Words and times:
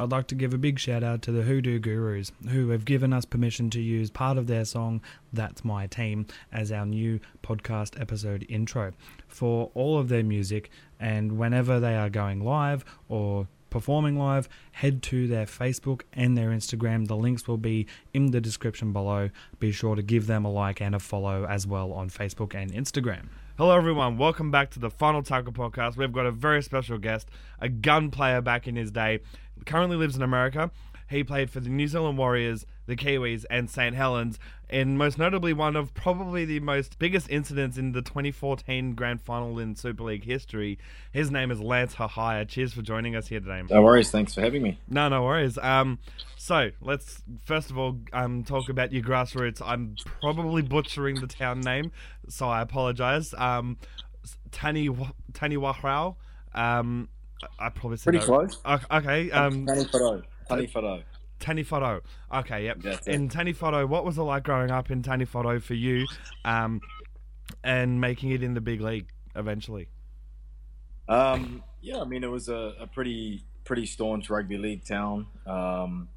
I'd 0.00 0.10
like 0.10 0.28
to 0.28 0.34
give 0.34 0.54
a 0.54 0.58
big 0.58 0.78
shout 0.78 1.04
out 1.04 1.20
to 1.22 1.30
the 1.30 1.42
Hoodoo 1.42 1.78
Gurus 1.78 2.32
who 2.48 2.70
have 2.70 2.86
given 2.86 3.12
us 3.12 3.26
permission 3.26 3.68
to 3.68 3.82
use 3.82 4.08
part 4.08 4.38
of 4.38 4.46
their 4.46 4.64
song 4.64 5.02
That's 5.30 5.62
My 5.62 5.88
Team 5.88 6.26
as 6.50 6.72
our 6.72 6.86
new 6.86 7.20
podcast 7.42 8.00
episode 8.00 8.46
intro 8.48 8.94
for 9.28 9.70
all 9.74 9.98
of 9.98 10.08
their 10.08 10.24
music. 10.24 10.70
And 10.98 11.36
whenever 11.36 11.78
they 11.78 11.96
are 11.96 12.08
going 12.08 12.42
live 12.42 12.82
or 13.10 13.46
performing 13.68 14.18
live, 14.18 14.48
head 14.72 15.02
to 15.02 15.28
their 15.28 15.44
Facebook 15.44 16.00
and 16.14 16.34
their 16.34 16.48
Instagram. 16.48 17.06
The 17.06 17.16
links 17.16 17.46
will 17.46 17.58
be 17.58 17.86
in 18.14 18.30
the 18.30 18.40
description 18.40 18.94
below. 18.94 19.28
Be 19.58 19.70
sure 19.70 19.96
to 19.96 20.02
give 20.02 20.26
them 20.26 20.46
a 20.46 20.50
like 20.50 20.80
and 20.80 20.94
a 20.94 20.98
follow 20.98 21.44
as 21.44 21.66
well 21.66 21.92
on 21.92 22.08
Facebook 22.08 22.54
and 22.54 22.72
Instagram. 22.72 23.26
Hello, 23.58 23.76
everyone. 23.76 24.16
Welcome 24.16 24.50
back 24.50 24.70
to 24.70 24.78
the 24.78 24.88
Final 24.88 25.22
Tackle 25.22 25.52
podcast. 25.52 25.98
We've 25.98 26.10
got 26.10 26.24
a 26.24 26.30
very 26.30 26.62
special 26.62 26.96
guest, 26.96 27.28
a 27.60 27.68
gun 27.68 28.10
player 28.10 28.40
back 28.40 28.66
in 28.66 28.74
his 28.74 28.90
day. 28.90 29.20
Currently 29.66 29.96
lives 29.96 30.16
in 30.16 30.22
America. 30.22 30.70
He 31.10 31.24
played 31.24 31.50
for 31.50 31.58
the 31.58 31.68
New 31.68 31.88
Zealand 31.88 32.18
Warriors, 32.18 32.64
the 32.86 32.94
Kiwis, 32.94 33.44
and 33.50 33.68
St. 33.68 33.96
Helens, 33.96 34.38
and 34.68 34.96
most 34.96 35.18
notably 35.18 35.52
one 35.52 35.74
of 35.74 35.92
probably 35.92 36.44
the 36.44 36.60
most 36.60 37.00
biggest 37.00 37.28
incidents 37.28 37.76
in 37.76 37.90
the 37.90 38.00
2014 38.00 38.94
Grand 38.94 39.20
Final 39.20 39.58
in 39.58 39.74
Super 39.74 40.04
League 40.04 40.24
history. 40.24 40.78
His 41.10 41.32
name 41.32 41.50
is 41.50 41.60
Lance 41.60 41.94
Hohaia. 41.94 42.44
Cheers 42.44 42.74
for 42.74 42.82
joining 42.82 43.16
us 43.16 43.26
here 43.26 43.40
today. 43.40 43.60
No 43.68 43.82
worries. 43.82 44.12
Thanks 44.12 44.34
for 44.34 44.40
having 44.40 44.62
me. 44.62 44.78
No, 44.88 45.08
no 45.08 45.24
worries. 45.24 45.58
Um, 45.58 45.98
so 46.36 46.70
let's 46.80 47.24
first 47.44 47.70
of 47.70 47.78
all 47.78 47.98
um 48.12 48.44
talk 48.44 48.68
about 48.68 48.92
your 48.92 49.02
grassroots. 49.02 49.60
I'm 49.64 49.96
probably 50.20 50.62
butchering 50.62 51.20
the 51.20 51.26
town 51.26 51.60
name, 51.60 51.90
so 52.28 52.48
I 52.48 52.62
apologize. 52.62 53.34
Um, 53.36 53.78
Tani 54.52 54.88
Tani 55.32 55.56
Wahrau. 55.56 56.14
Um, 56.54 57.08
I 57.58 57.68
probably 57.68 57.96
said 57.96 58.12
Pretty 58.12 58.24
close. 58.24 58.58
Okay. 58.66 59.30
Um, 59.30 59.66
Taniwharau. 59.66 60.22
Taniwharau. 60.48 61.02
Taniwharau. 61.40 62.00
Okay, 62.34 62.64
yep. 62.64 62.80
That's 62.80 63.06
it. 63.06 63.14
In 63.14 63.28
Taniwharau, 63.28 63.88
what 63.88 64.04
was 64.04 64.18
it 64.18 64.22
like 64.22 64.44
growing 64.44 64.70
up 64.70 64.90
in 64.90 65.02
Taniwharau 65.02 65.62
for 65.62 65.74
you, 65.74 66.06
um, 66.44 66.80
and 67.64 68.00
making 68.00 68.30
it 68.30 68.42
in 68.42 68.54
the 68.54 68.60
big 68.60 68.80
league 68.80 69.08
eventually? 69.34 69.88
Um, 71.08 71.62
yeah, 71.80 72.00
I 72.00 72.04
mean, 72.04 72.22
it 72.22 72.30
was 72.30 72.48
a, 72.48 72.74
a 72.80 72.86
pretty 72.86 73.44
pretty 73.64 73.86
staunch 73.86 74.30
rugby 74.30 74.58
league 74.58 74.84
town. 74.84 75.26
Um, 75.46 76.08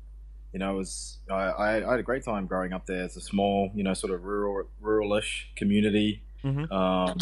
you 0.52 0.60
know, 0.60 0.74
it 0.74 0.78
was 0.78 1.20
I, 1.30 1.34
I, 1.34 1.88
I 1.88 1.92
had 1.92 2.00
a 2.00 2.04
great 2.04 2.24
time 2.24 2.46
growing 2.46 2.74
up 2.74 2.86
there. 2.86 3.04
It's 3.04 3.16
a 3.16 3.22
small, 3.22 3.72
you 3.74 3.84
know, 3.84 3.94
sort 3.94 4.14
of 4.14 4.24
rural 4.24 4.68
ruralish 4.82 5.46
community. 5.56 6.22
Mhm. 6.44 6.72
Um, 6.72 7.18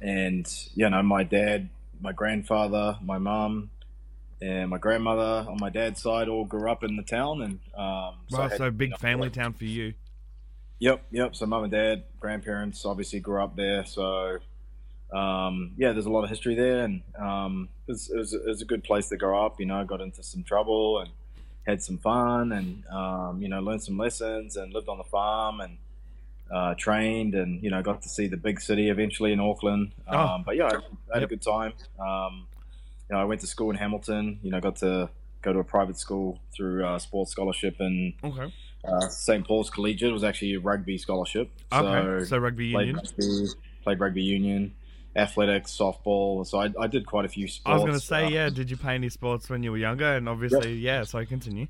and 0.00 0.48
you 0.74 0.88
know, 0.88 1.02
my 1.02 1.24
dad, 1.24 1.68
my 2.00 2.12
grandfather, 2.12 2.98
my 3.02 3.18
mum, 3.18 3.70
and 4.40 4.70
my 4.70 4.78
grandmother 4.78 5.46
on 5.48 5.58
my 5.60 5.70
dad's 5.70 6.02
side 6.02 6.28
all 6.28 6.44
grew 6.44 6.70
up 6.70 6.82
in 6.82 6.96
the 6.96 7.02
town, 7.02 7.42
and 7.42 7.58
um, 7.74 8.14
Wow, 8.30 8.48
had, 8.48 8.56
so 8.58 8.70
big 8.70 8.88
you 8.88 8.90
know, 8.92 8.96
family 8.98 9.28
like- 9.28 9.34
town 9.34 9.52
for 9.52 9.64
you. 9.64 9.94
Yep, 10.78 11.04
yep. 11.10 11.36
So 11.36 11.44
mum 11.44 11.64
and 11.64 11.70
dad, 11.72 12.04
grandparents 12.18 12.86
obviously 12.86 13.20
grew 13.20 13.42
up 13.42 13.54
there. 13.54 13.84
So 13.84 14.38
um, 15.12 15.72
yeah, 15.76 15.92
there's 15.92 16.06
a 16.06 16.10
lot 16.10 16.24
of 16.24 16.30
history 16.30 16.54
there, 16.54 16.84
and 16.84 17.02
um, 17.18 17.68
it, 17.86 17.92
was, 17.92 18.10
it, 18.10 18.16
was, 18.16 18.32
it 18.32 18.46
was 18.46 18.62
a 18.62 18.64
good 18.64 18.82
place 18.84 19.08
to 19.10 19.16
grow 19.16 19.44
up. 19.44 19.60
You 19.60 19.66
know, 19.66 19.78
I 19.78 19.84
got 19.84 20.00
into 20.00 20.22
some 20.22 20.42
trouble 20.42 21.00
and 21.00 21.10
had 21.66 21.82
some 21.82 21.98
fun, 21.98 22.52
and 22.52 22.86
um, 22.86 23.42
you 23.42 23.48
know, 23.48 23.60
learned 23.60 23.82
some 23.82 23.98
lessons, 23.98 24.56
and 24.56 24.72
lived 24.72 24.88
on 24.88 24.98
the 24.98 25.04
farm, 25.04 25.60
and 25.60 25.76
uh, 26.50 26.74
trained, 26.74 27.34
and 27.34 27.62
you 27.62 27.70
know, 27.70 27.82
got 27.82 28.02
to 28.02 28.08
see 28.08 28.26
the 28.26 28.36
big 28.36 28.60
city 28.60 28.88
eventually 28.90 29.32
in 29.32 29.40
Auckland. 29.40 29.92
Oh. 30.08 30.18
Um, 30.18 30.42
but 30.44 30.56
yeah, 30.56 30.64
I, 30.66 30.68
I 30.68 30.72
had 31.14 31.22
Yep. 31.22 31.22
a 31.22 31.26
good 31.26 31.42
time. 31.42 31.72
Um, 31.98 32.46
you 33.08 33.16
know, 33.16 33.20
I 33.22 33.24
went 33.24 33.40
to 33.42 33.46
school 33.46 33.70
in 33.70 33.76
Hamilton. 33.76 34.38
You 34.42 34.50
know, 34.50 34.60
got 34.60 34.76
to 34.76 35.10
go 35.42 35.52
to 35.52 35.58
a 35.60 35.64
private 35.64 35.98
school 35.98 36.38
through 36.54 36.84
uh, 36.84 36.98
sports 36.98 37.30
scholarship 37.32 37.76
and 37.80 38.12
Okay. 38.22 38.52
uh, 38.84 39.08
St. 39.08 39.46
Paul's 39.46 39.70
Collegiate 39.70 40.12
was 40.12 40.22
actually 40.22 40.52
a 40.54 40.60
rugby 40.60 40.98
scholarship. 40.98 41.50
Okay. 41.72 42.20
So, 42.20 42.24
So 42.24 42.38
rugby 42.38 42.72
played 42.72 42.88
union. 42.88 43.04
rugby, 43.04 43.46
played 43.82 44.00
rugby 44.00 44.22
union, 44.22 44.74
athletics, 45.16 45.74
softball. 45.76 46.46
So 46.46 46.58
I, 46.60 46.70
I 46.78 46.86
did 46.88 47.06
quite 47.06 47.24
a 47.24 47.28
few 47.28 47.48
sports. 47.48 47.66
I 47.72 47.74
was 47.74 47.82
going 47.84 47.94
to 47.98 48.00
say, 48.06 48.24
uh, 48.26 48.28
yeah. 48.28 48.50
Did 48.50 48.70
you 48.70 48.76
play 48.76 48.94
any 48.94 49.08
sports 49.08 49.48
when 49.48 49.62
you 49.62 49.70
were 49.72 49.78
younger? 49.78 50.16
And 50.16 50.28
obviously, 50.28 50.74
yeah. 50.74 51.04
So 51.04 51.18
I 51.18 51.24
continue. 51.24 51.68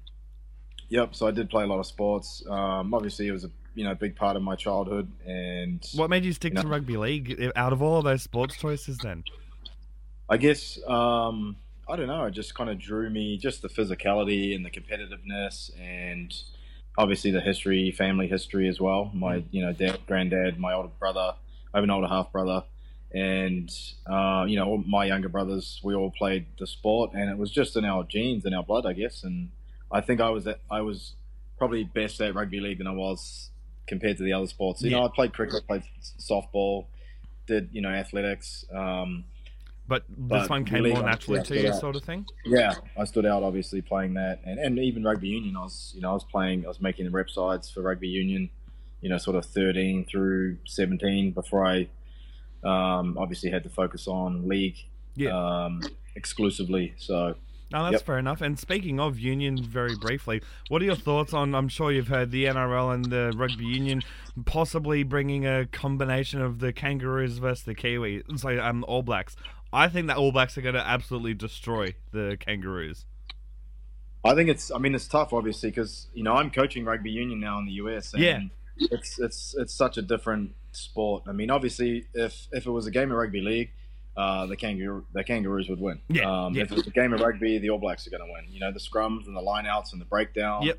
Yep. 0.89 1.15
So 1.15 1.29
I 1.29 1.31
did 1.31 1.49
play 1.49 1.63
a 1.63 1.67
lot 1.69 1.79
of 1.79 1.87
sports. 1.87 2.43
Um, 2.51 2.93
obviously, 2.93 3.29
it 3.29 3.33
was 3.33 3.45
a 3.45 3.51
you 3.75 3.85
know 3.85 3.95
big 3.95 4.17
part 4.17 4.37
of 4.37 4.43
my 4.43 4.57
childhood, 4.57 5.11
and 5.27 5.85
What 5.95 6.11
made 6.11 6.25
you 6.25 6.33
stick 6.33 6.55
You 6.55 6.63
to 6.63 6.69
rugby 6.69 6.97
league 6.97 7.53
out 7.57 7.73
of 7.73 7.83
all 7.83 7.99
of 7.99 8.05
those 8.05 8.23
sports 8.23 8.57
choices? 8.57 8.99
Then. 8.99 9.25
I 10.29 10.37
guess 10.37 10.79
um, 10.87 11.57
I 11.89 11.97
don't 11.97 12.07
know. 12.07 12.25
It 12.25 12.33
just 12.33 12.55
kind 12.55 12.71
of 12.71 12.79
drew 12.79 13.11
me, 13.11 13.37
just 13.37 13.63
the 13.63 13.69
physicality 13.69 14.55
and 14.55 14.65
the 14.65 14.71
competitiveness, 14.71 15.71
and 15.81 16.33
obviously 16.97 17.31
the 17.31 17.41
history, 17.41 17.91
family 17.91 18.29
history 18.29 18.69
as 18.69 18.81
well. 18.81 19.11
My 19.15 19.45
you 19.51 19.65
know 19.65 19.73
dad, 19.73 20.01
granddad, 20.07 20.59
my 20.59 20.73
older 20.73 20.91
brother. 20.99 21.35
I 21.73 21.77
have 21.77 21.85
an 21.85 21.91
older 21.91 22.09
half 22.09 22.33
brother, 22.33 22.65
and 23.13 23.71
uh, 24.07 24.45
you 24.49 24.57
know 24.57 24.79
my 24.87 25.05
younger 25.05 25.29
brothers. 25.29 25.81
We 25.83 25.95
all 25.95 26.11
played 26.11 26.47
the 26.59 26.67
sport, 26.67 27.13
and 27.15 27.31
it 27.31 27.39
was 27.39 27.51
just 27.51 27.77
in 27.77 27.85
our 27.85 28.05
genes, 28.05 28.45
in 28.45 28.55
our 28.55 28.63
blood, 28.63 28.87
I 28.87 28.93
guess. 28.93 29.25
And 29.25 29.51
I 29.91 30.01
think 30.01 30.21
I 30.21 30.31
was 30.31 30.47
at, 30.47 30.61
I 30.71 30.83
was 30.83 31.15
probably 31.59 31.85
best 31.85 32.21
at 32.21 32.35
rugby 32.35 32.61
league 32.61 32.79
than 32.79 32.87
I 32.87 32.93
was 32.93 33.51
compared 33.87 34.17
to 34.19 34.23
the 34.23 34.33
other 34.33 34.47
sports. 34.47 34.83
You 34.83 34.91
Yeah. 34.91 34.99
know, 34.99 35.05
I 35.07 35.09
played 35.15 35.33
cricket, 35.33 35.67
played 35.67 35.83
softball, 36.19 36.87
did 37.47 37.69
you 37.73 37.81
know 37.81 37.89
athletics. 37.91 38.65
Um, 38.73 39.25
But 39.89 40.05
this 40.09 40.17
But 40.19 40.51
one 40.51 40.65
came 40.65 40.75
really, 40.83 40.93
more 40.93 41.03
naturally 41.03 41.43
to 41.43 41.61
you, 41.61 41.73
sort 41.73 41.97
of 41.97 42.05
thing. 42.05 42.25
yeah, 42.47 42.77
I 42.97 43.05
stood 43.05 43.27
out 43.27 43.43
obviously 43.43 43.83
playing 43.83 44.15
that, 44.15 44.41
and, 44.45 44.59
and 44.61 44.79
even 44.79 45.03
rugby 45.03 45.29
union. 45.29 45.57
I 45.57 45.63
was 45.63 45.93
you 45.95 46.01
know 46.01 46.11
I 46.11 46.15
was 46.15 46.25
playing, 46.25 46.65
I 46.65 46.69
was 46.69 46.81
making 46.81 47.07
the 47.07 47.11
rep 47.11 47.29
sides 47.29 47.69
for 47.71 47.83
rugby 47.83 48.09
union, 48.09 48.51
you 49.01 49.09
know, 49.09 49.19
sort 49.19 49.37
of 49.37 49.45
thirteen 49.47 50.05
through 50.05 50.59
seventeen 50.65 51.33
before 51.33 51.67
I 51.67 51.89
um, 52.63 53.17
obviously 53.19 53.51
had 53.51 53.65
to 53.65 53.71
focus 53.71 54.07
on 54.07 54.47
league 54.49 54.77
Yeah. 55.17 55.31
um, 55.65 55.81
exclusively. 56.15 56.95
So 56.99 57.35
No, 57.73 57.85
that's 57.85 57.95
Yep. 57.95 58.03
fair 58.07 58.19
enough. 58.19 58.41
And 58.41 58.59
speaking 58.59 58.99
of 58.99 59.19
union, 59.19 59.63
very 59.63 59.97
briefly, 59.97 60.43
what 60.69 60.83
are 60.83 60.85
your 60.85 60.97
thoughts 60.97 61.33
on? 61.33 61.55
I'm 61.55 61.69
sure 61.69 61.93
you've 61.93 62.09
heard 62.09 62.31
the 62.33 62.47
NRL 62.47 62.91
and 62.93 63.05
the 63.05 63.33
rugby 63.37 63.65
union 63.65 64.03
possibly 64.45 65.03
bringing 65.05 65.47
a 65.47 65.67
combination 65.67 66.41
of 66.43 66.59
the 66.59 66.73
Kangaroos 66.73 67.39
versus 67.39 67.65
the 67.65 67.75
Kiwi, 67.75 68.23
so 68.37 68.61
um, 68.61 68.85
All 68.89 69.03
Blacks. 69.03 69.37
I 69.73 69.89
think 69.89 70.09
that 70.09 70.17
All 70.17 70.33
Blacks 70.33 70.59
are 70.59 70.63
going 70.63 70.75
to 70.75 70.85
absolutely 70.85 71.35
destroy 71.35 71.95
the 72.11 72.37
Kangaroos. 72.41 73.07
I 74.25 74.35
think 74.35 74.51
it's 74.51 74.71
I 74.71 74.79
mean 74.79 74.95
it's 74.95 75.09
tough 75.09 75.33
obviously 75.33 75.71
because 75.71 76.09
you 76.13 76.23
know 76.23 76.35
I'm 76.35 76.51
coaching 76.51 76.85
rugby 76.85 77.11
union 77.11 77.41
now 77.41 77.59
in 77.59 77.65
the 77.67 77.73
US. 77.73 78.13
And 78.13 78.23
Yeah. 78.23 78.41
it's 78.77 79.19
it's 79.19 79.55
it's 79.59 79.73
such 79.73 79.97
a 79.97 80.03
different 80.03 80.53
sport. 80.73 81.23
I 81.27 81.33
mean 81.33 81.51
obviously 81.51 82.05
if 82.13 82.49
if 82.53 82.67
it 82.67 82.71
was 82.71 82.87
a 82.87 82.91
game 82.91 83.11
of 83.13 83.17
rugby 83.17 83.41
league. 83.41 83.71
Uh, 84.21 84.47
the 84.47 84.57
kangaroo, 84.57 85.05
the 85.15 85.25
Kangaroos 85.25 85.69
would 85.71 85.81
win. 85.81 86.01
Yeah, 86.09 86.29
Um, 86.47 86.55
yeah. 86.55 86.63
If 86.65 86.73
it's 86.73 86.87
a 86.87 86.91
game 86.91 87.13
of 87.15 87.21
rugby, 87.21 87.59
the 87.59 87.71
All 87.71 87.79
Blacks 87.79 88.07
are 88.07 88.11
going 88.11 88.23
to 88.27 88.31
win. 88.33 88.45
You 88.53 88.61
know, 88.61 88.71
the 88.73 88.79
scrums 88.81 89.27
and 89.27 89.35
the 89.37 89.41
lineouts 89.41 89.93
and 89.93 90.01
the 90.01 90.05
breakdown. 90.05 90.63
Yep. 90.63 90.79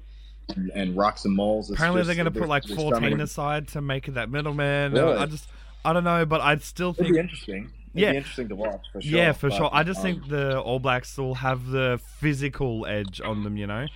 And, 0.56 0.72
and 0.76 0.96
rucks 0.98 1.26
and 1.26 1.34
mauls. 1.36 1.72
Apparently, 1.72 2.02
just- 2.02 2.08
they're 2.08 2.16
going 2.24 2.32
to 2.34 2.40
put 2.40 2.50
like 2.50 2.64
there's 2.64 2.78
so 2.78 2.90
14 2.90 3.02
many- 3.10 3.24
aside 3.24 3.68
to 3.70 3.82
make 3.82 4.08
it 4.08 4.12
that 4.16 4.30
middleman. 4.30 4.92
Really? 4.94 5.18
I 5.18 5.26
just, 5.26 5.48
I 5.86 5.94
don't 5.94 6.04
know, 6.04 6.26
but 6.26 6.42
I'd 6.42 6.62
still 6.62 6.90
It'd 6.92 7.06
think 7.06 7.14
be 7.16 7.20
interesting. 7.20 7.64
It'd 7.64 7.72
Yeah. 7.94 8.12
be 8.12 8.18
interesting 8.18 8.50
to 8.50 8.56
watch 8.56 8.82
for 8.92 9.02
sure. 9.02 9.18
Yeah, 9.18 9.32
for 9.32 9.50
but, 9.50 9.56
sure. 9.58 9.70
I 9.74 9.84
just 9.84 10.00
um, 10.00 10.04
think 10.06 10.28
the 10.28 10.60
All 10.60 10.80
Blacks 10.80 11.18
will 11.18 11.36
have 11.36 11.66
the 11.68 12.00
physical 12.20 12.86
edge 12.86 13.22
on 13.22 13.44
them, 13.44 13.58
you 13.58 13.66
know? 13.68 13.88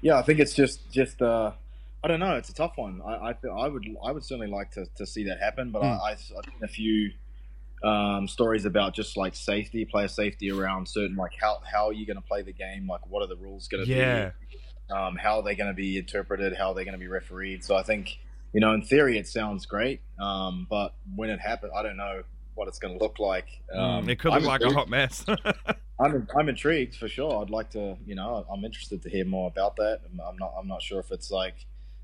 Yeah, 0.00 0.18
I 0.18 0.22
think 0.22 0.38
it's 0.40 0.54
just 0.54 0.90
just 0.92 1.20
uh, 1.22 1.52
I 2.02 2.08
don't 2.08 2.20
know. 2.20 2.36
It's 2.36 2.48
a 2.50 2.54
tough 2.54 2.72
one. 2.76 3.00
I 3.04 3.30
I, 3.30 3.34
I 3.48 3.68
would 3.68 3.84
I 4.04 4.12
would 4.12 4.24
certainly 4.24 4.46
like 4.50 4.70
to, 4.72 4.86
to 4.96 5.06
see 5.06 5.24
that 5.24 5.40
happen, 5.40 5.70
but 5.70 5.80
Hmm. 5.80 5.86
I, 5.86 6.10
I've 6.12 6.32
I've 6.38 6.44
seen 6.52 6.62
a 6.62 6.68
few 6.68 7.10
um, 7.84 8.26
stories 8.28 8.64
about 8.64 8.94
just 8.94 9.16
like 9.16 9.34
safety, 9.34 9.84
player 9.84 10.08
safety 10.08 10.50
around 10.50 10.88
certain 10.88 11.16
like 11.16 11.32
how 11.40 11.60
how 11.70 11.86
are 11.88 11.92
you 11.92 12.06
going 12.06 12.16
to 12.16 12.22
play 12.22 12.42
the 12.42 12.52
game? 12.52 12.86
Like 12.88 13.06
what 13.08 13.22
are 13.22 13.28
the 13.28 13.36
rules 13.36 13.68
going 13.68 13.84
to 13.84 13.90
Yeah. 13.90 14.30
be? 14.90 14.94
Um, 14.94 15.16
how 15.16 15.36
are 15.38 15.42
they 15.42 15.54
going 15.54 15.70
to 15.70 15.74
be 15.74 15.96
interpreted? 15.98 16.54
How 16.56 16.68
are 16.70 16.74
they 16.74 16.84
going 16.84 16.92
to 16.94 16.98
be 16.98 17.08
refereed? 17.08 17.64
So 17.64 17.76
I 17.76 17.82
think 17.82 18.18
you 18.52 18.60
know 18.60 18.72
in 18.74 18.82
theory 18.82 19.18
it 19.18 19.26
sounds 19.28 19.66
great, 19.66 20.00
um, 20.20 20.66
but 20.70 20.94
when 21.16 21.30
it 21.30 21.40
happens, 21.40 21.72
I 21.76 21.82
don't 21.82 21.96
know 21.96 22.22
what 22.54 22.68
it's 22.68 22.78
going 22.78 22.96
to 22.96 23.02
look 23.02 23.18
like. 23.18 23.46
Um, 23.74 24.06
Mm, 24.06 24.08
it 24.10 24.18
could 24.18 24.32
look 24.32 24.42
I'm 24.42 24.46
like 24.46 24.62
a 24.62 24.70
hot 24.70 24.88
mess. 24.88 25.24
I'm, 26.00 26.26
I'm 26.36 26.48
intrigued 26.48 26.96
for 26.96 27.08
sure. 27.08 27.40
I'd 27.42 27.50
like 27.50 27.70
to, 27.70 27.96
you 28.04 28.14
know, 28.16 28.44
I'm 28.52 28.64
interested 28.64 29.02
to 29.02 29.08
hear 29.10 29.24
more 29.24 29.48
about 29.48 29.76
that. 29.76 30.00
I'm- 30.04 30.20
I'm 30.28 30.36
not, 30.38 30.54
I'm 30.58 30.66
not 30.68 30.82
sure 30.82 30.98
if 31.00 31.10
it's 31.12 31.30
like 31.30 31.54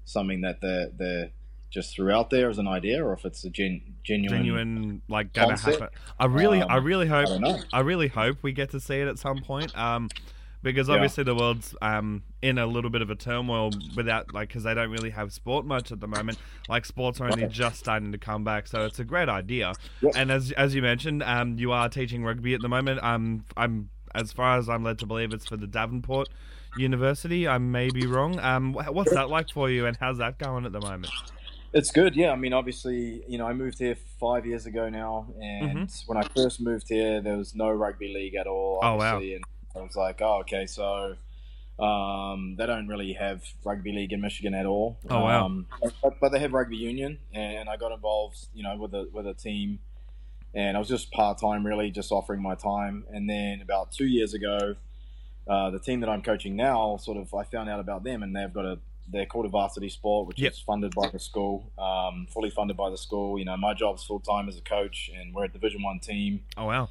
something 0.05 0.41
that 0.43 0.61
they're, 0.61 0.89
they're 0.97 1.31
just 1.71 1.95
threw 1.95 2.11
out 2.13 2.31
there 2.31 2.51
as 2.51 2.59
an 2.59 2.67
idea, 2.69 3.05
or 3.05 3.13
if 3.13 3.25
it's 3.25 3.45
a 3.45 3.51
gen, 3.51 3.81
genuine. 4.03 4.39
Genuine, 4.39 5.03
like, 5.09 5.33
gonna 5.33 5.57
happen. 5.57 5.89
I 6.19 6.27
really, 6.27 6.61
I 6.63 6.79
Um, 6.79 6.85
really 6.85 7.07
hope, 7.07 7.29
don't. 7.41 7.65
I 7.73 7.81
really 7.81 8.09
hope 8.09 8.39
we 8.43 8.53
get 8.53 8.71
to 8.71 8.81
see 8.81 8.97
it 8.97 9.09
at 9.09 9.19
some 9.19 9.41
point. 9.43 9.77
Um, 9.79 10.09
because 10.63 10.89
Yeah. 10.89 10.95
obviously 10.97 11.25
the 11.25 11.35
world's 11.35 11.75
um 11.81 12.23
in 12.43 12.59
a 12.59 12.67
little 12.67 12.91
bit 12.91 13.01
of 13.01 13.09
a 13.09 13.15
turmoil 13.15 13.73
without 13.97 14.35
like 14.35 14.49
because 14.49 14.65
they 14.65 14.75
don't 14.75 14.91
really 14.91 15.09
have 15.09 15.33
sport 15.33 15.65
much 15.65 15.91
at 15.91 16.01
the 16.01 16.07
moment. 16.07 16.39
Like 16.69 16.85
sports 16.85 17.19
are 17.21 17.29
only 17.31 17.45
Right. 17.45 17.51
just 17.51 17.79
starting 17.81 18.13
to 18.13 18.19
come 18.19 18.45
back, 18.45 18.67
so 18.67 18.85
it's 18.85 18.99
a 18.99 19.05
great 19.05 19.31
idea. 19.31 19.73
Yeah. 20.03 20.11
And 20.17 20.31
as 20.31 20.53
as 20.53 20.75
you 20.75 20.83
mentioned, 20.83 21.23
um, 21.23 21.57
you 21.59 21.73
are 21.73 21.89
teaching 21.89 22.25
rugby 22.25 22.53
at 22.53 22.61
the 22.61 22.69
moment. 22.69 23.03
Um, 23.03 23.45
I'm 23.57 23.89
as 24.15 24.33
far 24.33 24.59
as 24.59 24.69
I'm 24.69 24.83
led 24.85 24.99
to 24.99 25.07
believe, 25.07 25.33
it's 25.33 25.47
for 25.47 25.57
the 25.57 25.67
Davenport 25.69 26.29
University. 26.77 27.49
I 27.49 27.57
may 27.59 27.89
be 27.91 28.07
wrong. 28.07 28.39
Um, 28.41 28.75
what's 28.75 29.13
that 29.15 29.31
like 29.31 29.49
for 29.51 29.71
you, 29.71 29.87
and 29.87 29.97
how's 29.99 30.19
that 30.19 30.39
going 30.39 30.67
at 30.67 30.73
the 30.73 30.81
moment? 30.81 31.13
It's 31.73 31.93
good, 31.93 32.17
yeah. 32.17 32.33
I 32.33 32.37
mean, 32.37 32.53
obviously, 32.53 33.23
you 33.29 33.39
know, 33.39 33.47
I 33.47 33.53
moved 33.53 33.79
here 33.79 33.97
five 34.19 34.45
years 34.45 34.67
ago 34.67 34.89
now, 34.89 35.33
and 35.41 35.79
Mhm. 35.79 36.09
when 36.09 36.19
I 36.19 36.23
first 36.35 36.61
moved 36.61 36.89
here, 36.89 37.21
there 37.21 37.37
was 37.37 37.55
no 37.55 37.71
rugby 37.71 38.13
league 38.13 38.35
at 38.35 38.49
all. 38.49 38.81
Oh, 38.83 38.97
wow. 38.97 39.19
And 39.19 39.45
I 39.77 39.81
was 39.81 39.95
like, 39.95 40.21
oh, 40.21 40.41
okay, 40.41 40.67
so 40.67 41.15
um, 41.79 42.57
they 42.59 42.67
don't 42.67 42.89
really 42.89 43.13
have 43.15 43.43
rugby 43.65 43.93
league 43.93 44.13
in 44.13 44.21
Michigan 44.21 44.53
at 44.53 44.67
all. 44.67 44.99
Oh, 45.09 45.21
wow. 45.21 45.47
Um, 45.47 45.67
but, 46.03 46.21
but 46.21 46.29
they 46.31 46.39
have 46.41 46.53
rugby 46.53 46.77
union, 46.77 47.19
and 47.33 47.69
I 47.71 47.77
got 47.77 47.93
involved, 47.93 48.49
you 48.53 48.63
know, 48.63 48.77
with 48.77 48.93
a 48.93 49.09
with 49.13 49.27
a 49.27 49.33
team, 49.33 49.79
and 50.53 50.77
I 50.77 50.81
was 50.81 50.89
just 50.89 51.11
part 51.13 51.39
time, 51.39 51.65
really, 51.65 51.91
just 51.91 52.11
offering 52.13 52.43
my 52.43 52.55
time. 52.57 53.07
And 53.11 53.31
then 53.31 53.63
about 53.63 53.93
two 53.93 54.07
years 54.07 54.35
ago, 54.35 54.75
uh, 55.49 55.71
the 55.71 55.79
team 55.79 56.01
that 56.01 56.11
I'm 56.11 56.21
coaching 56.23 56.55
now, 56.57 56.97
sort 56.99 57.17
of, 57.17 57.33
I 57.33 57.45
found 57.45 57.71
out 57.71 57.81
about 57.81 58.03
them, 58.05 58.23
and 58.23 58.37
they've 58.37 58.53
got 58.53 58.67
a 58.67 58.79
they're 59.13 59.27
called 59.27 59.47
a 59.47 59.49
varsity 59.49 59.89
sport, 59.89 60.27
which 60.29 60.39
Yep. 60.41 60.53
is 60.53 60.59
funded 60.61 60.95
by 60.95 61.09
the 61.09 61.19
school, 61.19 61.71
um, 61.79 62.27
fully 62.31 62.51
funded 62.51 62.77
by 62.77 62.91
the 62.91 62.97
school. 62.99 63.39
You 63.39 63.45
know, 63.45 63.57
my 63.57 63.75
job's 63.75 64.05
full 64.05 64.21
time 64.21 64.49
as 64.49 64.57
a 64.57 64.61
coach, 64.63 65.11
and 65.15 65.35
we're 65.35 65.45
a 65.45 65.49
Division 65.49 65.83
One 65.83 65.99
team. 66.01 66.45
Oh 66.57 66.67
wow, 66.67 66.89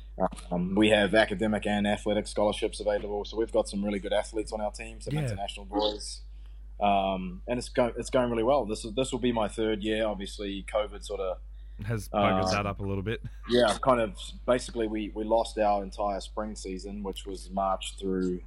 Um, 0.52 0.76
we 0.76 0.90
have 0.90 1.16
academic 1.16 1.66
and 1.66 1.88
athletic 1.88 2.28
scholarships 2.28 2.80
available, 2.80 3.26
so 3.26 3.38
we've 3.38 3.52
got 3.52 3.68
some 3.70 3.84
really 3.84 4.00
good 4.00 4.14
athletes 4.14 4.52
on 4.52 4.62
our 4.62 4.72
team, 4.72 5.00
some 5.02 5.14
Yeah. 5.14 5.22
international 5.22 5.66
boys, 5.66 6.22
um, 6.80 7.42
and 7.48 7.58
it's 7.58 7.70
going 7.70 7.94
it's 7.98 8.10
going 8.10 8.30
really 8.30 8.44
well. 8.44 8.66
This 8.66 8.86
is 8.86 8.94
this 8.94 9.12
will 9.12 9.20
be 9.20 9.32
my 9.32 9.48
third 9.48 9.84
year. 9.84 10.06
Obviously, 10.06 10.64
COVID 10.74 11.04
sort 11.04 11.20
of 11.20 11.38
has 11.86 12.10
buggered 12.10 12.44
Uh, 12.48 12.52
that 12.52 12.66
up 12.66 12.80
a 12.82 12.84
little 12.84 13.04
bit. 13.04 13.22
yeah, 13.50 13.78
kind 13.82 14.02
of 14.02 14.18
basically 14.46 14.88
we 14.88 15.10
we 15.16 15.24
lost 15.24 15.58
our 15.58 15.84
entire 15.84 16.20
spring 16.20 16.56
season, 16.56 17.04
which 17.04 17.26
was 17.26 17.50
March 17.50 17.96
through 17.98 18.42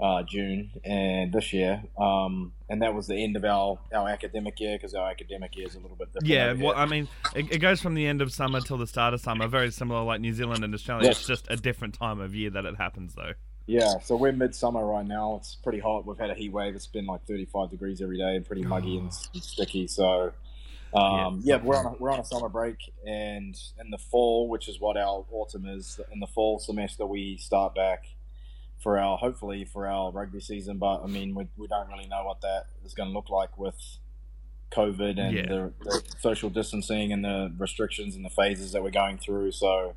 uh, 0.00 0.22
June, 0.24 0.72
and 0.84 1.32
this 1.32 1.52
year, 1.52 1.82
um, 1.98 2.52
and 2.68 2.82
that 2.82 2.94
was 2.94 3.06
the 3.06 3.14
end 3.16 3.36
of 3.36 3.44
our 3.44 3.78
our 3.94 4.08
academic 4.08 4.58
year 4.58 4.76
because 4.76 4.94
our 4.94 5.08
academic 5.10 5.56
year 5.56 5.66
is 5.66 5.74
a 5.76 5.78
little 5.78 5.96
bit 5.96 6.08
different. 6.12 6.26
Yeah, 6.26 6.52
well. 6.54 6.74
I 6.76 6.86
mean, 6.86 7.08
it, 7.34 7.52
it 7.52 7.58
goes 7.58 7.80
from 7.80 7.94
the 7.94 8.06
end 8.06 8.20
of 8.20 8.32
summer 8.32 8.60
till 8.60 8.76
the 8.78 8.86
start 8.86 9.14
of 9.14 9.20
summer, 9.20 9.46
very 9.46 9.70
similar 9.70 10.02
like 10.02 10.20
New 10.20 10.32
Zealand 10.32 10.64
and 10.64 10.74
Australia. 10.74 11.06
Yes. 11.06 11.18
It's 11.18 11.26
just 11.26 11.46
a 11.48 11.56
different 11.56 11.94
time 11.94 12.20
of 12.20 12.34
year 12.34 12.50
that 12.50 12.64
it 12.64 12.76
happens, 12.76 13.14
though. 13.14 13.32
Yeah, 13.66 13.98
so 14.02 14.16
we're 14.16 14.32
midsummer 14.32 14.84
right 14.84 15.06
now. 15.06 15.36
It's 15.36 15.54
pretty 15.54 15.78
hot. 15.78 16.04
We've 16.06 16.18
had 16.18 16.28
a 16.30 16.34
heat 16.34 16.52
wave. 16.52 16.74
It's 16.74 16.86
been 16.86 17.06
like 17.06 17.24
35 17.26 17.70
degrees 17.70 18.02
every 18.02 18.18
day 18.18 18.36
and 18.36 18.44
pretty 18.44 18.62
muggy 18.66 18.98
and, 18.98 19.10
Oh. 19.10 19.28
and 19.32 19.42
sticky. 19.42 19.86
So, 19.86 20.32
um, 20.92 21.40
yeah, 21.44 21.56
we're 21.62 21.76
on 21.76 21.86
a, 21.86 21.92
we're 21.98 22.10
on 22.12 22.20
a 22.20 22.24
summer 22.24 22.48
break, 22.48 22.76
and 23.06 23.56
in 23.80 23.90
the 23.90 23.98
fall, 23.98 24.48
which 24.48 24.68
is 24.68 24.80
what 24.80 24.96
our 24.96 25.24
autumn 25.32 25.66
is, 25.66 25.98
in 26.12 26.20
the 26.20 26.26
fall 26.26 26.58
semester 26.58 27.06
we 27.06 27.36
start 27.38 27.74
back 27.74 28.04
for 28.84 28.98
our 29.00 29.16
hopefully 29.18 29.64
for 29.64 29.88
our 29.88 30.12
rugby 30.12 30.38
season. 30.40 30.78
But 30.78 31.02
I 31.02 31.06
mean, 31.06 31.34
we, 31.34 31.48
we 31.56 31.66
don't 31.66 31.88
really 31.88 32.06
know 32.06 32.22
what 32.24 32.40
that 32.42 32.66
is 32.84 32.94
going 32.94 33.08
to 33.08 33.12
look 33.14 33.30
like 33.30 33.58
with 33.58 33.74
COVID 34.70 35.18
and 35.18 35.34
Yeah. 35.36 35.46
the, 35.46 35.72
the 35.80 36.02
social 36.20 36.50
distancing 36.50 37.12
and 37.12 37.24
the 37.24 37.52
restrictions 37.58 38.14
and 38.14 38.24
the 38.24 38.30
phases 38.30 38.72
that 38.72 38.82
we're 38.82 38.90
going 38.90 39.18
through. 39.18 39.52
So 39.52 39.94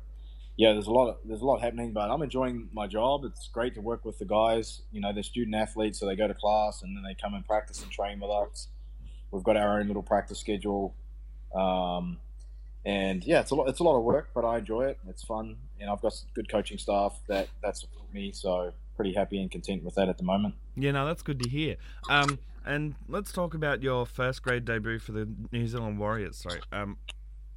yeah, 0.56 0.72
there's 0.72 0.88
a 0.88 0.90
lot 0.92 1.08
of 1.10 1.16
there's 1.24 1.42
a 1.42 1.44
lot 1.46 1.60
happening, 1.60 1.92
but 1.92 2.10
I'm 2.10 2.22
enjoying 2.22 2.68
my 2.72 2.86
job. 2.88 3.24
It's 3.24 3.46
great 3.48 3.74
to 3.74 3.80
work 3.80 4.04
with 4.04 4.18
the 4.18 4.24
guys. 4.24 4.82
You 4.90 5.00
know, 5.00 5.12
they're 5.12 5.22
student 5.22 5.54
athletes, 5.54 6.00
so 6.00 6.06
they 6.06 6.16
go 6.16 6.26
to 6.26 6.34
class 6.34 6.82
and 6.82 6.96
then 6.96 7.04
they 7.04 7.14
come 7.14 7.34
and 7.34 7.44
practice 7.46 7.82
and 7.82 7.92
train 7.92 8.18
with 8.18 8.30
us. 8.30 8.68
We've 9.30 9.44
got 9.44 9.56
our 9.56 9.78
own 9.78 9.86
little 9.86 10.02
practice 10.02 10.38
schedule, 10.40 10.96
um, 11.54 12.16
and 12.88 13.22
yeah, 13.22 13.40
it's 13.40 13.50
a 13.50 13.54
lot. 13.54 13.68
It's 13.68 13.80
a 13.80 13.82
lot 13.82 13.98
of 13.98 14.02
work, 14.02 14.30
but 14.34 14.46
I 14.46 14.58
enjoy 14.58 14.86
it. 14.86 14.98
It's 15.06 15.22
fun, 15.22 15.56
and 15.78 15.90
I've 15.90 16.00
got 16.00 16.14
good 16.32 16.48
coaching 16.50 16.78
staff 16.78 17.20
that 17.26 17.48
that 17.62 17.76
support 17.76 18.12
me. 18.14 18.32
So 18.32 18.72
pretty 18.96 19.12
happy 19.12 19.38
and 19.42 19.50
content 19.50 19.84
with 19.84 19.94
that 19.96 20.08
at 20.08 20.16
the 20.16 20.24
moment. 20.24 20.54
Yeah, 20.74 20.92
no, 20.92 21.04
that's 21.04 21.22
good 21.22 21.38
to 21.42 21.50
hear. 21.50 21.76
Um, 22.08 22.38
and 22.64 22.94
let's 23.06 23.30
talk 23.30 23.52
about 23.52 23.82
your 23.82 24.06
first 24.06 24.42
grade 24.42 24.64
debut 24.64 24.98
for 24.98 25.12
the 25.12 25.28
New 25.52 25.66
Zealand 25.66 25.98
Warriors. 25.98 26.38
Sorry, 26.38 26.60
um, 26.72 26.96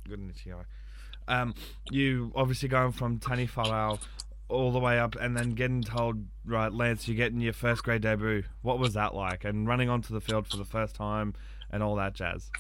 good 0.06 0.20
eye. 0.48 1.34
Um, 1.42 1.56
you 1.90 2.34
obviously 2.36 2.68
going 2.68 2.92
from 2.92 3.18
Tani 3.18 3.48
Falau 3.48 4.00
all 4.50 4.74
the 4.74 4.80
way 4.80 5.00
up, 5.00 5.16
and 5.16 5.38
then 5.38 5.52
getting 5.52 5.82
told, 5.82 6.26
right, 6.46 6.74
Lance, 6.74 7.08
you're 7.08 7.16
getting 7.16 7.40
your 7.40 7.54
first 7.54 7.86
grade 7.86 8.02
debut. 8.02 8.44
What 8.64 8.80
was 8.80 8.96
that 8.96 9.16
like? 9.16 9.46
And 9.46 9.66
running 9.66 9.90
onto 9.90 10.14
the 10.14 10.20
field 10.20 10.48
for 10.48 10.58
the 10.58 10.66
first 10.66 10.94
time 10.94 11.36
and 11.72 11.82
all 11.82 11.96
that 11.96 12.16
jazz. 12.16 12.52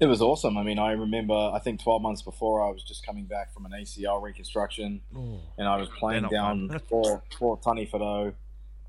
It 0.00 0.06
was 0.06 0.20
awesome. 0.20 0.58
I 0.58 0.62
mean, 0.64 0.78
I 0.78 0.92
remember. 0.92 1.34
I 1.34 1.60
think 1.60 1.80
12 1.82 2.02
months 2.02 2.22
before, 2.22 2.62
I 2.66 2.70
was 2.70 2.82
just 2.82 3.06
coming 3.06 3.24
back 3.24 3.54
from 3.54 3.64
an 3.64 3.72
ACL 3.72 4.20
reconstruction. 4.20 5.00
and 5.14 5.68
I 5.68 5.76
was 5.76 5.88
playing 5.98 6.28
down 6.28 6.80
for 6.88 7.22
for 7.38 7.56
Taniwharau, 7.58 8.34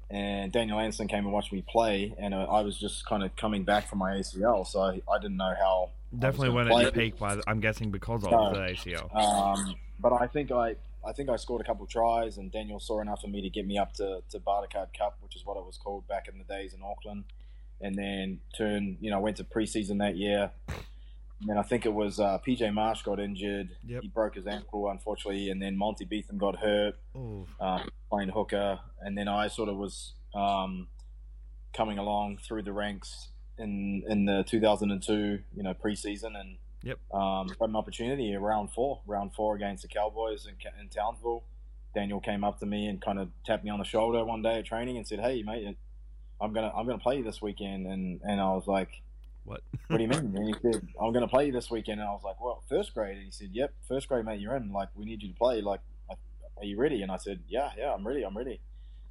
and 0.09 0.51
Daniel 0.51 0.79
Anderson 0.79 1.07
came 1.07 1.23
and 1.25 1.31
watched 1.33 1.53
me 1.53 1.63
play, 1.67 2.15
and 2.17 2.33
uh, 2.33 2.43
I 2.49 2.61
was 2.61 2.77
just 2.77 3.05
kind 3.05 3.23
of 3.23 3.35
coming 3.35 3.63
back 3.63 3.87
from 3.87 3.99
my 3.99 4.13
ACL, 4.15 4.65
so 4.65 4.81
I, 4.81 5.01
I 5.11 5.19
didn't 5.19 5.37
know 5.37 5.53
how. 5.59 5.89
Definitely 6.17 6.49
weren't 6.51 6.71
at 6.71 6.81
your 6.81 6.91
peak, 6.91 7.19
by 7.19 7.35
the, 7.35 7.43
I'm 7.45 7.59
guessing 7.59 7.91
because 7.91 8.23
of 8.23 8.31
No. 8.31 8.53
the 8.53 8.59
ACL. 8.59 9.13
Um, 9.15 9.75
but 9.99 10.13
I 10.13 10.27
think 10.27 10.51
I 10.51 10.75
I 11.07 11.11
think 11.13 11.29
I 11.29 11.35
scored 11.35 11.61
a 11.61 11.63
couple 11.63 11.85
tries, 11.85 12.37
and 12.39 12.51
Daniel 12.51 12.79
saw 12.79 12.99
enough 13.01 13.23
of 13.23 13.29
me 13.29 13.41
to 13.41 13.49
get 13.49 13.67
me 13.67 13.77
up 13.77 13.93
to 13.95 14.21
to 14.31 14.39
Bartercard 14.39 14.87
Cup, 14.97 15.17
which 15.21 15.35
is 15.35 15.45
what 15.45 15.55
it 15.55 15.65
was 15.65 15.77
called 15.77 16.07
back 16.07 16.27
in 16.27 16.39
the 16.39 16.43
days 16.45 16.73
in 16.73 16.79
Auckland, 16.83 17.25
and 17.79 17.95
then 17.95 18.39
turned 18.57 18.97
you 19.01 19.11
know 19.11 19.19
went 19.19 19.37
to 19.37 19.43
preseason 19.43 19.99
that 19.99 20.15
year. 20.15 20.49
And 21.41 21.49
then 21.49 21.57
I 21.57 21.63
think 21.63 21.85
it 21.85 21.93
was 21.93 22.19
uh, 22.19 22.39
PJ 22.47 22.73
Marsh 22.73 23.01
got 23.03 23.19
injured. 23.19 23.69
Yep. 23.85 24.01
He 24.03 24.07
broke 24.07 24.35
his 24.35 24.47
ankle, 24.47 24.89
unfortunately, 24.89 25.49
and 25.49 25.61
then 25.61 25.75
Monty 25.77 26.05
Betham 26.05 26.37
got 26.37 26.55
hurt. 26.57 26.95
Um, 27.59 27.89
playing 28.09 28.29
hooker, 28.29 28.79
and 29.01 29.17
then 29.17 29.27
I 29.27 29.47
sort 29.47 29.67
of 29.67 29.75
was 29.77 30.13
um, 30.33 30.87
coming 31.73 31.97
along 31.97 32.37
through 32.37 32.63
the 32.63 32.71
ranks 32.71 33.29
in 33.57 34.03
in 34.07 34.25
the 34.25 34.43
2002, 34.47 35.39
you 35.55 35.63
know, 35.63 35.73
preseason, 35.73 36.39
and 36.39 36.57
Yep. 36.83 36.99
um, 37.13 37.47
got 37.59 37.69
an 37.69 37.75
opportunity 37.75 38.35
round 38.35 38.71
four, 38.71 39.01
round 39.07 39.33
four 39.33 39.55
against 39.55 39.81
the 39.81 39.87
Cowboys 39.87 40.45
in, 40.45 40.53
in 40.79 40.87
Townsville. 40.89 41.43
Daniel 41.95 42.19
came 42.19 42.43
up 42.43 42.59
to 42.59 42.65
me 42.67 42.85
and 42.87 43.01
kind 43.01 43.17
of 43.17 43.29
tapped 43.43 43.63
me 43.63 43.71
on 43.71 43.79
the 43.79 43.85
shoulder 43.85 44.23
one 44.23 44.41
day 44.43 44.59
at 44.59 44.65
training 44.65 44.95
and 44.97 45.07
said, 45.07 45.19
"Hey, 45.19 45.41
mate, 45.41 45.75
I'm 46.39 46.53
gonna 46.53 46.71
I'm 46.75 46.85
gonna 46.85 46.99
play 46.99 47.17
you 47.17 47.23
this 47.23 47.41
weekend," 47.41 47.87
and 47.87 48.21
and 48.23 48.39
I 48.39 48.53
was 48.53 48.67
like. 48.67 49.01
What? 49.45 49.61
What 49.87 49.97
do 49.97 50.03
you 50.03 50.09
mean? 50.09 50.35
And 50.35 50.47
he 50.47 50.53
said, 50.61 50.87
I'm 50.99 51.13
going 51.13 51.21
to 51.21 51.27
play 51.27 51.45
you 51.45 51.51
this 51.51 51.69
weekend. 51.71 51.99
And 51.99 52.09
I 52.09 52.11
was 52.11 52.23
like, 52.23 52.41
well, 52.41 52.63
first 52.67 52.93
grade. 52.93 53.15
And 53.15 53.25
he 53.25 53.31
said, 53.31 53.49
yep, 53.53 53.73
first 53.87 54.07
grade, 54.09 54.25
mate, 54.25 54.39
you're 54.39 54.55
in. 54.55 54.71
Like, 54.73 54.89
we 54.95 55.05
need 55.05 55.21
you 55.21 55.29
to 55.29 55.35
play. 55.35 55.61
Like, 55.61 55.81
are 56.09 56.63
you 56.65 56.77
ready? 56.77 57.01
And 57.01 57.11
I 57.11 57.17
said, 57.17 57.41
yeah, 57.47 57.69
yeah, 57.77 57.93
I'm 57.93 58.05
ready. 58.05 58.23
I'm 58.23 58.35
ready. 58.35 58.59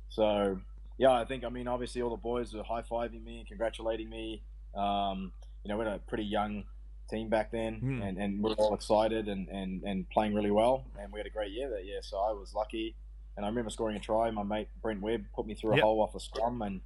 So, 0.09 0.59
yeah, 0.99 1.13
I 1.13 1.25
think, 1.25 1.45
I 1.45 1.49
mean, 1.49 1.69
obviously 1.69 2.03
all 2.03 2.11
the 2.11 2.17
boys 2.17 2.53
were 2.55 2.63
high 2.63 2.83
fiving 2.83 3.25
me, 3.25 3.39
and 3.39 3.49
congratulating 3.49 4.09
me. 4.09 4.43
Um, 4.75 5.33
you 5.63 5.69
know, 5.69 5.79
we 5.79 5.85
had 5.85 5.95
a 5.95 5.99
pretty 5.99 6.25
young 6.25 6.65
team 7.11 7.29
back 7.29 7.53
then 7.53 7.75
Hmm. 7.81 8.03
and, 8.03 8.17
and 8.19 8.43
we 8.43 8.49
were 8.51 8.57
all 8.57 8.75
excited 8.75 9.29
and, 9.29 9.47
and, 9.49 9.83
and 9.83 10.09
playing 10.11 10.35
really 10.35 10.51
well. 10.51 10.85
And 10.99 11.13
we 11.13 11.21
had 11.21 11.27
a 11.27 11.31
great 11.31 11.53
year 11.53 11.69
that 11.71 11.85
year. 11.85 12.01
So 12.03 12.19
I 12.19 12.33
was 12.33 12.55
lucky. 12.55 12.97
And 13.37 13.45
I 13.45 13.49
remember 13.49 13.71
scoring 13.71 13.97
a 13.97 14.01
try. 14.01 14.31
My 14.31 14.43
mate 14.43 14.69
Brent 14.81 15.01
Webb 15.03 15.27
put 15.35 15.47
me 15.47 15.55
through 15.55 15.73
a 15.73 15.77
Yep. 15.77 15.85
hole 15.85 16.01
off 16.03 16.15
a 16.15 16.21
scrum. 16.21 16.63
And, 16.63 16.81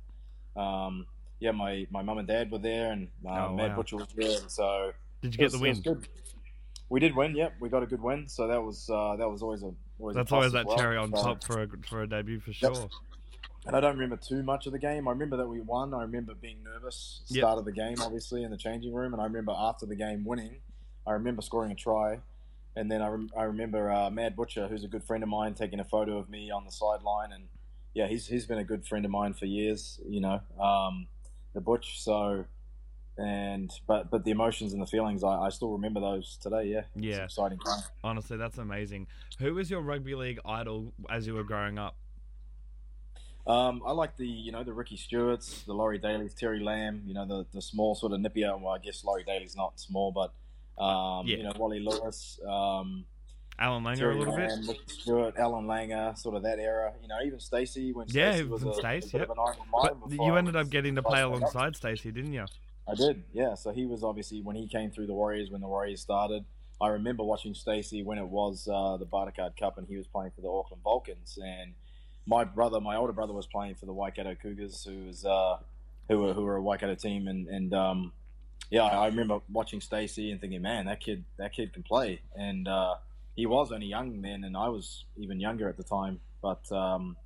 um, 0.57 1.07
yeah, 1.41 1.51
my, 1.53 1.87
my 1.91 2.03
mum 2.03 2.19
and 2.19 2.27
dad 2.29 2.51
were 2.51 2.59
there, 2.59 2.93
and 2.93 3.09
uh, 3.27 3.49
Oh, 3.49 3.55
Mad 3.55 3.71
wow. 3.71 3.77
Butcher 3.77 3.97
was 3.97 4.09
there, 4.17 4.41
and 4.41 4.51
so 4.51 4.93
Did 5.23 5.35
you 5.35 5.39
get 5.39 5.45
was- 5.53 5.53
the 5.55 5.59
win? 5.91 6.05
We 6.91 7.01
did 7.01 7.15
win. 7.15 7.37
Yep, 7.37 7.57
we 7.61 7.69
got 7.69 7.83
a 7.83 7.87
good 7.87 8.01
win. 8.03 8.27
So 8.29 8.47
that 8.47 8.63
was 8.63 8.89
uh, 8.89 9.17
that 9.17 9.29
was 9.31 9.43
always 9.43 9.63
a 9.63 9.73
always 9.99 10.17
a 10.17 10.21
That's 10.21 10.29
plus 10.31 10.37
always 10.39 10.53
that 10.53 10.65
well. 10.67 10.79
cherry 10.79 10.97
on 10.97 11.15
So- 11.15 11.23
top 11.23 11.45
for 11.45 11.63
a 11.63 11.69
for 11.87 12.03
a 12.03 12.07
debut 12.09 12.41
for 12.41 12.51
Yep. 12.51 12.75
sure. 12.77 12.89
And 13.67 13.77
I 13.77 13.81
don't 13.81 13.93
remember 13.95 14.17
too 14.17 14.43
much 14.43 14.65
of 14.67 14.73
the 14.73 14.79
game. 14.79 15.07
I 15.07 15.11
remember 15.11 15.37
that 15.37 15.47
we 15.47 15.61
won. 15.61 15.93
I 15.93 16.01
remember 16.01 16.33
being 16.35 16.63
nervous 16.65 17.21
Yep. 17.29 17.41
start 17.43 17.59
of 17.59 17.67
the 17.67 17.73
game, 17.73 17.97
obviously 18.01 18.43
in 18.43 18.51
the 18.51 18.57
changing 18.57 18.95
room, 18.95 19.13
and 19.13 19.21
I 19.21 19.25
remember 19.27 19.53
after 19.55 19.85
the 19.85 19.97
game 19.97 20.25
winning. 20.25 20.57
I 21.07 21.13
remember 21.13 21.43
scoring 21.43 21.71
a 21.73 21.75
try, 21.75 22.21
and 22.77 22.91
then 22.91 23.03
I, 23.03 23.09
rem- 23.09 23.31
I 23.37 23.43
remember 23.45 23.91
uh, 23.93 24.09
Mad 24.09 24.35
Butcher, 24.37 24.69
who's 24.69 24.85
a 24.85 24.89
good 24.89 25.05
friend 25.05 25.23
of 25.23 25.29
mine, 25.29 25.53
taking 25.55 25.81
a 25.81 25.85
photo 25.85 26.17
of 26.17 26.31
me 26.31 26.51
on 26.51 26.65
the 26.65 26.71
sideline, 26.73 27.33
and 27.33 27.45
yeah, 27.93 28.07
he's 28.07 28.27
he's 28.27 28.47
been 28.47 28.59
a 28.59 28.65
good 28.65 28.87
friend 28.87 29.05
of 29.05 29.11
mine 29.11 29.35
for 29.35 29.45
years. 29.45 30.01
You 30.09 30.21
know, 30.23 30.41
um, 30.59 31.07
the 31.59 31.65
Butch. 31.65 32.01
So, 32.03 32.45
and 33.17 33.71
but 33.87 34.11
but 34.11 34.25
the 34.25 34.31
emotions 34.31 34.73
and 34.73 34.81
the 34.81 34.87
feelings, 34.87 35.25
I, 35.25 35.47
I 35.47 35.49
still 35.51 35.71
remember 35.73 36.01
those 36.01 36.39
today. 36.41 36.65
Yeah, 36.67 36.83
Yeah. 36.95 37.25
exciting 37.25 37.59
time. 37.59 37.81
Honestly, 38.05 38.37
that's 38.37 38.59
amazing. 38.59 39.09
Who 39.41 39.55
was 39.55 39.71
your 39.71 39.81
rugby 39.81 40.15
league 40.15 40.39
idol 40.45 40.93
as 41.11 41.27
you 41.27 41.35
were 41.35 41.43
growing 41.45 41.79
up? 41.79 41.97
Um, 43.47 43.83
I 43.87 43.93
like 43.93 44.17
the 44.17 44.27
you 44.27 44.53
know 44.53 44.63
the 44.63 44.73
Ricky 44.75 44.97
Stuarts, 44.97 45.63
the 45.63 45.73
Laurie 45.73 45.99
Daley's, 45.99 46.35
Terry 46.35 46.61
Lamb. 46.61 47.03
You 47.07 47.15
know 47.15 47.27
the 47.27 47.47
the 47.53 47.63
small 47.63 47.95
sort 47.95 48.13
of 48.13 48.21
nippier. 48.21 48.59
Well, 48.61 48.75
I 48.75 48.79
guess 48.79 49.05
Laurie 49.05 49.25
Daley's 49.25 49.57
not 49.57 49.81
small, 49.81 50.13
but 50.13 50.33
um, 50.83 51.27
Yeah. 51.27 51.39
you 51.39 51.43
know 51.45 51.53
Wally 51.59 51.81
Lewis, 51.81 52.39
um, 52.47 53.05
Allan 53.59 53.83
Langer 53.83 54.15
a 54.15 54.19
little 54.19 54.37
bit. 54.37 54.53
Stuart, 54.87 55.35
Allan 55.37 55.67
Langer, 55.67 56.17
sort 56.17 56.37
of 56.37 56.43
that 56.45 56.59
era. 56.59 56.93
You 57.03 57.09
know 57.09 57.17
even 57.25 57.41
Stacey 57.41 57.93
when 57.93 58.07
Yeah, 58.09 58.33
Stacey 58.33 58.45
was 58.49 58.63
a, 58.63 58.69
in 58.69 58.75
Stace, 58.75 59.15
yep. 59.15 59.31
an 59.31 59.33
idol 59.33 59.49
of 59.49 59.83
mine 59.83 60.19
But 60.19 60.25
you 60.25 60.37
ended 60.37 60.57
up 60.57 60.71
getting 60.71 60.95
to 60.95 61.03
play 61.03 61.23
alongside 61.23 61.77
Stacey, 61.77 62.13
didn't 62.13 62.33
you? 62.33 62.47
I 62.89 62.95
did, 62.95 63.23
yeah. 63.33 63.55
So 63.55 63.73
he 63.73 63.85
was 63.85 64.03
obviously 64.03 64.41
when 64.41 64.57
he 64.57 64.67
came 64.67 64.91
through 64.91 65.07
the 65.07 65.15
Warriors 65.15 65.51
when 65.51 65.61
the 65.61 65.69
Warriors 65.69 66.01
started. 66.01 66.45
I 66.81 66.89
remember 66.89 67.25
watching 67.25 67.55
Stacey 67.55 68.03
when 68.03 68.19
it 68.19 68.29
was 68.29 68.69
uh, 68.73 68.97
the 68.97 69.07
Bartercard 69.07 69.57
Cup 69.59 69.79
and 69.79 69.87
he 69.89 69.97
was 69.97 70.07
playing 70.07 70.31
for 70.35 70.41
the 70.43 70.49
Auckland 70.49 70.83
Vulcans. 70.85 71.39
And 71.43 71.75
my 72.25 72.45
brother, 72.45 72.81
my 72.81 72.97
older 72.97 73.13
brother, 73.13 73.33
was 73.33 73.47
playing 73.47 73.75
for 73.75 73.87
the 73.87 73.93
Waikato 73.93 74.37
Cougars, 74.37 74.85
who 74.85 75.07
was 75.07 75.25
uh, 75.25 75.57
who 76.09 76.21
were 76.21 76.33
who 76.33 76.45
were 76.45 76.57
a 76.57 76.63
Waikato 76.63 76.95
team. 76.95 77.27
And 77.27 77.49
and 77.49 77.75
um, 77.75 78.13
yeah, 78.71 78.85
I 78.85 79.07
remember 79.07 79.41
watching 79.51 79.81
Stacey 79.81 80.31
and 80.31 80.41
thinking, 80.41 80.63
man, 80.63 80.87
that 80.87 81.01
kid 81.01 81.25
that 81.39 81.53
kid 81.53 81.73
can 81.73 81.83
play. 81.83 82.21
And 82.37 82.69
uh, 82.69 82.95
he 83.39 83.47
was 83.47 83.71
only 83.71 83.87
young 83.87 84.21
then, 84.21 84.43
and 84.43 84.57
I 84.57 84.69
was 84.69 85.05
even 85.17 85.39
younger 85.39 85.69
at 85.69 85.77
the 85.77 85.85
time. 85.85 86.19
But 86.43 86.71
um, 86.73 87.17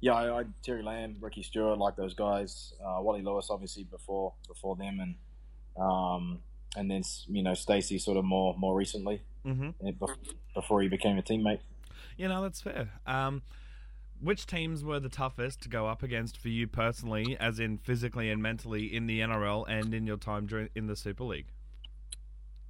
yeah, 0.00 0.14
I, 0.14 0.40
I, 0.40 0.44
Terry 0.62 0.82
Lamb, 0.82 1.16
Ricky 1.20 1.42
Stuart, 1.42 1.76
like 1.76 1.96
those 1.96 2.14
guys. 2.14 2.72
Uh, 2.82 3.02
Wally 3.02 3.20
Lewis, 3.20 3.48
obviously 3.50 3.84
before 3.84 4.32
before 4.48 4.74
them, 4.76 5.00
and 5.00 5.14
um, 5.78 6.38
and 6.76 6.90
then 6.90 7.02
you 7.28 7.42
know 7.42 7.52
Stacey 7.52 7.98
sort 7.98 8.16
of 8.16 8.24
more 8.24 8.56
more 8.56 8.74
recently 8.74 9.20
mm-hmm. 9.44 9.72
before 10.54 10.80
he 10.80 10.88
became 10.88 11.18
a 11.18 11.22
teammate. 11.22 11.60
You 12.16 12.28
know 12.28 12.40
that's 12.40 12.62
fair. 12.62 12.88
Um, 13.06 13.42
which 14.18 14.46
teams 14.46 14.82
were 14.82 14.98
the 14.98 15.10
toughest 15.10 15.60
to 15.60 15.68
go 15.68 15.86
up 15.86 16.02
against 16.02 16.38
for 16.38 16.48
you 16.48 16.68
personally, 16.68 17.36
as 17.38 17.60
in 17.60 17.76
physically 17.76 18.30
and 18.30 18.42
mentally, 18.42 18.86
in 18.86 19.06
the 19.06 19.20
NRL 19.20 19.66
and 19.68 19.92
in 19.92 20.06
your 20.06 20.16
time 20.16 20.46
during 20.46 20.70
in 20.74 20.86
the 20.86 20.96
Super 20.96 21.24
League? 21.24 21.48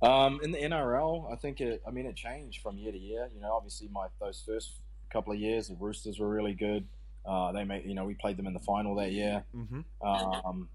Um, 0.03 0.41
in 0.43 0.51
the 0.51 0.59
NRL, 0.59 1.33
I 1.33 1.37
think 1.37 1.61
it. 1.61 1.83
I 1.87 1.91
mean, 1.91 2.07
it 2.07 2.17
changed 2.17 2.63
from 2.63 2.79
year 2.79 2.93
to 2.93 2.99
year. 2.99 3.29
You 3.35 3.41
know, 3.41 3.53
obviously, 3.53 3.89
my 3.93 4.07
those 4.21 4.43
first 4.47 4.73
couple 5.13 5.33
of 5.33 5.39
years, 5.39 5.69
the 5.69 5.77
Roosters 5.79 6.19
were 6.19 6.29
really 6.29 6.55
good. 6.55 6.87
Uh, 7.27 7.53
they 7.53 7.65
made, 7.65 7.85
you 7.85 7.95
know, 7.95 8.05
we 8.05 8.15
played 8.15 8.37
them 8.37 8.47
in 8.47 8.55
the 8.55 8.61
final 8.61 8.95
that 8.95 9.13
year. 9.13 9.45
Mm-hmm. 9.55 10.07
Um, 10.07 10.69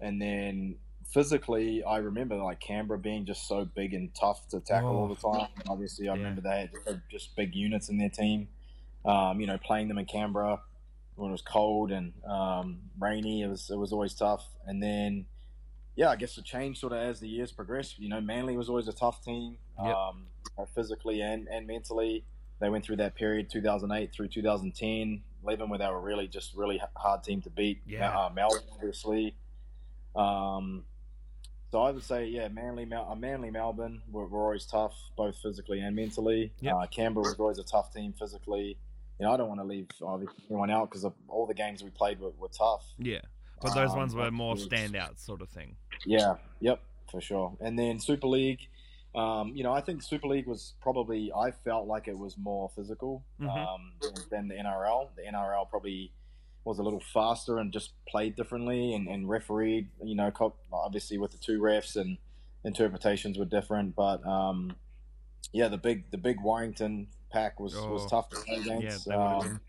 and 0.00 0.22
then 0.22 0.76
physically, 1.08 1.82
I 1.82 1.98
remember 1.98 2.36
like 2.36 2.60
Canberra 2.60 2.98
being 2.98 3.26
just 3.26 3.48
so 3.48 3.64
big 3.64 3.94
and 3.94 4.14
tough 4.14 4.46
to 4.48 4.60
tackle 4.60 4.90
oh. 4.90 4.96
all 4.96 5.08
the 5.08 5.38
time. 5.38 5.48
Obviously, 5.68 6.08
I 6.08 6.12
yeah. 6.12 6.18
remember 6.18 6.42
they 6.42 6.70
had 6.86 7.02
just 7.10 7.34
big 7.34 7.54
units 7.54 7.88
in 7.88 7.98
their 7.98 8.10
team. 8.10 8.48
Um, 9.04 9.40
you 9.40 9.46
know, 9.46 9.58
playing 9.58 9.88
them 9.88 9.98
in 9.98 10.04
Canberra 10.04 10.60
when 11.16 11.30
it 11.30 11.32
was 11.32 11.42
cold 11.42 11.90
and 11.90 12.12
um, 12.28 12.78
rainy, 12.98 13.42
it 13.42 13.48
was 13.48 13.70
it 13.70 13.78
was 13.78 13.92
always 13.92 14.14
tough. 14.14 14.46
And 14.66 14.82
then, 14.82 15.26
yeah, 15.98 16.10
I 16.10 16.16
guess 16.16 16.38
it 16.38 16.44
changed 16.44 16.78
sort 16.78 16.92
of 16.92 17.00
as 17.00 17.18
the 17.18 17.26
years 17.26 17.50
progressed. 17.50 17.98
You 17.98 18.08
know, 18.08 18.20
Manly 18.20 18.56
was 18.56 18.68
always 18.68 18.86
a 18.86 18.92
tough 18.92 19.20
team, 19.24 19.56
yep. 19.84 19.96
um, 19.96 20.26
physically 20.72 21.20
and 21.22 21.48
and 21.48 21.66
mentally. 21.66 22.24
They 22.60 22.68
went 22.68 22.84
through 22.84 22.96
that 22.96 23.16
period, 23.16 23.50
2008 23.50 24.12
through 24.12 24.28
2010, 24.28 25.22
leaving 25.42 25.68
where 25.68 25.78
they 25.78 25.86
were 25.86 26.00
really 26.00 26.28
just 26.28 26.54
really 26.54 26.80
hard 26.94 27.24
team 27.24 27.42
to 27.42 27.50
beat. 27.50 27.80
Yeah, 27.84 28.16
uh, 28.16 28.30
Melbourne 28.32 28.62
obviously. 28.72 29.34
Um, 30.14 30.84
so 31.72 31.82
I 31.82 31.90
would 31.90 32.04
say, 32.04 32.26
yeah, 32.26 32.46
Manly, 32.46 32.88
uh, 32.92 33.14
Manly, 33.16 33.50
Melbourne 33.50 34.00
were, 34.10 34.26
were, 34.26 34.44
always 34.44 34.66
tough, 34.66 34.94
both 35.16 35.36
physically 35.42 35.80
and 35.80 35.94
mentally. 35.94 36.52
Yep. 36.60 36.74
Uh, 36.74 36.86
Canberra 36.86 37.24
was 37.24 37.34
always 37.38 37.58
a 37.58 37.64
tough 37.64 37.92
team 37.92 38.14
physically. 38.16 38.78
You 39.18 39.26
know, 39.26 39.32
I 39.32 39.36
don't 39.36 39.48
want 39.48 39.60
to 39.60 39.66
leave 39.66 39.88
anyone 40.48 40.70
out 40.70 40.90
because 40.90 41.04
all 41.26 41.46
the 41.46 41.54
games 41.54 41.82
we 41.82 41.90
played 41.90 42.20
were, 42.20 42.30
were 42.38 42.48
tough. 42.48 42.84
Yeah, 42.98 43.20
but 43.60 43.74
those 43.74 43.90
um, 43.90 43.98
ones 43.98 44.14
were 44.14 44.30
more 44.30 44.54
standout 44.54 45.18
sort 45.18 45.42
of 45.42 45.48
thing. 45.48 45.76
Yeah, 46.04 46.36
yep, 46.60 46.80
for 47.10 47.20
sure. 47.20 47.56
And 47.60 47.78
then 47.78 47.98
Super 47.98 48.26
League, 48.26 48.68
um, 49.14 49.52
you 49.54 49.64
know, 49.64 49.72
I 49.72 49.80
think 49.80 50.02
Super 50.02 50.28
League 50.28 50.46
was 50.46 50.74
probably 50.80 51.32
I 51.32 51.50
felt 51.50 51.86
like 51.86 52.08
it 52.08 52.18
was 52.18 52.36
more 52.36 52.70
physical 52.74 53.24
mm-hmm. 53.40 53.50
um, 53.50 53.92
than 54.30 54.48
the 54.48 54.54
NRL. 54.54 55.08
The 55.16 55.22
NRL 55.22 55.68
probably 55.68 56.12
was 56.64 56.78
a 56.78 56.82
little 56.82 57.02
faster 57.12 57.58
and 57.58 57.72
just 57.72 57.92
played 58.06 58.36
differently 58.36 58.94
and, 58.94 59.08
and 59.08 59.28
refereed. 59.28 59.88
You 60.04 60.14
know, 60.14 60.30
obviously 60.72 61.18
with 61.18 61.32
the 61.32 61.38
two 61.38 61.60
refs 61.60 61.96
and 61.96 62.18
interpretations 62.64 63.38
were 63.38 63.46
different, 63.46 63.96
but 63.96 64.24
um, 64.26 64.76
yeah, 65.52 65.68
the 65.68 65.78
big 65.78 66.10
the 66.10 66.18
big 66.18 66.40
Warrington 66.40 67.08
pack 67.32 67.60
was, 67.60 67.74
oh, 67.76 67.88
was 67.92 68.06
tough 68.06 68.28
to 68.30 68.36
play 68.36 68.56
against. 68.56 69.06
Yeah, 69.06 69.36
um, 69.38 69.60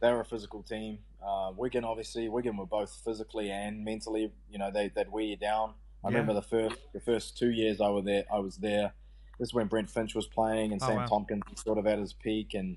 they 0.00 0.12
were 0.12 0.20
a 0.20 0.24
physical 0.24 0.62
team. 0.62 0.98
Uh, 1.26 1.52
Wigan 1.56 1.84
obviously 1.84 2.28
Wigan 2.28 2.56
were 2.56 2.66
both 2.66 3.00
physically 3.04 3.50
and 3.50 3.84
mentally. 3.84 4.32
You 4.50 4.58
know, 4.58 4.70
they 4.72 4.90
they'd 4.94 5.10
wear 5.10 5.24
you 5.24 5.36
down. 5.36 5.74
I 6.04 6.08
yeah. 6.08 6.18
remember 6.18 6.34
the 6.34 6.42
first 6.42 6.76
the 6.92 7.00
first 7.00 7.38
two 7.38 7.50
years 7.50 7.80
I 7.80 7.88
was 7.88 8.04
there. 8.04 8.24
I 8.32 8.38
was 8.38 8.56
there. 8.56 8.92
This 9.38 9.48
is 9.48 9.54
when 9.54 9.66
Brett 9.66 9.90
Finch 9.90 10.14
was 10.14 10.26
playing 10.26 10.72
and 10.72 10.82
oh, 10.82 10.86
Sam 10.86 10.96
wow. 10.96 11.06
Tomkins 11.06 11.42
sort 11.56 11.78
of 11.78 11.86
at 11.86 11.98
his 11.98 12.12
peak 12.12 12.54
and 12.54 12.76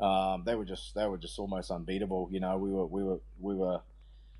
um, 0.00 0.44
they 0.46 0.54
were 0.54 0.64
just 0.64 0.94
they 0.94 1.06
were 1.06 1.18
just 1.18 1.38
almost 1.38 1.70
unbeatable. 1.70 2.28
You 2.32 2.40
know, 2.40 2.56
we 2.56 2.70
were 2.70 2.86
we 2.86 3.04
were 3.04 3.20
we 3.38 3.54
were 3.54 3.80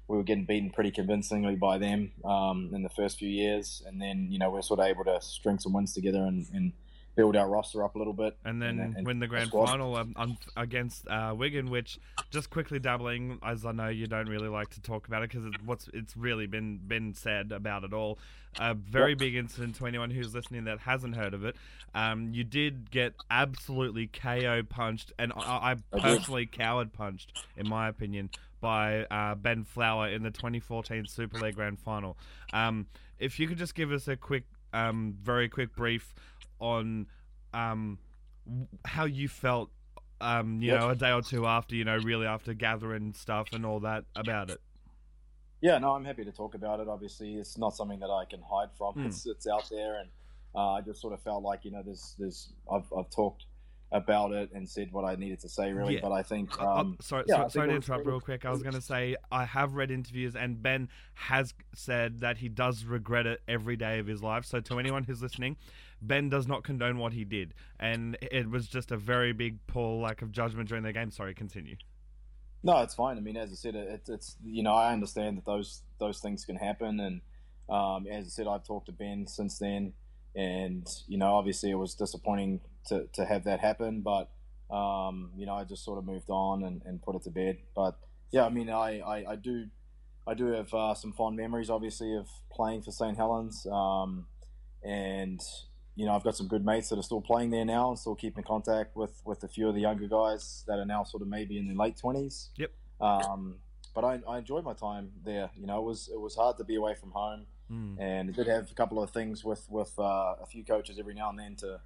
we 0.09 0.17
were 0.17 0.23
getting 0.23 0.45
beaten 0.45 0.71
pretty 0.71 0.91
convincingly 0.91 1.55
by 1.55 1.79
them 1.79 2.13
um, 2.25 2.71
in 2.75 2.83
the 2.83 2.89
first 2.89 3.19
few 3.19 3.29
years, 3.29 3.83
and 3.87 4.01
then 4.01 4.29
you 4.31 4.39
know 4.39 4.51
we 4.51 4.59
are 4.59 4.63
sort 4.63 4.81
of 4.81 4.87
able 4.87 5.05
to 5.05 5.21
string 5.21 5.59
some 5.59 5.73
wins 5.73 5.93
together 5.93 6.25
and, 6.25 6.47
and 6.55 6.73
build 7.17 7.37
our 7.37 7.49
roster 7.49 7.85
up 7.85 7.95
a 7.95 7.99
little 7.99 8.13
bit, 8.13 8.37
and 8.45 8.61
then 8.61 8.79
and, 8.79 8.97
and 8.97 9.07
win 9.07 9.19
the 9.19 9.27
grand 9.27 9.51
final 9.51 9.97
um, 9.97 10.39
against 10.57 11.07
uh, 11.09 11.35
Wigan. 11.37 11.71
Which 11.71 11.99
just 12.31 12.51
quickly 12.51 12.79
dabbling, 12.79 13.39
as 13.43 13.65
I 13.65 13.73
know 13.73 13.89
you 13.89 14.07
don't 14.07 14.29
really 14.29 14.49
like 14.49 14.71
to 14.71 14.81
talk 14.81 15.09
about 15.09 15.23
it 15.23 15.31
because 15.31 15.47
it's 15.47 15.63
what's 15.65 15.89
it's 15.93 16.17
really 16.17 16.47
been 16.47 16.79
been 16.79 17.15
said 17.15 17.53
about 17.53 17.85
it 17.85 17.93
all. 17.93 18.19
A 18.59 18.75
very 18.75 19.11
yep. 19.13 19.19
big 19.19 19.37
incident 19.37 19.77
to 19.77 19.87
anyone 19.87 20.11
who's 20.11 20.35
listening 20.35 20.65
that 20.65 20.81
hasn't 20.81 21.15
heard 21.15 21.35
of 21.35 21.45
it. 21.45 21.55
Um, 21.95 22.31
you 22.33 22.43
did 22.43 22.91
get 22.91 23.15
absolutely 23.31 24.09
KO 24.09 24.63
punched, 24.69 25.13
and 25.19 25.33
I, 25.37 25.77
I 25.93 25.99
personally 25.99 26.47
coward 26.47 26.93
punched, 26.93 27.45
in 27.57 27.69
my 27.69 27.89
opinion, 27.89 28.31
by 28.61 29.05
uh, 29.05 29.37
Ben 29.37 29.65
Flower 29.65 30.09
in 30.09 30.23
the 30.23 30.31
2014 30.31 31.07
Super 31.07 31.39
League 31.39 31.55
Grand 31.55 31.79
Final. 31.79 32.17
Um, 32.53 32.87
if 33.19 33.39
you 33.39 33.47
could 33.47 33.59
just 33.59 33.75
give 33.75 33.93
us 33.93 34.09
a 34.09 34.17
quick, 34.17 34.45
um, 34.73 35.17
very 35.23 35.49
quick 35.49 35.75
brief 35.77 36.13
on 36.61 37.07
um, 37.53 37.99
how 38.85 39.05
you 39.05 39.29
felt, 39.29 39.71
um, 40.21 40.61
you 40.61 40.69
yep. 40.69 40.81
know, 40.81 40.91
a 40.91 40.95
day 40.95 41.11
or 41.11 41.23
two 41.23 41.47
after, 41.47 41.75
you 41.75 41.85
know, 41.85 41.97
really 41.97 42.27
after 42.27 42.55
gathering 42.55 43.13
stuff 43.15 43.49
and 43.53 43.67
all 43.67 43.81
that 43.81 44.05
about 44.15 44.51
it. 44.51 44.61
Yeah, 45.61 45.79
no, 45.79 45.93
I'm 45.93 46.05
happy 46.05 46.25
to 46.25 46.33
talk 46.33 46.55
about 46.55 46.81
it. 46.81 46.89
Obviously, 46.89 47.35
it's 47.35 47.59
not 47.59 47.77
something 47.77 48.01
that 48.01 48.11
I 48.11 48.25
can 48.25 48.41
hide 48.41 48.71
from. 48.79 48.95
Mm. 48.95 49.07
It's 49.07 49.27
it's 49.27 49.47
out 49.47 49.69
there, 49.71 50.01
and 50.01 50.09
uh, 50.55 50.73
I 50.73 50.81
just 50.81 51.03
sort 51.03 51.13
of 51.13 51.21
felt 51.21 51.43
like 51.43 51.65
you 51.65 51.71
know, 51.71 51.83
there's 51.85 52.15
there's 52.19 52.53
I've 52.73 52.91
I've 52.97 53.11
talked 53.11 53.45
about 53.93 54.33
it 54.33 54.51
and 54.55 54.69
said 54.69 54.93
what 54.93 55.05
I 55.05 55.17
needed 55.17 55.41
to 55.41 55.49
say, 55.49 55.73
really. 55.73 55.95
Yeah. 55.95 56.01
But 56.03 56.13
I 56.13 56.23
think. 56.23 56.59
Uh, 56.61 56.65
uh, 56.65 56.81
um, 56.81 56.97
sorry, 57.01 57.25
yeah, 57.27 57.37
sorry, 57.37 57.51
sorry 57.51 57.69
to 57.69 57.75
interrupt 57.77 58.07
real 58.07 58.21
quick. 58.21 58.45
I 58.45 58.51
was 58.51 58.63
going 58.63 58.75
to 58.75 58.81
say 58.81 59.17
I 59.33 59.45
have 59.45 59.75
read 59.75 59.91
interviews, 59.91 60.37
and 60.37 60.63
Ben 60.63 60.89
has 61.15 61.55
said 61.75 62.21
that 62.21 62.39
he 62.39 62.49
does 62.49 62.85
regret 62.85 63.27
it 63.27 63.41
every 63.49 63.77
day 63.77 63.99
of 63.99 64.07
his 64.07 64.23
life. 64.23 64.45
So 64.45 64.61
to 64.61 64.79
anyone 64.79 65.05
who's 65.05 65.23
listening, 65.23 65.57
Ben 66.01 66.29
does 66.29 66.47
not 66.47 66.63
condone 66.63 66.99
what 66.99 67.13
he 67.13 67.25
did, 67.25 67.55
and 67.79 68.17
it 68.21 68.49
was 68.49 68.69
just 68.69 68.93
a 68.93 68.97
very 68.97 69.33
big 69.33 69.59
poor 69.67 70.01
lack 70.01 70.23
of 70.23 70.31
judgment 70.31 70.69
during 70.69 70.85
the 70.85 70.93
game. 70.93 71.11
Sorry, 71.11 71.35
continue. 71.35 71.77
No, 72.63 72.83
it's 72.83 72.95
fine. 72.95 73.17
I 73.17 73.21
mean, 73.21 73.37
as 73.37 73.51
I 73.51 73.55
said, 73.55 73.75
it, 73.75 74.03
it's 74.09 74.37
you 74.45 74.63
know 74.63 74.75
I 74.75 74.93
understand 74.93 75.39
that 75.39 75.47
those 75.47 75.83
those 75.99 76.21
things 76.21 76.45
can 76.45 76.57
happen, 76.57 77.01
and 77.01 77.21
um, 77.69 78.07
as 78.07 78.27
I 78.27 78.29
said, 78.29 78.47
I've 78.47 78.65
talked 78.65 78.87
to 78.87 78.93
Ben 78.93 79.27
since 79.27 79.59
then, 79.59 79.95
and 80.37 80.87
you 81.09 81.19
know 81.19 81.35
obviously 81.35 81.71
it 81.71 81.77
was 81.77 81.95
disappointing 81.95 82.61
to, 82.89 83.07
to 83.15 83.25
have 83.25 83.45
that 83.45 83.61
happen, 83.61 84.03
but 84.03 84.31
um, 84.75 85.31
you 85.37 85.47
know 85.47 85.55
I 85.55 85.65
just 85.65 85.85
sort 85.85 85.99
of 85.99 86.05
moved 86.05 86.31
on 86.31 86.63
and, 86.63 86.83
and 86.85 87.03
put 87.03 87.17
it 87.17 87.23
to 87.25 87.31
bed. 87.31 87.59
But 87.75 87.99
yeah, 88.31 88.45
I 88.45 88.49
mean 88.49 88.71
I, 88.71 89.01
I, 89.01 89.33
I 89.33 89.37
do 89.37 89.67
I 90.27 90.35
do 90.35 90.47
have 90.53 90.73
uh, 90.73 90.95
some 90.95 91.13
fond 91.13 91.37
memories, 91.37 91.71
obviously, 91.71 92.17
of 92.17 92.29
playing 92.53 92.83
for 92.83 92.93
St 92.93 93.17
Helens, 93.17 93.67
um, 93.67 94.27
and 94.83 95.41
you 95.97 96.07
know, 96.07 96.15
I've 96.15 96.25
got 96.25 96.37
some 96.37 96.49
good 96.49 96.65
mates 96.65 96.89
that 96.89 96.99
are 96.99 97.03
still 97.03 97.21
playing 97.21 97.51
there 97.51 97.65
now 97.65 97.91
and 97.91 97.99
still 97.99 98.15
keep 98.15 98.39
in 98.39 98.45
contact 98.45 98.97
with, 98.97 99.21
with 99.25 99.43
a 99.45 99.49
few 99.49 99.69
of 99.69 99.75
the 99.75 99.83
younger 99.83 100.09
guys 100.09 100.65
that 100.67 100.79
are 100.79 100.87
now 100.87 101.05
sort 101.05 101.23
of 101.23 101.29
maybe 101.29 101.59
in 101.59 101.67
their 101.67 101.77
late 101.77 101.99
twenties. 101.99 102.51
Yep. 102.57 102.71
Um, 103.01 103.57
but 103.95 104.05
I, 104.05 104.21
I 104.27 104.39
enjoyed 104.39 104.65
my 104.65 104.73
time 104.73 105.11
there. 105.25 105.51
You 105.55 105.67
know, 105.67 105.79
it 105.79 105.85
was 105.85 106.09
it 106.13 106.19
was 106.19 106.37
hard 106.37 106.57
to 106.59 106.65
be 106.65 106.77
away 106.77 106.95
from 106.95 107.11
home, 107.11 107.47
mm. 107.71 108.01
and 108.01 108.31
it 108.31 108.37
did 108.37 108.47
have 108.47 108.71
a 108.71 108.75
couple 108.75 109.03
of 109.03 109.11
things 109.11 109.45
with 109.45 109.67
with 109.69 109.93
uh, 109.99 110.37
a 110.41 110.47
few 110.51 110.65
coaches 110.65 110.99
every 110.99 111.15
now 111.15 111.29
and 111.31 111.39
then 111.39 111.57
to, 111.57 111.81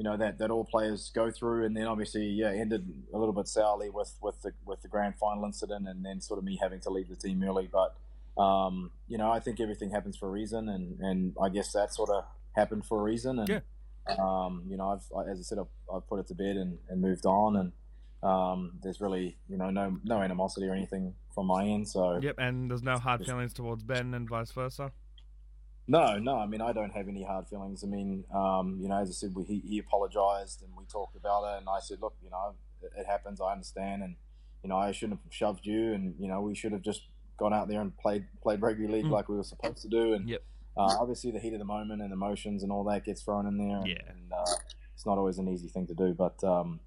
you 0.00 0.04
know, 0.04 0.16
that, 0.16 0.38
that 0.38 0.50
all 0.50 0.64
players 0.64 1.10
go 1.14 1.30
through, 1.30 1.66
and 1.66 1.76
then 1.76 1.86
obviously 1.86 2.24
yeah 2.24 2.50
ended 2.50 2.90
a 3.12 3.18
little 3.18 3.34
bit 3.34 3.46
sourly 3.46 3.90
with 3.90 4.14
with 4.22 4.40
the 4.40 4.52
with 4.64 4.80
the 4.80 4.88
grand 4.88 5.14
final 5.16 5.44
incident, 5.44 5.86
and 5.86 6.02
then 6.02 6.22
sort 6.22 6.38
of 6.38 6.44
me 6.44 6.58
having 6.58 6.80
to 6.80 6.88
leave 6.88 7.10
the 7.10 7.16
team 7.16 7.44
early. 7.44 7.68
But 7.70 7.94
um, 8.42 8.92
you 9.08 9.18
know, 9.18 9.30
I 9.30 9.40
think 9.40 9.60
everything 9.60 9.90
happens 9.90 10.16
for 10.16 10.26
a 10.26 10.30
reason, 10.30 10.70
and 10.70 10.98
and 11.00 11.36
I 11.38 11.50
guess 11.50 11.72
that 11.72 11.92
sort 11.92 12.08
of 12.08 12.24
happened 12.56 12.86
for 12.86 12.98
a 12.98 13.02
reason. 13.02 13.40
And 13.40 13.48
yeah. 13.50 13.60
um, 14.18 14.62
you 14.66 14.78
know, 14.78 14.88
I've 14.88 15.28
as 15.28 15.38
I 15.38 15.42
said, 15.42 15.58
I've, 15.58 15.94
I've, 15.94 16.08
put 16.08 16.18
it 16.18 16.28
to 16.28 16.34
bed 16.34 16.56
and, 16.56 16.78
and 16.88 17.02
moved 17.02 17.26
on, 17.26 17.56
and 17.56 17.72
um, 18.22 18.78
there's 18.82 19.02
really 19.02 19.36
you 19.50 19.58
know 19.58 19.68
no 19.68 19.98
no 20.02 20.22
animosity 20.22 20.66
or 20.66 20.72
anything 20.72 21.12
from 21.34 21.44
my 21.44 21.66
end. 21.66 21.86
So 21.86 22.18
yep, 22.22 22.36
and 22.38 22.70
there's 22.70 22.82
no 22.82 22.96
hard 22.96 23.26
feelings 23.26 23.52
towards 23.52 23.82
Ben 23.82 24.14
and 24.14 24.26
vice 24.26 24.52
versa. 24.52 24.92
No, 25.90 26.18
no. 26.18 26.36
I 26.36 26.46
mean, 26.46 26.60
I 26.60 26.72
don't 26.72 26.92
have 26.92 27.08
any 27.08 27.24
hard 27.24 27.48
feelings. 27.48 27.82
I 27.82 27.88
mean, 27.88 28.24
um, 28.32 28.78
you 28.80 28.88
know, 28.88 28.98
as 29.00 29.08
I 29.08 29.12
said, 29.12 29.34
we, 29.34 29.42
he, 29.42 29.60
he 29.66 29.78
apologized 29.80 30.62
and 30.62 30.70
we 30.76 30.84
talked 30.84 31.16
about 31.16 31.42
it, 31.42 31.58
and 31.58 31.68
I 31.68 31.80
said, 31.80 31.98
look, 32.00 32.14
you 32.22 32.30
know, 32.30 32.54
it, 32.80 32.92
it 32.96 33.06
happens. 33.06 33.40
I 33.40 33.50
understand, 33.50 34.04
and 34.04 34.14
you 34.62 34.68
know, 34.68 34.76
I 34.76 34.92
shouldn't 34.92 35.18
have 35.24 35.34
shoved 35.34 35.66
you, 35.66 35.92
and 35.92 36.14
you 36.20 36.28
know, 36.28 36.42
we 36.42 36.54
should 36.54 36.70
have 36.70 36.82
just 36.82 37.02
gone 37.38 37.52
out 37.52 37.66
there 37.66 37.80
and 37.80 37.96
played 37.98 38.24
played 38.40 38.62
rugby 38.62 38.86
league 38.86 39.06
mm. 39.06 39.10
like 39.10 39.28
we 39.28 39.36
were 39.36 39.42
supposed 39.42 39.82
to 39.82 39.88
do, 39.88 40.14
and 40.14 40.28
yep. 40.28 40.44
uh, 40.76 40.94
obviously 41.00 41.32
the 41.32 41.40
heat 41.40 41.54
of 41.54 41.58
the 41.58 41.64
moment 41.64 42.02
and 42.02 42.12
emotions 42.12 42.62
and 42.62 42.70
all 42.70 42.84
that 42.84 43.04
gets 43.04 43.22
thrown 43.22 43.46
in 43.46 43.58
there. 43.58 43.78
And, 43.78 43.88
Yeah. 43.88 43.96
and 44.08 44.32
uh, 44.32 44.54
it's 44.94 45.04
not 45.04 45.18
always 45.18 45.38
an 45.38 45.48
easy 45.48 45.66
thing 45.66 45.88
to 45.88 45.94
do, 45.94 46.14
but 46.14 46.42
um, 46.44 46.78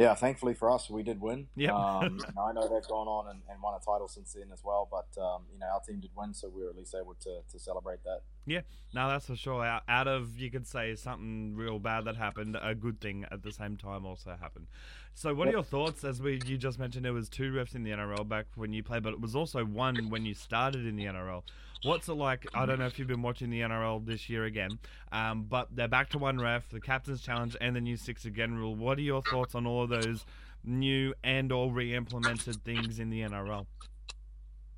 yeah, 0.00 0.14
thankfully 0.14 0.54
for 0.54 0.70
us, 0.70 0.88
we 0.88 1.02
did 1.02 1.20
win. 1.20 1.48
Yeah, 1.54 1.74
Um, 1.74 2.20
I 2.40 2.52
know 2.52 2.62
they've 2.62 2.88
gone 2.88 3.06
on 3.06 3.28
and, 3.28 3.42
and 3.50 3.60
won 3.60 3.74
a 3.74 3.84
title 3.84 4.08
since 4.08 4.32
then 4.32 4.50
as 4.50 4.62
well, 4.64 4.88
but 4.90 5.20
um, 5.20 5.42
you 5.52 5.58
know 5.58 5.66
our 5.66 5.80
team 5.80 6.00
did 6.00 6.10
win, 6.16 6.32
so 6.32 6.48
we 6.48 6.62
were 6.62 6.70
at 6.70 6.76
least 6.76 6.94
able 6.94 7.14
to, 7.20 7.40
to 7.52 7.58
celebrate 7.58 8.02
that. 8.04 8.22
Yeah, 8.46 8.60
no, 8.94 9.08
that's 9.08 9.26
for 9.26 9.36
sure. 9.36 9.64
Out, 9.64 9.82
out 9.88 10.08
of 10.08 10.38
you 10.38 10.50
could 10.50 10.66
say 10.66 10.94
something 10.94 11.54
real 11.54 11.78
bad 11.78 12.04
that 12.06 12.16
happened, 12.16 12.56
a 12.60 12.74
good 12.74 13.00
thing 13.00 13.26
at 13.30 13.42
the 13.42 13.52
same 13.52 13.76
time 13.76 14.04
also 14.04 14.36
happened. 14.40 14.66
So, 15.14 15.34
what 15.34 15.48
are 15.48 15.52
your 15.52 15.62
thoughts? 15.62 16.04
As 16.04 16.20
we 16.22 16.40
you 16.46 16.56
just 16.56 16.78
mentioned, 16.78 17.04
there 17.04 17.12
was 17.12 17.28
two 17.28 17.52
refs 17.52 17.74
in 17.74 17.82
the 17.82 17.90
NRL 17.90 18.26
back 18.28 18.46
when 18.54 18.72
you 18.72 18.82
played, 18.82 19.02
but 19.02 19.12
it 19.12 19.20
was 19.20 19.36
also 19.36 19.64
one 19.64 20.08
when 20.08 20.24
you 20.24 20.34
started 20.34 20.86
in 20.86 20.96
the 20.96 21.04
NRL. 21.04 21.42
What's 21.82 22.08
it 22.08 22.14
like? 22.14 22.46
I 22.54 22.66
don't 22.66 22.78
know 22.78 22.86
if 22.86 22.98
you've 22.98 23.08
been 23.08 23.22
watching 23.22 23.50
the 23.50 23.60
NRL 23.60 24.04
this 24.04 24.28
year 24.28 24.44
again, 24.44 24.78
um, 25.12 25.46
but 25.48 25.68
they're 25.74 25.88
back 25.88 26.10
to 26.10 26.18
one 26.18 26.38
ref, 26.38 26.68
the 26.70 26.80
captain's 26.80 27.22
challenge, 27.22 27.56
and 27.60 27.74
the 27.74 27.80
new 27.80 27.96
six 27.96 28.24
again 28.24 28.54
rule. 28.54 28.74
What 28.74 28.98
are 28.98 29.02
your 29.02 29.22
thoughts 29.22 29.54
on 29.54 29.66
all 29.66 29.84
of 29.84 29.90
those 29.90 30.26
new 30.64 31.14
and 31.24 31.50
or 31.52 31.72
re-implemented 31.72 32.62
things 32.64 32.98
in 32.98 33.10
the 33.10 33.22
NRL? 33.22 33.66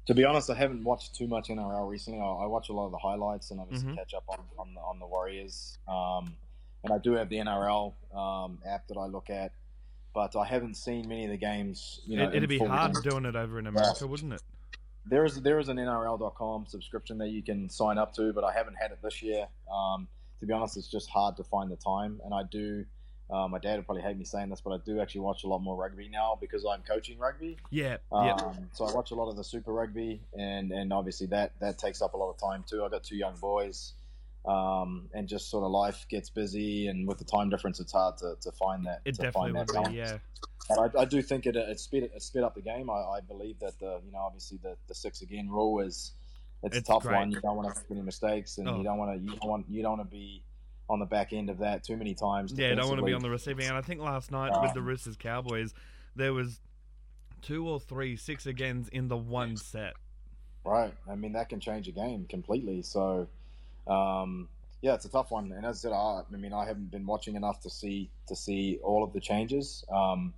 To 0.07 0.15
be 0.15 0.25
honest, 0.25 0.51
I 0.51 0.55
haven't 0.55 0.83
watched 0.83 1.15
too 1.15 1.29
much 1.29 1.49
NRL 1.49 1.89
recently. 1.89 2.19
I, 2.21 2.25
I 2.25 2.47
watch 2.47 2.69
a 2.69 2.73
lot 2.73 2.87
of 2.87 2.93
the 2.93 2.99
highlights 2.99 3.51
and 3.53 3.61
obviously 3.61 3.93
Mhm. 3.93 3.97
catch 3.97 4.15
up 4.15 4.25
on, 4.29 4.39
on 4.59 4.75
the 4.75 4.81
on 4.81 4.99
the 4.99 5.07
Warriors. 5.07 5.79
Um, 5.87 6.37
and 6.85 6.93
I 6.93 6.99
do 6.99 7.13
have 7.13 7.29
the 7.29 7.37
NRL 7.39 7.95
um, 8.13 8.59
app 8.67 8.89
that 8.89 8.97
I 8.99 9.07
look 9.07 9.31
at, 9.31 9.53
but 10.13 10.35
I 10.35 10.45
haven't 10.45 10.75
seen 10.75 11.09
many 11.09 11.25
of 11.25 11.31
the 11.31 11.37
games. 11.37 12.01
You 12.05 12.17
know, 12.19 12.25
it, 12.29 12.35
it'd 12.35 12.49
be 12.49 12.59
hard 12.59 12.95
doing 13.05 13.25
it 13.27 13.37
over 13.37 13.59
in 13.61 13.69
America, 13.69 14.07
wouldn't 14.07 14.33
it? 14.33 14.43
There 15.07 15.25
is 15.25 15.41
there 15.41 15.59
is 15.61 15.69
an 15.69 15.77
NRL.com 15.79 16.67
subscription 16.67 17.19
that 17.19 17.29
you 17.29 17.43
can 17.43 17.69
sign 17.69 17.99
up 17.99 18.13
to, 18.15 18.33
but 18.33 18.43
I 18.45 18.53
haven't 18.53 18.75
had 18.75 18.91
it 18.91 18.99
this 19.03 19.23
year. 19.23 19.47
Um, 19.73 20.09
to 20.41 20.47
be 20.47 20.53
honest, 20.53 20.77
it's 20.77 20.89
just 20.89 21.09
hard 21.11 21.37
to 21.37 21.45
find 21.45 21.71
the 21.71 21.77
time, 21.77 22.21
and 22.25 22.35
I 22.35 22.43
do. 22.43 22.85
Uh, 23.33 23.49
my 23.49 23.59
dad 23.59 23.77
would 23.77 23.87
probably 23.87 24.03
hate 24.03 24.19
me 24.19 24.25
saying 24.27 24.51
this, 24.51 24.61
but 24.61 24.73
I 24.75 24.77
do 24.85 25.01
actually 25.01 25.23
watch 25.23 25.45
a 25.45 25.49
lot 25.49 25.61
more 25.61 25.75
rugby 25.75 26.07
now 26.11 26.37
because 26.39 26.67
I'm 26.67 26.83
coaching 26.83 27.19
rugby. 27.19 27.57
Yeah, 27.71 27.97
Um, 28.13 28.27
yeah. 28.27 28.37
So 28.75 28.85
I 28.85 28.93
watch 28.93 29.11
a 29.11 29.15
lot 29.15 29.31
of 29.31 29.37
the 29.37 29.45
Super 29.45 29.73
Rugby, 29.73 30.21
and 30.39 30.71
and 30.71 30.93
obviously 30.93 31.27
that 31.29 31.59
that 31.61 31.79
takes 31.79 32.03
up 32.03 32.13
a 32.13 32.17
lot 32.19 32.29
of 32.31 32.37
time 32.39 32.63
too. 32.69 32.85
I've 32.85 32.91
got 32.91 33.05
two 33.05 33.17
young 33.17 33.37
boys, 33.37 33.95
um, 34.45 35.09
and 35.15 35.29
just 35.29 35.49
sort 35.51 35.65
of 35.65 35.71
life 35.71 36.05
gets 36.11 36.29
busy, 36.29 36.89
and 36.89 37.09
with 37.09 37.17
the 37.19 37.25
time 37.25 37.49
difference, 37.49 37.81
it's 37.81 37.93
hard 37.93 38.19
to, 38.19 38.35
to 38.43 38.53
find 38.53 38.85
that. 38.87 39.01
It 39.07 39.15
to 39.15 39.23
definitely 39.23 39.53
find 39.55 39.69
would 39.85 39.91
be, 39.93 39.97
yeah. 39.97 40.19
But 40.69 40.97
I, 40.99 41.03
I 41.03 41.05
do 41.07 41.23
think 41.23 41.47
it 41.47 41.57
it 41.57 41.81
sped 41.81 42.03
it 42.03 42.23
sped 42.23 42.43
up 42.45 42.55
the 42.55 42.61
game. 42.61 42.91
I, 42.91 42.95
I 43.17 43.21
believe 43.27 43.59
that 43.61 43.79
the 43.79 44.01
you 44.05 44.13
know 44.13 44.19
obviously 44.21 44.59
the, 44.63 44.77
the 44.89 44.95
six 44.95 45.23
again 45.23 45.49
rule 45.49 45.81
is 45.81 46.13
it's, 46.63 46.77
It's 46.77 46.89
a 46.89 46.93
tough 46.93 47.03
great. 47.03 47.17
one. 47.17 47.33
You 47.33 47.41
don't 47.41 47.57
want 47.57 47.75
to 47.75 47.81
make 47.81 47.91
any 47.91 48.03
mistakes, 48.03 48.59
and 48.59 48.69
Oh. 48.69 48.77
you 48.77 48.85
don't 48.85 48.99
want 48.99 49.17
to 49.19 49.25
you 49.25 49.37
don't 49.39 49.49
want 49.51 49.67
you 49.71 49.83
don't 49.83 49.99
want 49.99 50.11
to 50.11 50.15
be 50.15 50.43
on 50.93 50.99
the 50.99 51.07
back 51.07 51.33
end 51.33 51.49
of 51.49 51.59
that 51.59 51.83
too 51.83 51.97
many 51.97 52.13
times. 52.13 52.53
Yeah, 52.53 52.75
don't 52.75 52.87
want 52.87 53.01
to 53.01 53.07
be 53.07 53.15
on 53.15 53.23
the 53.23 53.31
receiving 53.31 53.65
end. 53.65 53.75
I 53.75 53.81
think 53.81 54.01
last 54.03 54.31
night 54.31 54.53
with 54.61 54.75
the 54.75 54.83
Roosters 54.83 55.17
Cowboys, 55.17 55.73
there 56.15 56.35
was 56.35 56.61
two 57.41 57.67
or 57.67 57.81
three 57.81 58.15
six 58.15 58.45
agains 58.45 58.89
in 58.89 59.09
the 59.09 59.17
one 59.17 59.57
set. 59.57 59.95
Right. 60.65 60.93
I 61.11 61.15
mean, 61.15 61.33
that 61.33 61.49
can 61.49 61.61
change 61.61 61.89
a 61.89 61.93
game 61.93 62.27
completely. 62.29 62.83
So, 62.83 63.27
um, 63.87 64.49
yeah, 64.83 64.93
it's 64.93 65.07
a 65.07 65.09
tough 65.09 65.31
one. 65.31 65.51
And 65.53 65.65
as 65.65 65.79
I 65.79 65.89
said, 65.89 65.93
I, 65.93 66.21
I 66.31 66.37
mean, 66.37 66.53
I 66.53 66.67
haven't 66.67 66.91
been 66.91 67.07
watching 67.07 67.37
enough 67.37 67.61
to 67.61 67.71
see 67.71 68.11
to 68.29 68.37
see 68.37 68.79
all 68.85 69.03
of 69.03 69.15
the 69.15 69.21
changes. 69.21 69.85
Um, 69.91 70.35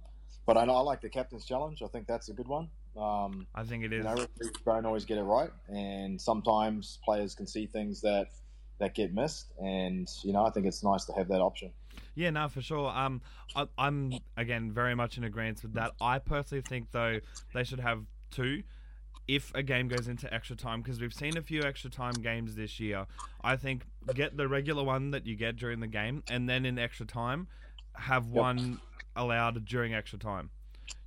but 0.46 0.56
I 0.56 0.64
know 0.64 0.76
I 0.76 0.80
like 0.80 1.00
the 1.00 1.08
captain's 1.08 1.44
challenge. 1.44 1.82
I 1.82 1.88
think 1.88 2.06
that's 2.06 2.28
a 2.28 2.32
good 2.32 2.48
one. 2.48 2.68
Um, 2.96 3.48
I 3.56 3.64
think 3.64 3.82
it 3.82 3.92
is. 3.92 4.04
you 4.04 4.04
know, 4.04 4.26
don't 4.64 4.86
always 4.86 5.04
get 5.04 5.18
it 5.18 5.24
right, 5.24 5.50
and 5.68 6.20
sometimes 6.20 7.00
players 7.04 7.34
can 7.34 7.44
see 7.44 7.66
things 7.66 8.00
that 8.02 8.28
that 8.78 8.94
get 8.94 9.14
missed. 9.14 9.52
And 9.62 10.08
you 10.22 10.32
know, 10.32 10.44
I 10.44 10.50
think 10.50 10.66
it's 10.66 10.82
nice 10.82 11.04
to 11.06 11.12
have 11.12 11.28
that 11.28 11.40
option. 11.40 11.70
Yeah, 12.14 12.30
no, 12.30 12.48
for 12.48 12.60
sure. 12.62 12.90
Um, 12.90 13.20
I, 13.56 13.66
I'm 13.78 14.12
again 14.36 14.72
very 14.72 14.94
much 14.94 15.18
in 15.18 15.24
agreement 15.24 15.62
with 15.62 15.74
that. 15.74 15.92
I 16.00 16.18
personally 16.18 16.62
think 16.62 16.90
though 16.92 17.20
they 17.52 17.64
should 17.64 17.80
have 17.80 18.04
two. 18.30 18.62
If 19.26 19.54
a 19.54 19.62
game 19.62 19.88
goes 19.88 20.06
into 20.06 20.32
extra 20.34 20.54
time, 20.54 20.82
because 20.82 21.00
we've 21.00 21.14
seen 21.14 21.38
a 21.38 21.42
few 21.42 21.62
extra 21.62 21.88
time 21.88 22.12
games 22.12 22.56
this 22.56 22.78
year, 22.78 23.06
I 23.42 23.56
think 23.56 23.86
get 24.14 24.36
the 24.36 24.46
regular 24.48 24.84
one 24.84 25.12
that 25.12 25.24
you 25.26 25.34
get 25.34 25.56
during 25.56 25.80
the 25.80 25.86
game, 25.86 26.22
and 26.28 26.46
then 26.46 26.66
in 26.66 26.78
extra 26.78 27.06
time, 27.06 27.46
have 27.94 28.26
one 28.26 28.80
allowed 29.16 29.64
during 29.64 29.94
extra 29.94 30.18
time. 30.18 30.50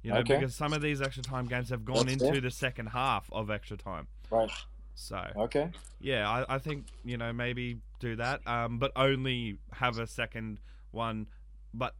You 0.01 0.13
know, 0.13 0.19
Okay. 0.21 0.35
because 0.39 0.55
some 0.55 0.73
of 0.73 0.81
these 0.81 0.99
extra 0.99 1.21
time 1.21 1.45
games 1.45 1.69
have 1.69 1.85
gone 1.85 2.07
That's 2.07 2.13
into 2.13 2.31
fair. 2.31 2.41
the 2.41 2.49
second 2.49 2.87
half 2.87 3.29
of 3.31 3.51
extra 3.51 3.77
time. 3.77 4.07
Right. 4.31 4.49
So 4.97 5.23
Okay. 5.35 5.69
yeah, 5.99 6.29
I, 6.29 6.55
I 6.55 6.57
think 6.57 6.85
you 7.05 7.17
know 7.17 7.31
maybe 7.31 7.77
do 7.99 8.15
that, 8.15 8.45
um, 8.47 8.79
but 8.79 8.91
only 8.95 9.59
have 9.71 9.99
a 9.99 10.07
second 10.07 10.59
one, 10.91 11.27
but 11.73 11.93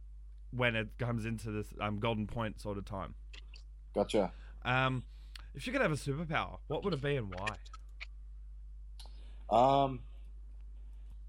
when 0.50 0.74
it 0.74 0.88
comes 0.98 1.24
into 1.24 1.50
this 1.50 1.66
um, 1.80 2.00
golden 2.00 2.26
point 2.26 2.60
sort 2.60 2.76
of 2.76 2.84
time. 2.84 3.14
Gotcha. 3.94 4.32
Um, 4.64 5.04
if 5.54 5.66
you 5.66 5.72
could 5.72 5.82
have 5.82 5.92
a 5.92 5.96
superpower, 5.96 6.58
what 6.66 6.84
would 6.84 6.92
it 6.92 7.02
be 7.02 7.16
and 7.16 7.32
why? 7.32 7.56
Um, 9.48 10.00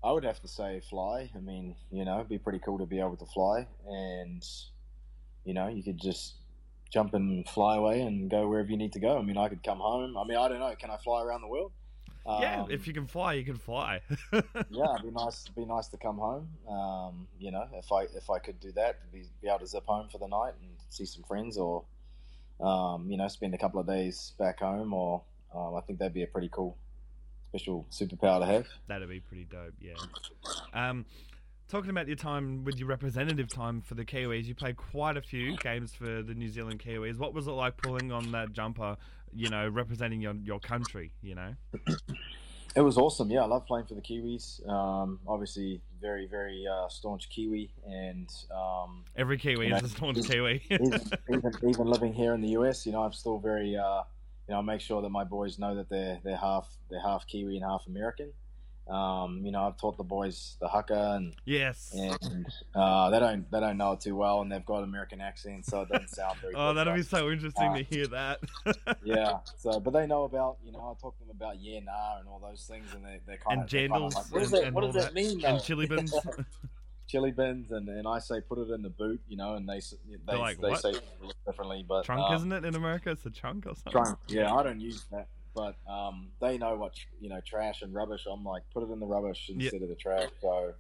I 0.04 0.12
would 0.12 0.24
have 0.24 0.42
to 0.42 0.48
say 0.48 0.82
fly. 0.90 1.30
I 1.36 1.40
mean, 1.40 1.76
you 1.92 2.04
know, 2.04 2.16
it'd 2.16 2.30
be 2.30 2.40
pretty 2.40 2.60
cool 2.60 2.80
to 2.80 2.86
be 2.86 3.00
able 3.00 3.18
to 3.18 3.26
fly, 3.26 3.68
and 3.88 4.44
you 5.46 5.54
know, 5.54 5.68
you 5.68 5.84
could 5.84 6.00
just 6.00 6.36
jump 6.90 7.14
and 7.14 7.48
fly 7.48 7.76
away 7.78 8.02
and 8.02 8.30
go 8.30 8.48
wherever 8.48 8.70
you 8.70 8.78
need 8.78 8.94
to 8.94 9.00
go. 9.00 9.18
I 9.18 9.22
mean, 9.22 9.38
I 9.38 9.48
could 9.50 9.64
come 9.64 9.80
home. 9.80 10.18
I 10.18 10.24
mean, 10.26 10.38
I 10.38 10.48
don't 10.48 10.60
know. 10.60 10.74
Can 10.78 10.90
I 10.90 10.98
fly 10.98 11.24
around 11.24 11.42
the 11.42 11.48
world? 11.48 11.72
yeah, 12.26 12.62
Um, 12.64 12.72
if 12.72 12.88
you 12.88 12.94
can 12.94 13.08
fly, 13.08 13.34
you 13.34 13.44
can 13.46 13.58
fly. 13.58 14.02
yeah, 14.34 14.42
it'd 14.96 15.04
be 15.04 15.12
nice. 15.12 15.44
It'd 15.46 15.56
be 15.56 15.66
nice 15.66 15.88
to 15.88 15.98
come 15.98 16.18
home. 16.18 16.50
Um, 16.70 17.28
you 17.40 17.52
know, 17.52 17.68
if 17.74 17.92
I 17.92 18.04
if 18.16 18.30
I 18.30 18.40
could 18.40 18.60
do 18.60 18.72
that, 18.74 19.12
be, 19.12 19.24
be 19.42 19.48
able 19.48 19.60
to 19.60 19.68
zip 19.68 19.86
home 19.88 20.10
for 20.12 20.18
the 20.20 20.28
night 20.28 20.54
and 20.62 20.70
see 20.90 21.06
some 21.06 21.24
friends, 21.24 21.58
or 21.58 21.84
um, 22.62 23.10
you 23.10 23.18
know, 23.18 23.28
spend 23.30 23.54
a 23.54 23.58
couple 23.58 23.80
of 23.80 23.88
days 23.88 24.34
back 24.38 24.60
home, 24.60 24.94
or 24.94 25.22
um, 25.56 25.76
I 25.76 25.82
think 25.82 25.98
that'd 26.00 26.14
be 26.14 26.24
a 26.24 26.28
pretty 26.28 26.50
cool 26.52 26.78
special 27.48 27.88
superpower 27.92 28.40
to 28.42 28.46
have. 28.46 28.68
That'd 28.88 29.10
be 29.10 29.22
pretty 29.22 29.46
dope. 29.46 29.74
Yeah. 29.82 29.94
Talking 31.70 31.92
about 31.92 32.08
your 32.08 32.16
time 32.16 32.64
with 32.64 32.80
your 32.80 32.88
representative 32.88 33.48
time 33.48 33.82
for 33.84 33.94
the 33.94 34.04
Kiwis, 34.04 34.46
you 34.46 34.56
played 34.56 34.76
quite 34.76 35.18
a 35.18 35.22
few 35.22 35.56
games 35.58 35.94
for 35.94 36.24
the 36.24 36.34
New 36.34 36.50
Zealand 36.50 36.80
Kiwis. 36.80 37.20
What 37.20 37.36
was 37.36 37.46
it 37.46 37.52
like 37.52 37.78
pulling 37.78 38.12
on 38.12 38.32
that 38.32 38.54
jumper? 38.54 38.98
You 39.36 39.52
know, 39.52 39.68
representing 39.68 40.20
your 40.20 40.34
your 40.44 40.60
country. 40.60 41.12
You 41.22 41.36
know. 41.36 41.56
It 42.76 42.82
was 42.82 43.00
awesome. 43.00 43.32
Yeah, 43.32 43.42
I 43.42 43.46
love 43.46 43.66
playing 43.66 43.88
for 43.88 43.96
the 43.96 44.02
Kiwis. 44.02 44.68
Um, 44.70 45.20
obviously, 45.28 45.82
very, 46.00 46.28
very 46.28 46.68
uh, 46.68 46.88
staunch 46.88 47.28
Kiwi, 47.30 47.74
and 47.84 48.32
um, 48.56 49.04
Every 49.16 49.40
Kiwi 49.40 49.68
You 49.68 49.76
is 49.76 49.82
know, 49.82 49.86
a 49.88 49.90
staunch 49.90 50.30
Kiwi. 50.30 50.62
even, 50.70 51.02
even 51.30 51.52
even 51.68 51.88
living 51.88 52.14
here 52.14 52.36
in 52.36 52.42
the 52.42 52.50
US, 52.50 52.86
you 52.86 52.92
know, 52.92 53.02
I'm 53.02 53.12
still 53.12 53.40
very, 53.40 53.76
uh, 53.76 54.04
you 54.48 54.54
know, 54.54 54.60
I 54.60 54.62
make 54.62 54.82
sure 54.82 55.02
that 55.02 55.10
my 55.10 55.24
boys 55.24 55.58
know 55.58 55.76
that 55.76 55.90
they're 55.90 56.20
they're 56.24 56.38
half 56.38 56.70
they're 56.92 57.02
half 57.02 57.26
Kiwi 57.26 57.56
and 57.58 57.66
half 57.66 57.88
American. 57.88 58.34
Um, 58.90 59.46
you 59.46 59.52
know, 59.52 59.64
I've 59.68 59.78
taught 59.78 59.98
the 59.98 60.04
boys 60.04 60.58
the 60.60 60.68
haka, 60.68 61.14
and 61.16 61.36
yes. 61.46 61.94
and 61.96 62.48
uh, 62.74 63.10
they 63.12 63.20
don't 63.20 63.50
they 63.52 63.60
don't 63.60 63.78
know 63.78 63.92
it 63.92 64.02
too 64.02 64.16
well, 64.16 64.42
and 64.42 64.52
they've 64.52 64.66
got 64.66 64.84
American 64.84 65.22
accents, 65.22 65.68
so 65.70 65.82
it 65.82 65.90
doesn't 65.90 66.10
sound 66.10 66.40
very. 66.42 66.54
Oh, 66.58 66.70
good, 66.72 66.78
that'll 66.78 66.94
but- 66.94 66.98
be 66.98 67.04
so 67.04 67.30
interesting 67.30 67.68
uh, 67.72 67.78
to 67.78 67.84
hear 67.84 68.08
that. 68.08 68.40
yeah. 69.04 69.38
So, 69.58 69.80
but 69.80 69.94
they 69.94 70.08
know 70.08 70.24
about 70.24 70.58
you 70.66 70.72
know 70.72 70.80
I 70.80 71.00
talk 71.00 71.18
to 71.20 71.26
them 71.26 71.36
about 71.36 71.62
yeah 71.62 71.82
nah 71.82 72.18
and 72.20 72.28
all 72.28 72.40
those 72.40 72.66
things, 72.66 72.94
and 72.96 73.06
they 73.06 73.20
they 73.28 73.38
kind 73.38 73.62
and 73.62 73.64
of 73.64 73.70
jandals 73.70 74.16
like, 74.16 74.26
what 74.32 74.40
does 74.40 74.54
and, 74.54 74.62
that 74.62 74.68
and 74.68 74.76
what 74.76 74.92
does 74.92 75.04
that 75.04 75.14
mean 75.14 75.40
though? 75.40 75.48
and 75.50 75.64
chili 75.64 75.86
bins. 75.86 76.14
chili 77.08 77.32
bins, 77.32 77.72
and, 77.72 77.90
and 77.90 78.08
I 78.08 78.20
say 78.20 78.42
put 78.42 78.58
it 78.60 78.70
in 78.72 78.82
the 78.82 78.90
boot, 78.90 79.20
you 79.28 79.38
know, 79.38 79.56
and 79.56 79.68
they 79.68 79.78
s- 79.78 79.96
they, 80.28 80.36
like, 80.36 80.60
they 80.62 80.70
"What?" 80.70 80.82
say 80.82 80.90
it 80.90 81.02
differently, 81.46 81.84
but 81.88 82.06
trunk, 82.06 82.22
um, 82.22 82.36
isn't 82.36 82.52
it 82.52 82.66
in 82.66 82.76
America? 82.76 83.12
It's 83.12 83.26
a 83.26 83.30
trunk 83.32 83.66
or 83.66 83.74
something. 83.76 83.92
trunk. 83.92 84.20
Yeah, 84.28 84.54
I 84.54 84.62
don't 84.64 84.80
use 84.80 85.06
that, 85.12 85.28
but 85.56 85.76
um, 85.90 86.30
they 86.42 86.58
know 86.58 86.76
what 86.76 86.94
you 87.20 87.30
know 87.30 87.40
trash 87.46 87.82
and 87.82 87.94
rubbish. 87.94 88.26
I'm 88.32 88.44
like 88.44 88.64
put 88.74 88.84
it 88.84 88.92
in 88.92 89.00
the 89.00 89.06
rubbish 89.06 89.50
instead 89.54 89.82
of 89.82 89.90
the 89.90 89.96
trash. 89.96 90.30
So. 90.42 90.74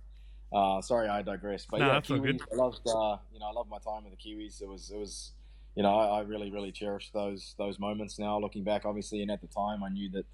Uh, 0.51 0.81
sorry, 0.81 1.07
I 1.07 1.21
digress. 1.21 1.67
But 1.69 1.79
No, 1.79 1.85
yeah, 1.85 1.99
good. 1.99 2.41
I 2.51 2.55
loved, 2.55 2.79
uh, 2.87 3.17
you 3.31 3.39
know, 3.39 3.45
I 3.45 3.51
loved 3.51 3.69
my 3.69 3.77
time 3.77 4.03
with 4.03 4.13
the 4.13 4.17
Kiwis. 4.17 4.63
It 4.63 4.67
was, 4.67 4.89
it 4.89 4.97
was, 4.97 5.33
you 5.75 5.83
know, 5.83 5.95
I, 5.95 6.17
I 6.17 6.21
really, 6.21 6.49
really 6.49 6.71
cherish 6.71 7.11
those 7.13 7.53
those 7.59 7.77
moments. 7.77 8.17
Now, 8.17 8.39
looking 8.39 8.63
back, 8.63 8.83
obviously, 8.83 9.21
and 9.21 9.29
at 9.29 9.41
the 9.41 9.47
time, 9.47 9.83
I 9.83 9.89
knew 9.89 10.09
that 10.09 10.25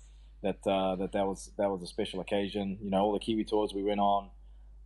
that 0.41 0.71
uh, 0.71 0.95
that 0.95 1.12
that 1.12 1.28
was 1.28 1.52
that 1.58 1.69
was 1.69 1.82
a 1.82 1.88
special 1.88 2.21
occasion. 2.21 2.78
You 2.82 2.91
know, 2.91 3.00
all 3.00 3.12
the 3.12 3.19
Kiwi 3.19 3.43
tours 3.43 3.74
we 3.74 3.84
went 3.84 4.00
on. 4.00 4.30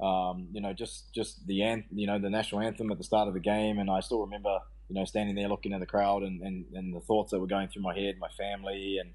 Um, 0.01 0.47
you 0.51 0.61
know, 0.61 0.73
just 0.73 1.13
just 1.13 1.45
the 1.45 1.61
an- 1.61 1.85
you 1.93 2.07
know 2.07 2.17
the 2.17 2.29
national 2.29 2.61
anthem 2.61 2.89
at 2.91 2.97
the 2.97 3.03
start 3.03 3.27
of 3.27 3.35
the 3.35 3.39
game, 3.39 3.77
and 3.77 3.89
I 3.89 3.99
still 3.99 4.21
remember 4.21 4.57
you 4.89 4.95
know 4.95 5.05
standing 5.05 5.35
there 5.35 5.47
looking 5.47 5.73
at 5.73 5.79
the 5.79 5.85
crowd 5.85 6.23
and, 6.23 6.41
and, 6.41 6.65
and 6.73 6.95
the 6.95 7.01
thoughts 7.01 7.31
that 7.31 7.39
were 7.39 7.47
going 7.47 7.67
through 7.67 7.83
my 7.83 7.93
head, 7.93 8.15
my 8.19 8.29
family 8.29 8.97
and 8.99 9.11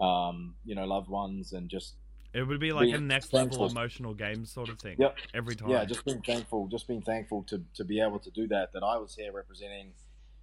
um, 0.00 0.54
you 0.64 0.74
know 0.74 0.84
loved 0.84 1.08
ones, 1.08 1.52
and 1.52 1.68
just 1.68 1.94
It 2.32 2.46
would 2.46 2.60
be 2.60 2.72
like 2.72 2.92
a 2.94 3.00
next 3.00 3.32
level 3.32 3.66
emotional 3.66 4.14
game 4.14 4.44
sort 4.44 4.68
of 4.68 4.78
thing. 4.78 4.96
Yep. 4.98 5.16
Every 5.34 5.56
time. 5.56 5.70
yeah, 5.70 5.84
just 5.84 6.04
being 6.04 6.22
thankful, 6.22 6.68
just 6.68 6.86
being 6.86 7.02
thankful 7.02 7.42
to, 7.44 7.62
to 7.74 7.84
be 7.84 8.00
able 8.00 8.20
to 8.20 8.30
do 8.30 8.46
that. 8.48 8.72
That 8.72 8.82
I 8.84 8.98
was 8.98 9.16
here 9.16 9.32
representing, 9.32 9.92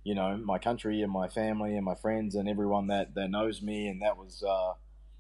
you 0.04 0.13
know, 0.13 0.36
my 0.38 0.60
country 0.60 1.02
and 1.02 1.12
my 1.12 1.30
family 1.30 1.76
and 1.76 1.86
my 1.86 1.96
friends 1.96 2.36
and 2.36 2.50
everyone 2.50 2.88
that, 2.88 3.15
that 3.15 3.30
knows 3.30 3.62
me, 3.62 3.88
and 3.88 4.02
that 4.02 4.17
was, 4.17 4.43
uh, 4.43 4.74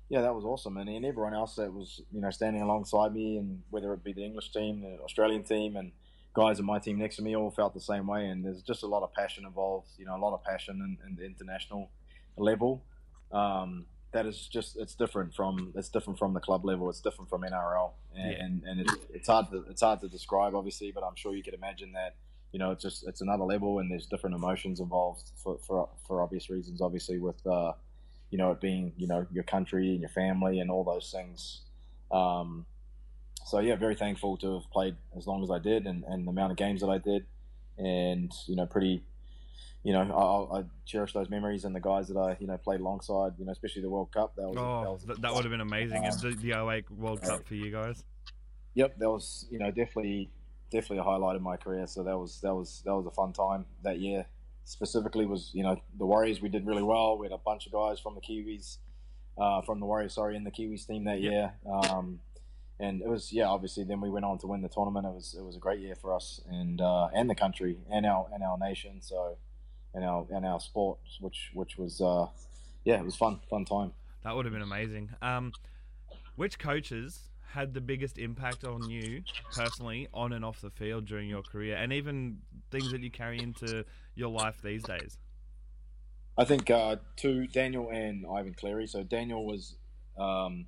yeah, 0.09 0.21
that 0.21 0.35
was 0.35 0.43
awesome. 0.43 0.75
And, 0.77 0.89
and 0.89 1.05
everyone 1.05 1.33
else 1.33 1.55
that 1.55 1.73
was, 1.73 2.01
you 2.11 2.19
know, 2.19 2.31
standing 2.31 2.61
alongside 2.61 3.13
me, 3.13 3.37
and 3.37 3.61
whether 3.69 3.93
it 3.93 4.03
be 4.03 4.11
the 4.11 4.25
English 4.25 4.51
team, 4.51 4.81
the 4.81 5.01
Australian 5.03 5.43
team, 5.43 5.77
and 5.77 5.93
guys 6.33 6.59
in 6.59 6.65
my 6.65 6.79
team 6.79 6.99
next 6.99 7.15
to 7.15 7.21
me, 7.21 7.35
all 7.35 7.49
felt 7.49 7.73
the 7.73 7.79
same 7.79 8.07
way. 8.07 8.27
And 8.27 8.43
there's 8.43 8.61
just 8.61 8.83
a 8.83 8.87
lot 8.87 9.03
of 9.03 9.13
passion 9.13 9.45
involved. 9.45 9.87
You 9.97 10.05
know, 10.05 10.17
a 10.17 10.21
lot 10.21 10.33
of 10.33 10.43
passion 10.43 10.81
in, 10.81 11.07
in 11.07 11.15
the 11.15 11.25
international 11.25 11.89
level. 12.37 12.83
Um, 13.31 13.85
that 14.13 14.25
is 14.25 14.47
just 14.47 14.77
it's 14.77 14.95
different 14.95 15.33
from 15.33 15.73
it's 15.75 15.89
different 15.89 16.17
from 16.17 16.33
the 16.33 16.39
club 16.39 16.65
level. 16.65 16.89
It's 16.89 17.01
different 17.01 17.29
from 17.29 17.41
NRL, 17.41 17.91
and 18.15 18.31
yeah. 18.31 18.43
and, 18.43 18.63
and 18.63 18.81
it's, 18.81 18.95
it's 19.13 19.27
hard 19.27 19.49
to 19.51 19.65
it's 19.69 19.81
hard 19.81 20.01
to 20.01 20.07
describe, 20.07 20.55
obviously. 20.55 20.91
But 20.91 21.03
I'm 21.03 21.15
sure 21.15 21.35
you 21.35 21.43
could 21.43 21.53
imagine 21.53 21.91
that 21.93 22.15
you 22.51 22.59
know 22.59 22.71
it's 22.71 22.83
just 22.83 23.07
it's 23.07 23.21
another 23.21 23.43
level, 23.43 23.79
and 23.79 23.91
there's 23.91 24.05
different 24.05 24.35
emotions 24.35 24.79
involved 24.79 25.31
for 25.43 25.57
for, 25.65 25.89
for 26.07 26.21
obvious 26.21 26.49
reasons. 26.49 26.81
Obviously, 26.81 27.19
with 27.19 27.45
uh, 27.45 27.73
you 28.29 28.37
know, 28.37 28.51
it 28.51 28.61
being, 28.61 28.93
you 28.97 29.07
know, 29.07 29.25
your 29.31 29.43
country 29.43 29.91
and 29.91 30.01
your 30.01 30.09
family 30.09 30.59
and 30.59 30.69
all 30.69 30.83
those 30.83 31.11
things. 31.11 31.61
Um, 32.11 32.65
so 33.45 33.59
yeah, 33.59 33.75
very 33.75 33.95
thankful 33.95 34.37
to 34.37 34.55
have 34.55 34.69
played 34.71 34.95
as 35.17 35.27
long 35.27 35.43
as 35.43 35.51
I 35.51 35.59
did 35.59 35.85
and, 35.85 36.03
and 36.03 36.27
the 36.27 36.31
amount 36.31 36.51
of 36.51 36.57
games 36.57 36.81
that 36.81 36.89
I 36.89 36.97
did, 36.97 37.25
and 37.77 38.31
you 38.47 38.55
know, 38.55 38.65
pretty, 38.65 39.03
you 39.83 39.93
know, 39.93 40.01
I, 40.01 40.59
I 40.59 40.63
cherish 40.85 41.13
those 41.13 41.29
memories 41.29 41.63
and 41.63 41.75
the 41.75 41.79
guys 41.79 42.07
that 42.09 42.17
I 42.17 42.37
you 42.39 42.47
know 42.47 42.57
played 42.57 42.79
alongside. 42.79 43.33
You 43.37 43.45
know, 43.45 43.51
especially 43.51 43.81
the 43.81 43.89
World 43.89 44.11
Cup. 44.11 44.35
That 44.35 44.47
was 44.47 44.57
oh, 44.57 44.81
that, 44.83 44.91
was, 44.91 45.03
that, 45.03 45.21
that 45.21 45.33
would 45.33 45.43
have 45.43 45.51
been 45.51 45.61
amazing. 45.61 46.05
Uh, 46.05 46.11
the, 46.21 46.31
the 46.31 46.69
08 46.69 46.91
World 46.91 47.21
Cup 47.21 47.47
for 47.47 47.55
you 47.55 47.71
guys. 47.71 48.03
Yep, 48.75 48.99
that 48.99 49.09
was 49.09 49.47
you 49.49 49.59
know 49.59 49.71
definitely 49.71 50.29
definitely 50.71 50.99
a 50.99 51.03
highlight 51.03 51.35
of 51.35 51.41
my 51.41 51.57
career. 51.57 51.87
So 51.87 52.03
that 52.03 52.17
was 52.17 52.41
that 52.41 52.53
was 52.53 52.81
that 52.85 52.93
was 52.93 53.05
a 53.05 53.11
fun 53.11 53.33
time 53.33 53.65
that 53.83 53.99
year 53.99 54.25
specifically 54.67 55.25
was 55.25 55.51
you 55.53 55.63
know 55.63 55.81
the 55.97 56.05
Warriors. 56.05 56.41
We 56.41 56.49
did 56.49 56.67
really 56.67 56.83
well. 56.83 57.17
We 57.17 57.25
had 57.25 57.33
a 57.33 57.37
bunch 57.37 57.65
of 57.65 57.71
guys 57.71 57.99
from 57.99 58.15
the 58.15 58.21
Kiwis, 58.21 58.77
uh, 59.37 59.61
from 59.61 59.79
the 59.79 59.85
Warriors, 59.85 60.13
sorry, 60.13 60.35
in 60.35 60.43
the 60.43 60.51
Kiwis 60.51 60.85
team 60.85 61.05
that 61.05 61.21
year. 61.21 61.53
Um, 61.71 62.19
and 62.79 63.01
it 63.01 63.07
was 63.07 63.31
yeah, 63.33 63.45
obviously. 63.45 63.83
Then 63.83 64.01
we 64.01 64.09
went 64.09 64.25
on 64.25 64.37
to 64.39 64.47
win 64.47 64.61
the 64.61 64.69
tournament. 64.69 65.05
It 65.05 65.13
was 65.13 65.35
it 65.37 65.43
was 65.43 65.55
a 65.55 65.59
great 65.59 65.79
year 65.79 65.95
for 65.95 66.13
us 66.13 66.41
and 66.49 66.79
uh, 66.81 67.07
and 67.13 67.29
the 67.29 67.35
country 67.35 67.77
and 67.89 68.05
our 68.05 68.27
and 68.33 68.43
our 68.43 68.57
nation. 68.57 69.01
So 69.01 69.37
and 69.97 70.05
our 70.05 70.25
and 70.29 70.45
our 70.45 70.59
sport, 70.59 70.99
which 71.19 71.51
which 71.53 71.77
was 71.77 71.99
uh, 71.99 72.27
yeah, 72.85 72.99
it 72.99 73.05
was 73.05 73.15
fun 73.15 73.39
fun 73.49 73.65
time. 73.65 73.91
That 74.23 74.35
would 74.35 74.45
have 74.45 74.53
been 74.53 74.61
amazing. 74.61 75.09
Um, 75.21 75.51
which 76.35 76.59
coaches 76.59 77.23
had 77.49 77.73
the 77.73 77.81
biggest 77.81 78.19
impact 78.19 78.63
on 78.63 78.87
you 78.89 79.23
personally, 79.53 80.07
on 80.13 80.33
and 80.33 80.45
off 80.45 80.61
the 80.61 80.69
field 80.69 81.05
during 81.05 81.27
your 81.27 81.41
career, 81.41 81.75
and 81.77 81.91
even 81.91 82.37
things 82.69 82.91
that 82.91 83.01
you 83.01 83.09
carry 83.09 83.39
into 83.39 83.83
your 84.15 84.29
life 84.29 84.61
these 84.63 84.83
days? 84.83 85.17
I 86.37 86.45
think 86.45 86.69
uh, 86.69 86.97
two, 87.15 87.47
Daniel 87.47 87.89
and 87.89 88.25
Ivan 88.31 88.53
Cleary. 88.53 88.85
So 88.85 89.01
Daniel 89.01 89.43
was, 89.43 89.75
um, 90.19 90.67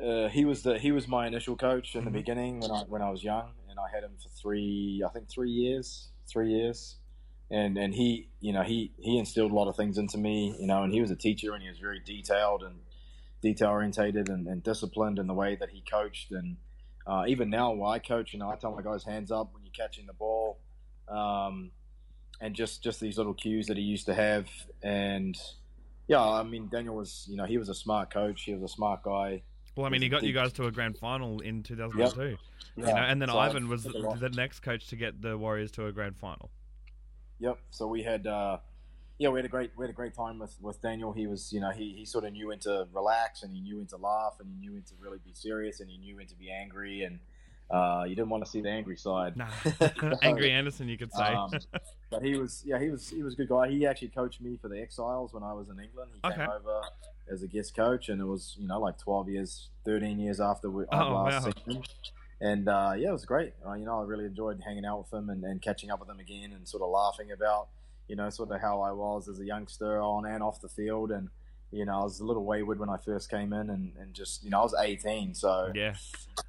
uh, 0.00 0.28
he 0.28 0.44
was 0.44 0.62
the 0.62 0.78
he 0.78 0.92
was 0.92 1.08
my 1.08 1.26
initial 1.26 1.56
coach 1.56 1.96
in 1.96 2.02
mm-hmm. 2.02 2.12
the 2.12 2.18
beginning 2.18 2.60
when 2.60 2.70
I 2.70 2.82
when 2.82 3.02
I 3.02 3.10
was 3.10 3.24
young, 3.24 3.50
and 3.68 3.80
I 3.80 3.92
had 3.92 4.04
him 4.04 4.12
for 4.22 4.28
three, 4.28 5.02
I 5.04 5.08
think 5.08 5.28
three 5.28 5.50
years, 5.50 6.10
three 6.28 6.52
years, 6.52 6.98
and 7.52 7.76
and 7.76 7.94
he, 7.94 8.28
you 8.40 8.52
know, 8.52 8.62
he 8.62 8.92
he 8.98 9.18
instilled 9.18 9.52
a 9.52 9.54
lot 9.54 9.68
of 9.68 9.76
things 9.76 9.98
into 9.98 10.16
me, 10.16 10.56
you 10.58 10.66
know, 10.66 10.82
and 10.82 10.92
he 10.92 11.02
was 11.02 11.10
a 11.10 11.16
teacher 11.16 11.52
and 11.52 11.62
he 11.62 11.68
was 11.68 11.78
very 11.78 12.00
detailed 12.00 12.62
and 12.62 12.76
detail 13.42 13.68
orientated 13.68 14.28
and, 14.28 14.46
and, 14.46 14.62
disciplined 14.62 15.18
in 15.18 15.26
the 15.26 15.34
way 15.34 15.56
that 15.56 15.68
he 15.68 15.82
coached. 15.82 16.30
And 16.30 16.56
uh, 17.06 17.24
even 17.26 17.50
now, 17.50 17.72
while 17.72 17.90
I 17.90 17.98
coach, 17.98 18.32
you 18.32 18.38
know, 18.38 18.48
I 18.48 18.56
tell 18.56 18.74
my 18.74 18.80
guys 18.80 19.04
hands 19.04 19.30
up 19.30 19.52
when 19.52 19.64
you're 19.64 19.72
catching 19.72 20.06
the 20.06 20.12
ball, 20.14 20.60
um, 21.08 21.72
and 22.40 22.54
just 22.54 22.82
just 22.82 23.00
these 23.00 23.18
little 23.18 23.34
cues 23.34 23.66
that 23.66 23.76
he 23.76 23.82
used 23.82 24.06
to 24.06 24.14
have. 24.14 24.48
And 24.82 25.36
yeah, 26.08 26.24
I 26.24 26.42
mean, 26.44 26.68
Daniel 26.72 26.96
was, 26.96 27.26
you 27.28 27.36
know, 27.36 27.44
he 27.44 27.58
was 27.58 27.68
a 27.68 27.74
smart 27.74 28.10
coach. 28.10 28.44
He 28.44 28.54
was 28.54 28.62
a 28.62 28.74
smart 28.74 29.02
guy. 29.02 29.42
Well, 29.76 29.86
I 29.86 29.90
mean, 29.90 30.00
he 30.02 30.08
got 30.08 30.22
you 30.22 30.32
guys 30.32 30.52
to 30.54 30.66
a 30.66 30.70
grand 30.70 30.96
final 30.96 31.40
in 31.40 31.62
2002. 31.62 32.22
Yep. 32.22 32.38
Yeah. 32.76 32.86
You 32.86 32.94
know, 32.94 33.00
and 33.00 33.20
then 33.20 33.28
so 33.28 33.38
Ivan 33.38 33.68
was 33.68 33.84
the 33.84 34.30
next 34.34 34.60
coach 34.60 34.86
to 34.88 34.96
get 34.96 35.20
the 35.20 35.36
Warriors 35.36 35.70
to 35.72 35.86
a 35.86 35.92
grand 35.92 36.16
final. 36.16 36.50
Yep. 37.42 37.58
So 37.70 37.86
we 37.86 38.02
had. 38.02 38.26
Uh, 38.26 38.58
yeah, 39.18 39.28
we 39.28 39.38
had 39.38 39.44
a 39.44 39.48
great 39.48 39.70
we 39.76 39.84
had 39.84 39.90
a 39.90 39.94
great 39.94 40.14
time 40.14 40.38
with, 40.40 40.56
with 40.60 40.82
Daniel. 40.82 41.12
He 41.12 41.28
was, 41.28 41.52
you 41.52 41.60
know, 41.60 41.70
he, 41.70 41.94
he 41.96 42.04
sort 42.04 42.24
of 42.24 42.32
knew 42.32 42.48
when 42.48 42.58
to 42.60 42.88
relax 42.92 43.44
and 43.44 43.54
he 43.54 43.60
knew 43.60 43.76
when 43.76 43.86
to 43.88 43.96
laugh 43.96 44.36
and 44.40 44.48
he 44.48 44.56
knew 44.56 44.72
when 44.72 44.82
to 44.82 44.94
really 44.98 45.18
be 45.24 45.32
serious 45.32 45.78
and 45.78 45.88
he 45.88 45.96
knew 45.96 46.16
when 46.16 46.26
to 46.26 46.34
be 46.34 46.50
angry 46.50 47.04
and 47.04 47.20
uh, 47.70 48.04
you 48.06 48.14
didn't 48.14 48.28
want 48.28 48.44
to 48.44 48.50
see 48.50 48.60
the 48.60 48.68
angry 48.68 48.96
side. 48.96 49.36
Nah. 49.36 49.48
angry 50.22 50.50
Anderson, 50.50 50.88
you 50.88 50.98
could 50.98 51.12
say. 51.12 51.22
um, 51.22 51.50
but 52.10 52.22
he 52.22 52.36
was, 52.36 52.62
yeah, 52.66 52.78
he 52.78 52.90
was 52.90 53.08
he 53.08 53.22
was 53.22 53.34
a 53.34 53.36
good 53.36 53.48
guy. 53.48 53.68
He 53.68 53.86
actually 53.86 54.08
coached 54.08 54.40
me 54.40 54.58
for 54.60 54.68
the 54.68 54.80
Exiles 54.80 55.32
when 55.32 55.42
I 55.42 55.52
was 55.52 55.68
in 55.68 55.78
England. 55.78 56.10
He 56.14 56.28
okay. 56.28 56.36
came 56.36 56.50
over 56.50 56.82
as 57.30 57.42
a 57.42 57.46
guest 57.46 57.74
coach, 57.74 58.08
and 58.08 58.20
it 58.20 58.26
was 58.26 58.56
you 58.58 58.68
know 58.68 58.78
like 58.78 58.98
twelve 58.98 59.28
years, 59.28 59.68
thirteen 59.84 60.18
years 60.18 60.40
after 60.40 60.68
we 60.68 60.84
oh, 60.92 60.96
last 60.96 61.46
wow. 61.46 61.52
season. 61.64 61.82
And 62.42 62.68
uh, 62.68 62.92
yeah, 62.98 63.08
it 63.08 63.12
was 63.12 63.24
great. 63.24 63.54
Uh, 63.66 63.74
you 63.74 63.84
know, 63.84 64.00
I 64.00 64.04
really 64.04 64.26
enjoyed 64.26 64.60
hanging 64.64 64.84
out 64.84 64.98
with 64.98 65.12
him 65.12 65.30
and, 65.30 65.44
and 65.44 65.62
catching 65.62 65.90
up 65.90 66.00
with 66.00 66.10
him 66.10 66.18
again 66.18 66.52
and 66.52 66.68
sort 66.68 66.82
of 66.82 66.90
laughing 66.90 67.30
about 67.30 67.68
you 68.08 68.16
know, 68.16 68.28
sort 68.28 68.50
of 68.50 68.60
how 68.60 68.82
I 68.82 68.92
was 68.92 69.26
as 69.26 69.40
a 69.40 69.44
youngster 69.44 70.00
on 70.00 70.26
and 70.26 70.42
off 70.42 70.60
the 70.60 70.68
field. 70.68 71.10
And, 71.10 71.30
you 71.70 71.86
know, 71.86 72.00
I 72.00 72.02
was 72.02 72.20
a 72.20 72.24
little 72.24 72.44
wayward 72.44 72.78
when 72.78 72.90
I 72.90 72.98
first 72.98 73.30
came 73.30 73.54
in 73.54 73.70
and, 73.70 73.92
and 73.98 74.12
just, 74.12 74.44
you 74.44 74.50
know, 74.50 74.60
I 74.60 74.62
was 74.62 74.74
18. 74.78 75.34
So, 75.34 75.72
yeah, 75.74 75.94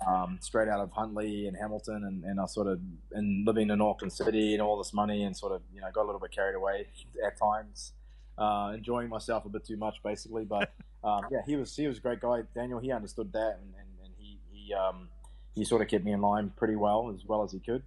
um, 0.05 0.39
straight 0.41 0.67
out 0.67 0.81
of 0.81 0.91
Huntly 0.91 1.47
and 1.47 1.55
Hamilton. 1.55 2.03
And, 2.03 2.23
and 2.25 2.39
I 2.39 2.45
sort 2.47 2.67
of, 2.67 2.81
and 3.13 3.47
living 3.47 3.69
in 3.69 3.81
Auckland 3.81 4.11
City 4.11 4.53
and 4.53 4.61
all 4.61 4.77
this 4.77 4.93
money 4.93 5.23
and 5.23 5.35
sort 5.35 5.53
of, 5.53 5.61
you 5.73 5.79
know, 5.79 5.87
got 5.93 6.03
a 6.03 6.07
little 6.07 6.19
bit 6.19 6.31
carried 6.31 6.55
away 6.55 6.87
at 7.25 7.37
times, 7.37 7.93
uh, 8.37 8.73
enjoying 8.75 9.09
myself 9.09 9.45
a 9.45 9.49
bit 9.49 9.65
too 9.65 9.77
much, 9.77 10.03
basically. 10.03 10.43
But, 10.43 10.73
um, 11.03 11.21
yeah, 11.31 11.43
he 11.45 11.55
was, 11.55 11.73
he 11.75 11.87
was 11.87 11.97
a 11.97 12.01
great 12.01 12.19
guy. 12.19 12.41
Daniel, 12.53 12.79
he 12.79 12.91
understood 12.91 13.31
that 13.31 13.59
and, 13.61 13.73
and, 13.79 13.87
and 14.03 14.13
he, 14.17 14.37
he, 14.51 14.73
um, 14.73 15.07
he 15.55 15.63
sort 15.63 15.81
of 15.81 15.87
kept 15.87 16.03
me 16.03 16.11
in 16.11 16.21
line 16.21 16.51
pretty 16.55 16.75
well, 16.75 17.13
as 17.15 17.25
well 17.25 17.43
as 17.43 17.51
he 17.51 17.59
could 17.59 17.83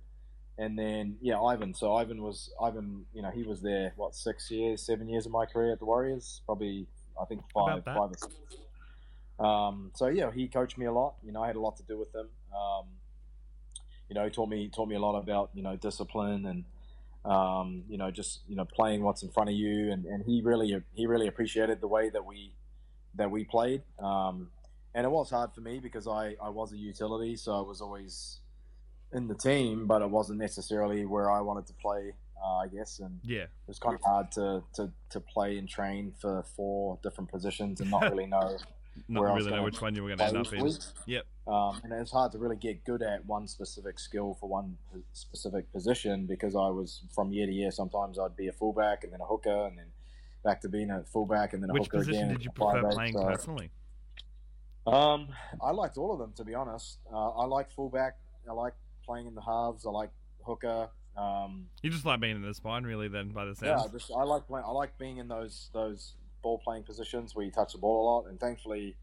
and 0.58 0.78
then 0.78 1.16
yeah, 1.20 1.40
Ivan. 1.40 1.74
So 1.74 1.94
Ivan 1.94 2.22
was 2.22 2.50
Ivan. 2.62 3.04
You 3.12 3.22
know, 3.22 3.30
he 3.30 3.42
was 3.42 3.60
there 3.60 3.92
what 3.96 4.14
six 4.14 4.50
years, 4.50 4.82
seven 4.82 5.08
years 5.08 5.26
of 5.26 5.32
my 5.32 5.44
career 5.44 5.72
at 5.72 5.78
the 5.78 5.84
Warriors. 5.84 6.40
Probably 6.46 6.86
I 7.20 7.24
think 7.26 7.42
five, 7.52 7.84
five 7.84 8.10
or 8.10 8.14
six. 8.16 8.34
Um, 9.38 9.90
so 9.94 10.06
yeah, 10.06 10.30
he 10.32 10.48
coached 10.48 10.78
me 10.78 10.86
a 10.86 10.92
lot. 10.92 11.16
You 11.22 11.32
know, 11.32 11.42
I 11.42 11.46
had 11.46 11.56
a 11.56 11.60
lot 11.60 11.76
to 11.76 11.82
do 11.82 11.98
with 11.98 12.14
him. 12.14 12.28
Um, 12.54 12.86
you 14.08 14.14
know, 14.14 14.24
he 14.24 14.30
taught 14.30 14.48
me 14.48 14.68
taught 14.68 14.88
me 14.88 14.96
a 14.96 15.00
lot 15.00 15.18
about 15.18 15.50
you 15.52 15.62
know 15.62 15.76
discipline 15.76 16.46
and 16.46 16.64
um, 17.30 17.82
you 17.88 17.98
know 17.98 18.10
just 18.10 18.40
you 18.48 18.56
know 18.56 18.64
playing 18.64 19.02
what's 19.02 19.22
in 19.22 19.28
front 19.30 19.50
of 19.50 19.56
you. 19.56 19.92
And, 19.92 20.06
and 20.06 20.24
he 20.24 20.40
really 20.42 20.74
he 20.94 21.06
really 21.06 21.26
appreciated 21.26 21.82
the 21.82 21.88
way 21.88 22.08
that 22.08 22.24
we 22.24 22.54
that 23.16 23.30
we 23.30 23.44
played. 23.44 23.82
Um, 23.98 24.48
and 24.96 25.04
it 25.04 25.10
was 25.10 25.28
hard 25.28 25.52
for 25.52 25.60
me 25.60 25.78
because 25.78 26.08
I, 26.08 26.34
I 26.42 26.48
was 26.48 26.72
a 26.72 26.76
utility, 26.76 27.36
so 27.36 27.52
I 27.52 27.60
was 27.60 27.82
always 27.82 28.38
in 29.12 29.28
the 29.28 29.34
team, 29.34 29.86
but 29.86 30.00
it 30.00 30.08
wasn't 30.08 30.38
necessarily 30.38 31.04
where 31.04 31.30
I 31.30 31.42
wanted 31.42 31.66
to 31.66 31.74
play. 31.74 32.12
Uh, 32.42 32.56
I 32.56 32.68
guess, 32.68 32.98
and 32.98 33.18
yeah, 33.22 33.42
it 33.42 33.50
was 33.66 33.78
kind 33.78 33.94
of 33.94 34.02
hard 34.02 34.30
to, 34.32 34.62
to, 34.74 34.90
to 35.10 35.20
play 35.20 35.56
and 35.56 35.66
train 35.66 36.12
for 36.20 36.44
four 36.54 36.98
different 37.02 37.30
positions 37.30 37.80
and 37.80 37.90
not 37.90 38.02
really 38.10 38.26
know. 38.26 38.58
not 39.08 39.22
really 39.22 39.50
know 39.50 39.62
which 39.62 39.80
one 39.80 39.94
you 39.94 40.02
were 40.02 40.14
going 40.14 40.18
to 40.18 40.24
end 40.24 40.46
up 40.46 40.52
in. 40.52 40.70
Yep. 41.06 41.24
Um, 41.46 41.80
and 41.82 41.92
it's 41.94 42.12
hard 42.12 42.32
to 42.32 42.38
really 42.38 42.56
get 42.56 42.84
good 42.84 43.02
at 43.02 43.24
one 43.24 43.48
specific 43.48 43.98
skill 43.98 44.36
for 44.38 44.48
one 44.48 44.76
specific 45.12 45.70
position 45.72 46.26
because 46.26 46.54
I 46.54 46.68
was 46.68 47.02
from 47.14 47.32
year 47.32 47.46
to 47.46 47.52
year. 47.52 47.70
Sometimes 47.70 48.18
I'd 48.18 48.36
be 48.36 48.48
a 48.48 48.52
fullback 48.52 49.04
and 49.04 49.12
then 49.12 49.20
a 49.20 49.26
hooker 49.26 49.66
and 49.66 49.78
then 49.78 49.86
back 50.44 50.60
to 50.62 50.68
being 50.68 50.90
a 50.90 51.04
fullback 51.04 51.54
and 51.54 51.62
then 51.62 51.70
a 51.70 51.72
which 51.72 51.84
hooker 51.84 51.98
again. 51.98 52.06
Which 52.06 52.08
position 52.08 52.28
did 52.28 52.44
you 52.44 52.50
prefer 52.50 52.90
playing 52.90 53.14
so, 53.14 53.24
personally? 53.24 53.70
Um, 54.86 55.28
I 55.62 55.72
liked 55.72 55.98
all 55.98 56.12
of 56.12 56.18
them 56.18 56.32
to 56.36 56.44
be 56.44 56.54
honest. 56.54 56.98
Uh, 57.12 57.30
I 57.30 57.46
like 57.46 57.70
fullback. 57.70 58.16
I 58.48 58.52
like 58.52 58.74
playing 59.04 59.26
in 59.26 59.34
the 59.34 59.42
halves. 59.42 59.86
I 59.86 59.90
like 59.90 60.10
hooker. 60.44 60.88
Um, 61.16 61.66
you 61.82 61.90
just 61.90 62.04
like 62.04 62.20
being 62.20 62.36
in 62.36 62.42
the 62.42 62.54
spine, 62.54 62.84
really. 62.84 63.08
Then, 63.08 63.30
by 63.30 63.46
the 63.46 63.54
sound. 63.54 63.82
Yeah, 63.84 63.92
just 63.92 64.10
I 64.14 64.22
like 64.24 64.46
playing. 64.46 64.64
I 64.66 64.70
like 64.70 64.98
being 64.98 65.16
in 65.16 65.28
those 65.28 65.70
those 65.72 66.14
ball 66.42 66.58
playing 66.58 66.84
positions 66.84 67.34
where 67.34 67.44
you 67.44 67.50
touch 67.50 67.72
the 67.72 67.78
ball 67.78 68.02
a 68.02 68.06
lot. 68.06 68.30
And 68.30 68.38
thankfully, 68.38 68.96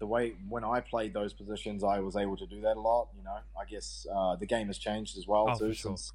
the 0.00 0.06
way 0.06 0.34
when 0.48 0.64
I 0.64 0.80
played 0.80 1.14
those 1.14 1.32
positions, 1.32 1.84
I 1.84 2.00
was 2.00 2.16
able 2.16 2.36
to 2.38 2.46
do 2.46 2.60
that 2.62 2.76
a 2.76 2.80
lot. 2.80 3.08
You 3.16 3.22
know, 3.22 3.38
I 3.58 3.64
guess 3.70 4.06
uh, 4.12 4.36
the 4.36 4.46
game 4.46 4.66
has 4.66 4.78
changed 4.78 5.16
as 5.16 5.26
well 5.26 5.46
oh, 5.48 5.58
too. 5.58 5.72
Sure. 5.72 5.96
Since 5.96 6.12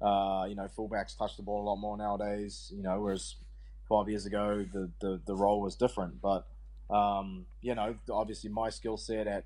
uh, 0.00 0.46
you 0.48 0.56
know, 0.56 0.68
fullbacks 0.76 1.16
touch 1.16 1.36
the 1.36 1.42
ball 1.42 1.62
a 1.62 1.66
lot 1.70 1.76
more 1.76 1.96
nowadays. 1.96 2.72
You 2.74 2.82
know, 2.82 3.00
whereas 3.00 3.36
five 3.88 4.08
years 4.08 4.26
ago 4.26 4.66
the 4.72 4.90
the, 5.00 5.20
the 5.26 5.34
role 5.34 5.60
was 5.60 5.76
different. 5.76 6.20
But 6.20 6.46
um, 6.90 7.46
you 7.60 7.74
know, 7.74 7.96
obviously 8.10 8.50
my 8.50 8.70
skill 8.70 8.96
set 8.96 9.26
at 9.26 9.44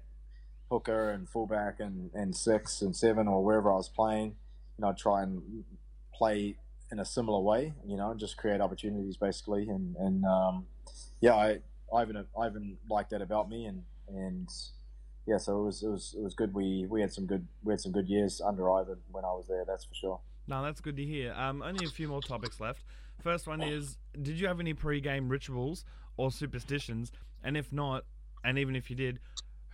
hooker 0.71 1.11
and 1.11 1.29
fullback 1.29 1.81
and, 1.81 2.11
and 2.15 2.35
six 2.35 2.83
and 2.83 2.97
seven 2.97 3.29
or 3.29 3.45
wherever 3.45 3.71
I 3.71 3.77
was 3.77 3.89
playing, 3.89 4.37
you 4.79 4.83
know, 4.83 4.95
try 4.97 5.23
and 5.23 5.65
play 6.13 6.57
in 6.91 6.99
a 6.99 7.05
similar 7.05 7.41
way, 7.41 7.75
you 7.87 7.97
know, 7.97 8.11
and 8.11 8.21
just 8.21 8.37
create 8.37 8.61
opportunities 8.61 9.17
basically. 9.17 9.69
And, 9.69 9.97
and 9.97 10.25
um, 10.25 10.67
yeah, 11.21 11.35
I, 11.35 11.59
Ivan, 11.95 12.25
Ivan 12.41 12.79
liked 12.91 13.11
that 13.11 13.23
about 13.23 13.49
me 13.49 13.67
and, 13.67 13.83
and 14.09 14.49
yeah, 15.27 15.39
so 15.39 15.61
it 15.61 15.65
was, 15.65 15.83
it 15.83 15.89
was, 15.89 16.15
it 16.17 16.23
was 16.23 16.35
good. 16.35 16.55
We, 16.55 16.87
we 16.89 17.01
had 17.01 17.13
some 17.13 17.27
good, 17.27 17.47
we 17.65 17.73
had 17.73 17.81
some 17.81 17.93
good 17.93 18.09
years 18.09 18.41
under 18.41 18.71
Ivan 18.71 18.99
when 19.11 19.25
I 19.25 19.33
was 19.33 19.47
there. 19.49 19.65
That's 19.67 19.85
for 19.85 19.95
sure. 19.95 20.21
No, 20.49 20.63
that's 20.63 20.81
good 20.81 20.97
to 20.97 21.05
hear. 21.05 21.33
Um, 21.35 21.63
only 21.63 21.87
a 21.87 21.89
few 21.89 22.09
more 22.09 22.23
topics 22.23 22.61
left. 22.61 22.85
First 23.21 23.47
one 23.47 23.61
is: 23.61 23.99
Did 24.23 24.39
you 24.39 24.47
have 24.47 24.61
any 24.61 24.75
pre-game 24.75 25.29
rituals 25.29 25.85
or 26.17 26.31
superstitions? 26.31 27.11
And 27.47 27.57
if 27.57 27.73
not, 27.73 28.05
and 28.45 28.59
even 28.59 28.75
if 28.75 28.91
you 28.91 28.97
did, 28.97 29.21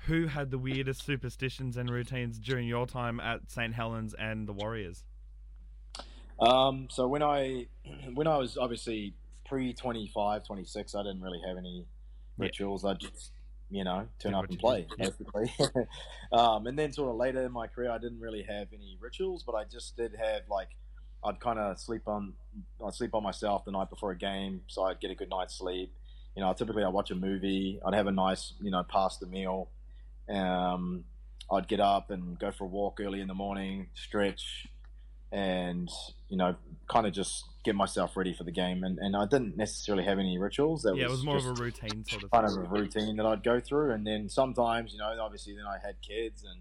who 0.06 0.26
had 0.26 0.50
the 0.50 0.58
weirdest 0.58 1.06
superstitions 1.06 1.78
and 1.78 1.88
routines 1.88 2.38
during 2.38 2.68
your 2.68 2.86
time 2.86 3.18
at 3.18 3.50
St. 3.50 3.72
Helens 3.72 4.14
and 4.14 4.46
the 4.46 4.52
Warriors? 4.52 5.04
Um, 6.38 6.88
so 6.90 7.08
when 7.08 7.22
I 7.22 7.66
when 8.14 8.26
I 8.26 8.36
was 8.36 8.58
obviously 8.58 9.14
pre 9.46 9.72
25, 9.72 10.44
26, 10.44 10.94
I 10.94 11.02
didn't 11.02 11.22
really 11.22 11.40
have 11.46 11.56
any 11.56 11.86
rituals. 12.36 12.84
I 12.84 12.92
just 12.92 13.32
you 13.70 13.84
know 13.84 14.06
turn 14.18 14.34
up 14.34 14.50
and 14.50 14.58
play 14.58 14.86
did. 14.98 14.98
Basically. 14.98 15.50
um, 16.32 16.66
and 16.66 16.78
then 16.78 16.92
sort 16.92 17.08
of 17.08 17.16
later 17.16 17.42
in 17.46 17.52
my 17.52 17.68
career, 17.68 17.90
I 17.90 17.96
didn't 17.96 18.20
really 18.20 18.42
have 18.42 18.68
any 18.74 18.98
rituals, 19.00 19.44
but 19.44 19.54
I 19.54 19.64
just 19.64 19.96
did 19.96 20.14
have 20.14 20.42
like 20.50 20.68
I'd 21.24 21.40
kind 21.40 21.58
of 21.58 21.78
sleep 21.78 22.06
on 22.06 22.34
I'd 22.84 22.92
sleep 22.92 23.14
on 23.14 23.22
myself 23.22 23.64
the 23.64 23.70
night 23.70 23.88
before 23.88 24.10
a 24.10 24.18
game, 24.18 24.60
so 24.66 24.82
I'd 24.82 25.00
get 25.00 25.10
a 25.10 25.14
good 25.14 25.30
night's 25.30 25.56
sleep. 25.56 25.94
You 26.36 26.42
know, 26.42 26.52
typically 26.52 26.84
I'd 26.84 26.92
watch 26.92 27.10
a 27.10 27.14
movie. 27.14 27.80
I'd 27.84 27.94
have 27.94 28.06
a 28.06 28.12
nice 28.12 28.54
you 28.60 28.70
know 28.70 28.82
pasta 28.82 29.26
meal. 29.26 29.68
Um, 30.28 31.04
I'd 31.50 31.68
get 31.68 31.80
up 31.80 32.10
and 32.10 32.38
go 32.38 32.50
for 32.50 32.64
a 32.64 32.68
walk 32.68 33.00
early 33.00 33.20
in 33.20 33.28
the 33.28 33.34
morning, 33.34 33.88
stretch, 33.94 34.66
and 35.30 35.90
you 36.28 36.36
know, 36.36 36.54
kind 36.90 37.06
of 37.06 37.12
just 37.12 37.44
get 37.64 37.74
myself 37.74 38.16
ready 38.16 38.34
for 38.34 38.44
the 38.44 38.50
game. 38.50 38.84
And, 38.84 38.98
and 38.98 39.16
I 39.16 39.26
didn't 39.26 39.56
necessarily 39.56 40.04
have 40.04 40.18
any 40.18 40.38
rituals. 40.38 40.82
That 40.82 40.96
yeah, 40.96 41.04
it 41.04 41.10
was 41.10 41.24
more 41.24 41.36
of 41.36 41.46
a 41.46 41.52
routine 41.52 42.04
sort 42.06 42.24
of 42.24 42.30
kind 42.30 42.48
thing. 42.48 42.58
of 42.58 42.64
a 42.64 42.68
routine 42.68 43.16
that 43.16 43.26
I'd 43.26 43.42
go 43.42 43.60
through. 43.60 43.92
And 43.92 44.06
then 44.06 44.28
sometimes, 44.28 44.92
you 44.92 44.98
know, 44.98 45.14
obviously 45.20 45.54
then 45.54 45.66
I 45.66 45.78
had 45.84 45.96
kids 46.00 46.44
and 46.44 46.60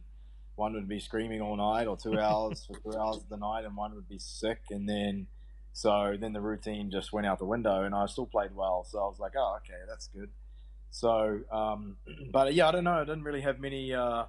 one 0.56 0.74
would 0.74 0.88
be 0.88 1.00
screaming 1.00 1.42
all 1.42 1.56
night 1.56 1.88
or 1.88 1.98
two 1.98 2.20
hours 2.20 2.66
for 2.68 2.92
two 2.92 2.98
hours 2.98 3.18
of 3.18 3.30
the 3.30 3.38
night 3.38 3.66
and 3.66 3.76
one 3.76 3.96
would 3.96 4.08
be 4.08 4.20
sick. 4.20 4.62
And 4.70 4.88
then, 4.88 5.28
so 5.74 6.16
then 6.20 6.34
the 6.34 6.42
routine 6.42 6.92
just 6.92 7.14
went 7.14 7.26
out 7.28 7.40
the 7.40 7.46
window 7.46 7.84
and 7.84 7.96
I 7.96 8.06
still 8.08 8.26
played 8.26 8.56
well. 8.56 8.84
So 8.90 9.00
I 9.00 9.08
was 9.08 9.20
like, 9.20 9.34
oh, 9.38 9.58
okay, 9.64 9.80
that's 9.88 10.08
good. 10.08 10.30
So, 10.90 11.40
um, 11.52 11.98
but 12.32 12.54
yeah, 12.54 12.68
I 12.68 12.72
don't 12.72 12.84
know. 12.84 12.94
I 12.94 13.06
didn't 13.06 13.24
really 13.24 13.42
have 13.42 13.60
many 13.60 13.94
uh, 13.94 14.26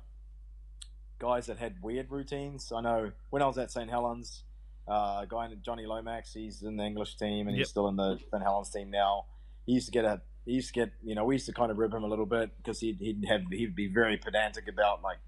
guys 1.19 1.47
that 1.47 1.59
had 1.59 1.83
weird 1.83 2.11
routines. 2.11 2.73
I 2.75 2.81
know 2.81 3.13
when 3.31 3.43
I 3.43 3.47
was 3.47 3.59
at 3.59 3.71
St. 3.71 3.91
Helens, 3.91 4.45
uh, 4.89 5.21
a 5.23 5.27
guy 5.29 5.49
named 5.49 5.63
Jonny 5.63 5.87
Lomax, 5.87 6.33
he's 6.35 6.63
in 6.63 6.77
the 6.77 6.85
English 6.85 7.17
team 7.17 7.47
and 7.49 7.57
Yep. 7.57 7.59
he's 7.59 7.69
still 7.69 7.89
in 7.89 7.97
the 7.97 8.19
St. 8.31 8.43
Helens 8.43 8.71
team 8.71 8.91
now. 8.91 9.27
He 9.67 9.73
used 9.73 9.87
to 9.87 9.93
get 9.93 10.05
a, 10.05 10.21
he 10.45 10.53
used 10.55 10.69
to 10.69 10.75
get, 10.75 10.91
you 11.05 11.15
know, 11.15 11.25
we 11.25 11.37
used 11.37 11.47
to 11.47 11.53
kind 11.53 11.71
of 11.71 11.79
rib 11.79 11.95
him 11.95 12.03
a 12.03 12.09
little 12.09 12.27
bit 12.27 12.51
because 12.57 12.81
he'd, 12.81 12.99
he'd 12.99 13.25
have, 13.29 13.43
he'd 13.51 13.77
be 13.77 13.87
very 13.87 14.17
pedantic 14.17 14.67
about 14.69 15.03
like, 15.03 15.19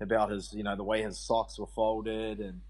about 0.00 0.30
his, 0.30 0.52
you 0.52 0.62
know, 0.62 0.76
the 0.76 0.84
way 0.84 1.02
his 1.02 1.18
socks 1.18 1.58
were 1.58 1.66
folded 1.66 2.38
and, 2.40 2.60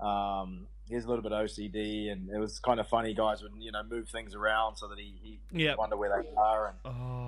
um, 0.00 0.66
he's 0.88 1.04
a 1.04 1.08
little 1.08 1.22
bit 1.22 1.32
OCD 1.32 2.10
and 2.10 2.28
it 2.30 2.38
was 2.38 2.58
kind 2.58 2.80
of 2.80 2.88
funny. 2.88 3.14
Guys 3.14 3.42
would, 3.42 3.52
you 3.58 3.72
know, 3.72 3.82
move 3.82 4.08
things 4.08 4.34
around 4.34 4.76
so 4.76 4.88
that 4.88 4.98
he, 4.98 5.14
he 5.22 5.40
Yep. 5.58 5.78
wonder 5.78 5.96
where 5.96 6.22
they 6.22 6.28
are 6.36 6.68
and, 6.68 6.76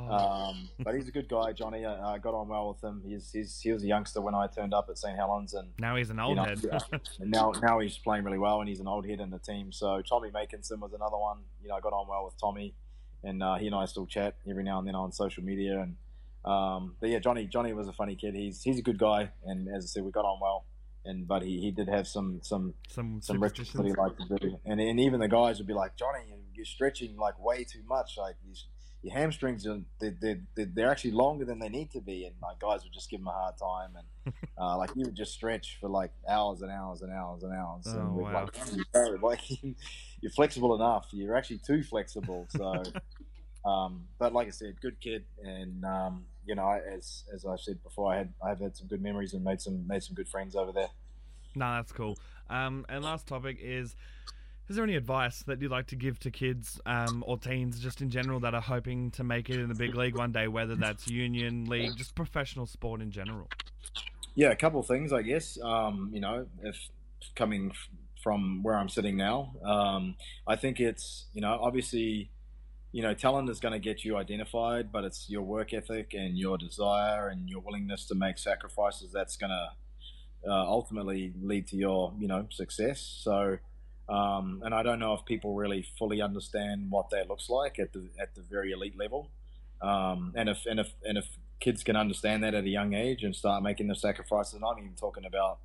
Oh, 0.06 0.12
um, 0.12 0.68
but 0.84 0.94
he's 0.94 1.08
a 1.08 1.10
good 1.12 1.28
guy, 1.28 1.52
Johnny. 1.52 1.86
I, 1.86 2.14
I 2.14 2.18
got 2.18 2.34
on 2.34 2.48
well 2.48 2.68
with 2.68 2.82
him. 2.84 3.02
He's, 3.06 3.30
he's 3.32 3.58
he 3.60 3.72
was 3.72 3.82
a 3.82 3.86
youngster 3.86 4.20
when 4.20 4.34
I 4.34 4.46
turned 4.46 4.74
up 4.74 4.88
at 4.90 4.98
St 4.98 5.16
Helens, 5.16 5.54
and 5.54 5.68
now 5.78 5.96
he's 5.96 6.10
an 6.10 6.20
old 6.20 6.30
you 6.30 6.36
know, 6.36 6.44
head. 6.44 6.60
and 7.20 7.30
now 7.30 7.52
now 7.62 7.78
he's 7.78 7.96
playing 7.96 8.24
really 8.24 8.38
well, 8.38 8.60
and 8.60 8.68
he's 8.68 8.80
an 8.80 8.86
old 8.86 9.06
head 9.08 9.20
in 9.20 9.30
the 9.30 9.38
team. 9.38 9.72
So 9.72 10.02
Tommy 10.02 10.30
Makinson 10.30 10.78
was 10.78 10.92
another 10.92 11.16
one. 11.16 11.38
You 11.62 11.68
know, 11.68 11.76
I 11.76 11.80
got 11.80 11.94
on 11.94 12.06
well 12.06 12.26
with 12.26 12.38
Tommy, 12.38 12.74
and 13.22 13.42
uh, 13.42 13.54
he 13.56 13.66
and 13.66 13.74
I 13.74 13.86
still 13.86 14.06
chat 14.06 14.36
every 14.48 14.62
now 14.62 14.78
and 14.78 14.86
then 14.86 14.94
on 14.94 15.10
social 15.10 15.42
media. 15.42 15.80
And 15.80 15.96
um, 16.44 16.96
but 17.00 17.08
yeah, 17.08 17.18
Johnny 17.18 17.46
Johnny 17.46 17.72
was 17.72 17.88
a 17.88 17.92
funny 17.94 18.14
kid. 18.14 18.34
He's 18.34 18.62
he's 18.62 18.78
a 18.78 18.82
good 18.82 18.98
guy, 18.98 19.30
and 19.46 19.68
as 19.74 19.84
I 19.84 19.86
said, 19.86 20.04
we 20.04 20.10
got 20.10 20.26
on 20.26 20.38
well. 20.40 20.66
And 21.04 21.28
but 21.28 21.42
he, 21.42 21.60
he 21.60 21.70
did 21.70 21.88
have 21.88 22.06
some 22.06 22.40
some 22.42 22.74
Some 22.88 23.20
some 23.20 23.40
that 23.40 23.84
he 23.84 23.92
liked 23.92 24.20
to 24.20 24.38
do. 24.38 24.58
And, 24.64 24.80
and 24.80 24.98
even 24.98 25.20
the 25.20 25.28
guys 25.28 25.58
would 25.58 25.66
be 25.66 25.74
like, 25.74 25.96
Johnny, 25.96 26.20
you're 26.54 26.64
stretching 26.64 27.16
like 27.16 27.38
way 27.42 27.64
too 27.64 27.82
much. 27.86 28.16
Like 28.16 28.36
you, 28.46 28.54
your 29.02 29.12
hamstrings 29.12 29.66
are 29.66 29.80
they, 30.00 30.10
they, 30.20 30.40
they, 30.56 30.64
they're 30.64 30.90
actually 30.90 31.10
longer 31.10 31.44
than 31.44 31.58
they 31.58 31.68
need 31.68 31.90
to 31.90 32.00
be. 32.00 32.24
And 32.24 32.34
like 32.42 32.58
guys 32.58 32.84
would 32.84 32.92
just 32.92 33.10
give 33.10 33.20
him 33.20 33.28
a 33.28 33.32
hard 33.32 33.58
time. 33.58 33.90
And 33.96 34.34
uh, 34.58 34.78
like 34.78 34.90
you 34.96 35.04
would 35.04 35.14
just 35.14 35.34
stretch 35.34 35.76
for 35.78 35.90
like 35.90 36.12
hours 36.26 36.62
and 36.62 36.70
hours 36.70 37.02
and 37.02 37.12
hours 37.12 37.42
and 37.42 37.52
hours. 37.52 37.84
Oh, 37.88 37.98
and 37.98 38.16
wow. 38.16 38.32
like, 38.64 38.86
"No, 38.94 39.18
like 39.22 39.40
you're 40.20 40.32
flexible 40.32 40.74
enough. 40.74 41.08
You're 41.12 41.36
actually 41.36 41.58
too 41.58 41.82
flexible. 41.82 42.46
So, 42.48 42.82
um, 43.68 44.04
but 44.18 44.32
like 44.32 44.46
I 44.46 44.50
said, 44.50 44.80
good 44.80 44.98
kid. 45.00 45.24
And, 45.42 45.84
um, 45.84 46.24
you 46.46 46.54
know, 46.54 46.78
as, 46.92 47.24
as 47.34 47.44
I 47.44 47.56
said 47.56 47.82
before, 47.82 48.12
I 48.12 48.18
had, 48.18 48.32
I've 48.44 48.60
had 48.60 48.76
some 48.76 48.86
good 48.86 49.02
memories 49.02 49.34
and 49.34 49.44
made 49.44 49.60
some, 49.60 49.86
made 49.86 50.02
some 50.02 50.14
good 50.14 50.28
friends 50.28 50.56
over 50.56 50.72
there. 50.72 50.88
No, 51.54 51.72
that's 51.74 51.92
cool. 51.92 52.18
Um, 52.50 52.84
and 52.88 53.04
last 53.04 53.26
topic 53.26 53.58
is: 53.60 53.94
Is 54.68 54.76
there 54.76 54.84
any 54.84 54.96
advice 54.96 55.42
that 55.46 55.60
you'd 55.60 55.70
like 55.70 55.86
to 55.88 55.96
give 55.96 56.18
to 56.20 56.30
kids 56.30 56.80
um, 56.86 57.24
or 57.26 57.38
teens, 57.38 57.80
just 57.80 58.00
in 58.00 58.10
general, 58.10 58.40
that 58.40 58.54
are 58.54 58.60
hoping 58.60 59.10
to 59.12 59.24
make 59.24 59.50
it 59.50 59.60
in 59.60 59.68
the 59.68 59.74
big 59.74 59.94
league 59.94 60.16
one 60.16 60.32
day, 60.32 60.48
whether 60.48 60.74
that's 60.74 61.08
union, 61.08 61.66
league, 61.66 61.96
just 61.96 62.14
professional 62.14 62.66
sport 62.66 63.00
in 63.00 63.10
general? 63.10 63.48
Yeah, 64.34 64.50
a 64.50 64.56
couple 64.56 64.80
of 64.80 64.86
things, 64.86 65.12
I 65.12 65.22
guess. 65.22 65.58
Um, 65.62 66.10
you 66.12 66.20
know, 66.20 66.46
if 66.62 66.76
coming 67.36 67.72
from 68.22 68.62
where 68.62 68.74
I'm 68.74 68.88
sitting 68.88 69.16
now, 69.16 69.52
um, 69.64 70.16
I 70.46 70.56
think 70.56 70.80
it's 70.80 71.26
you 71.32 71.40
know 71.40 71.58
obviously, 71.60 72.30
you 72.94 73.02
know, 73.02 73.12
talent 73.12 73.50
is 73.50 73.58
going 73.58 73.72
to 73.72 73.80
get 73.80 74.04
you 74.04 74.16
identified, 74.16 74.92
but 74.92 75.02
it's 75.02 75.28
your 75.28 75.42
work 75.42 75.74
ethic 75.74 76.14
and 76.14 76.38
your 76.38 76.56
desire 76.56 77.26
and 77.26 77.48
your 77.48 77.58
willingness 77.58 78.06
to 78.06 78.14
make 78.14 78.38
sacrifices 78.38 79.10
that's 79.12 79.36
going 79.36 79.50
to 79.50 80.48
uh, 80.48 80.64
ultimately 80.64 81.32
lead 81.42 81.66
to 81.66 81.76
your 81.76 82.14
you 82.18 82.28
know 82.28 82.46
success. 82.50 83.00
So. 83.22 83.58
Um, 84.06 84.60
and 84.62 84.74
I 84.74 84.82
don't 84.82 84.98
know 84.98 85.14
if 85.14 85.24
people 85.24 85.54
really 85.54 85.86
fully 85.98 86.20
understand 86.20 86.90
what 86.90 87.08
that 87.08 87.26
looks 87.26 87.48
like 87.48 87.78
at 87.78 87.94
the 87.94 88.10
at 88.20 88.34
the 88.34 88.42
very 88.42 88.70
elite 88.70 88.98
level. 88.98 89.30
Um, 89.80 90.34
and 90.36 90.50
if 90.50 90.66
and 90.66 90.78
if 90.78 90.92
and 91.02 91.16
if 91.16 91.26
kids 91.58 91.82
can 91.82 91.96
understand 91.96 92.44
that 92.44 92.52
at 92.52 92.64
a 92.64 92.68
young 92.68 92.92
age 92.92 93.22
and 93.22 93.34
start 93.34 93.62
making 93.62 93.88
the 93.88 93.94
sacrifices, 93.94 94.52
and 94.52 94.62
I'm 94.62 94.78
even 94.78 94.92
talking 94.92 95.24
about, 95.24 95.56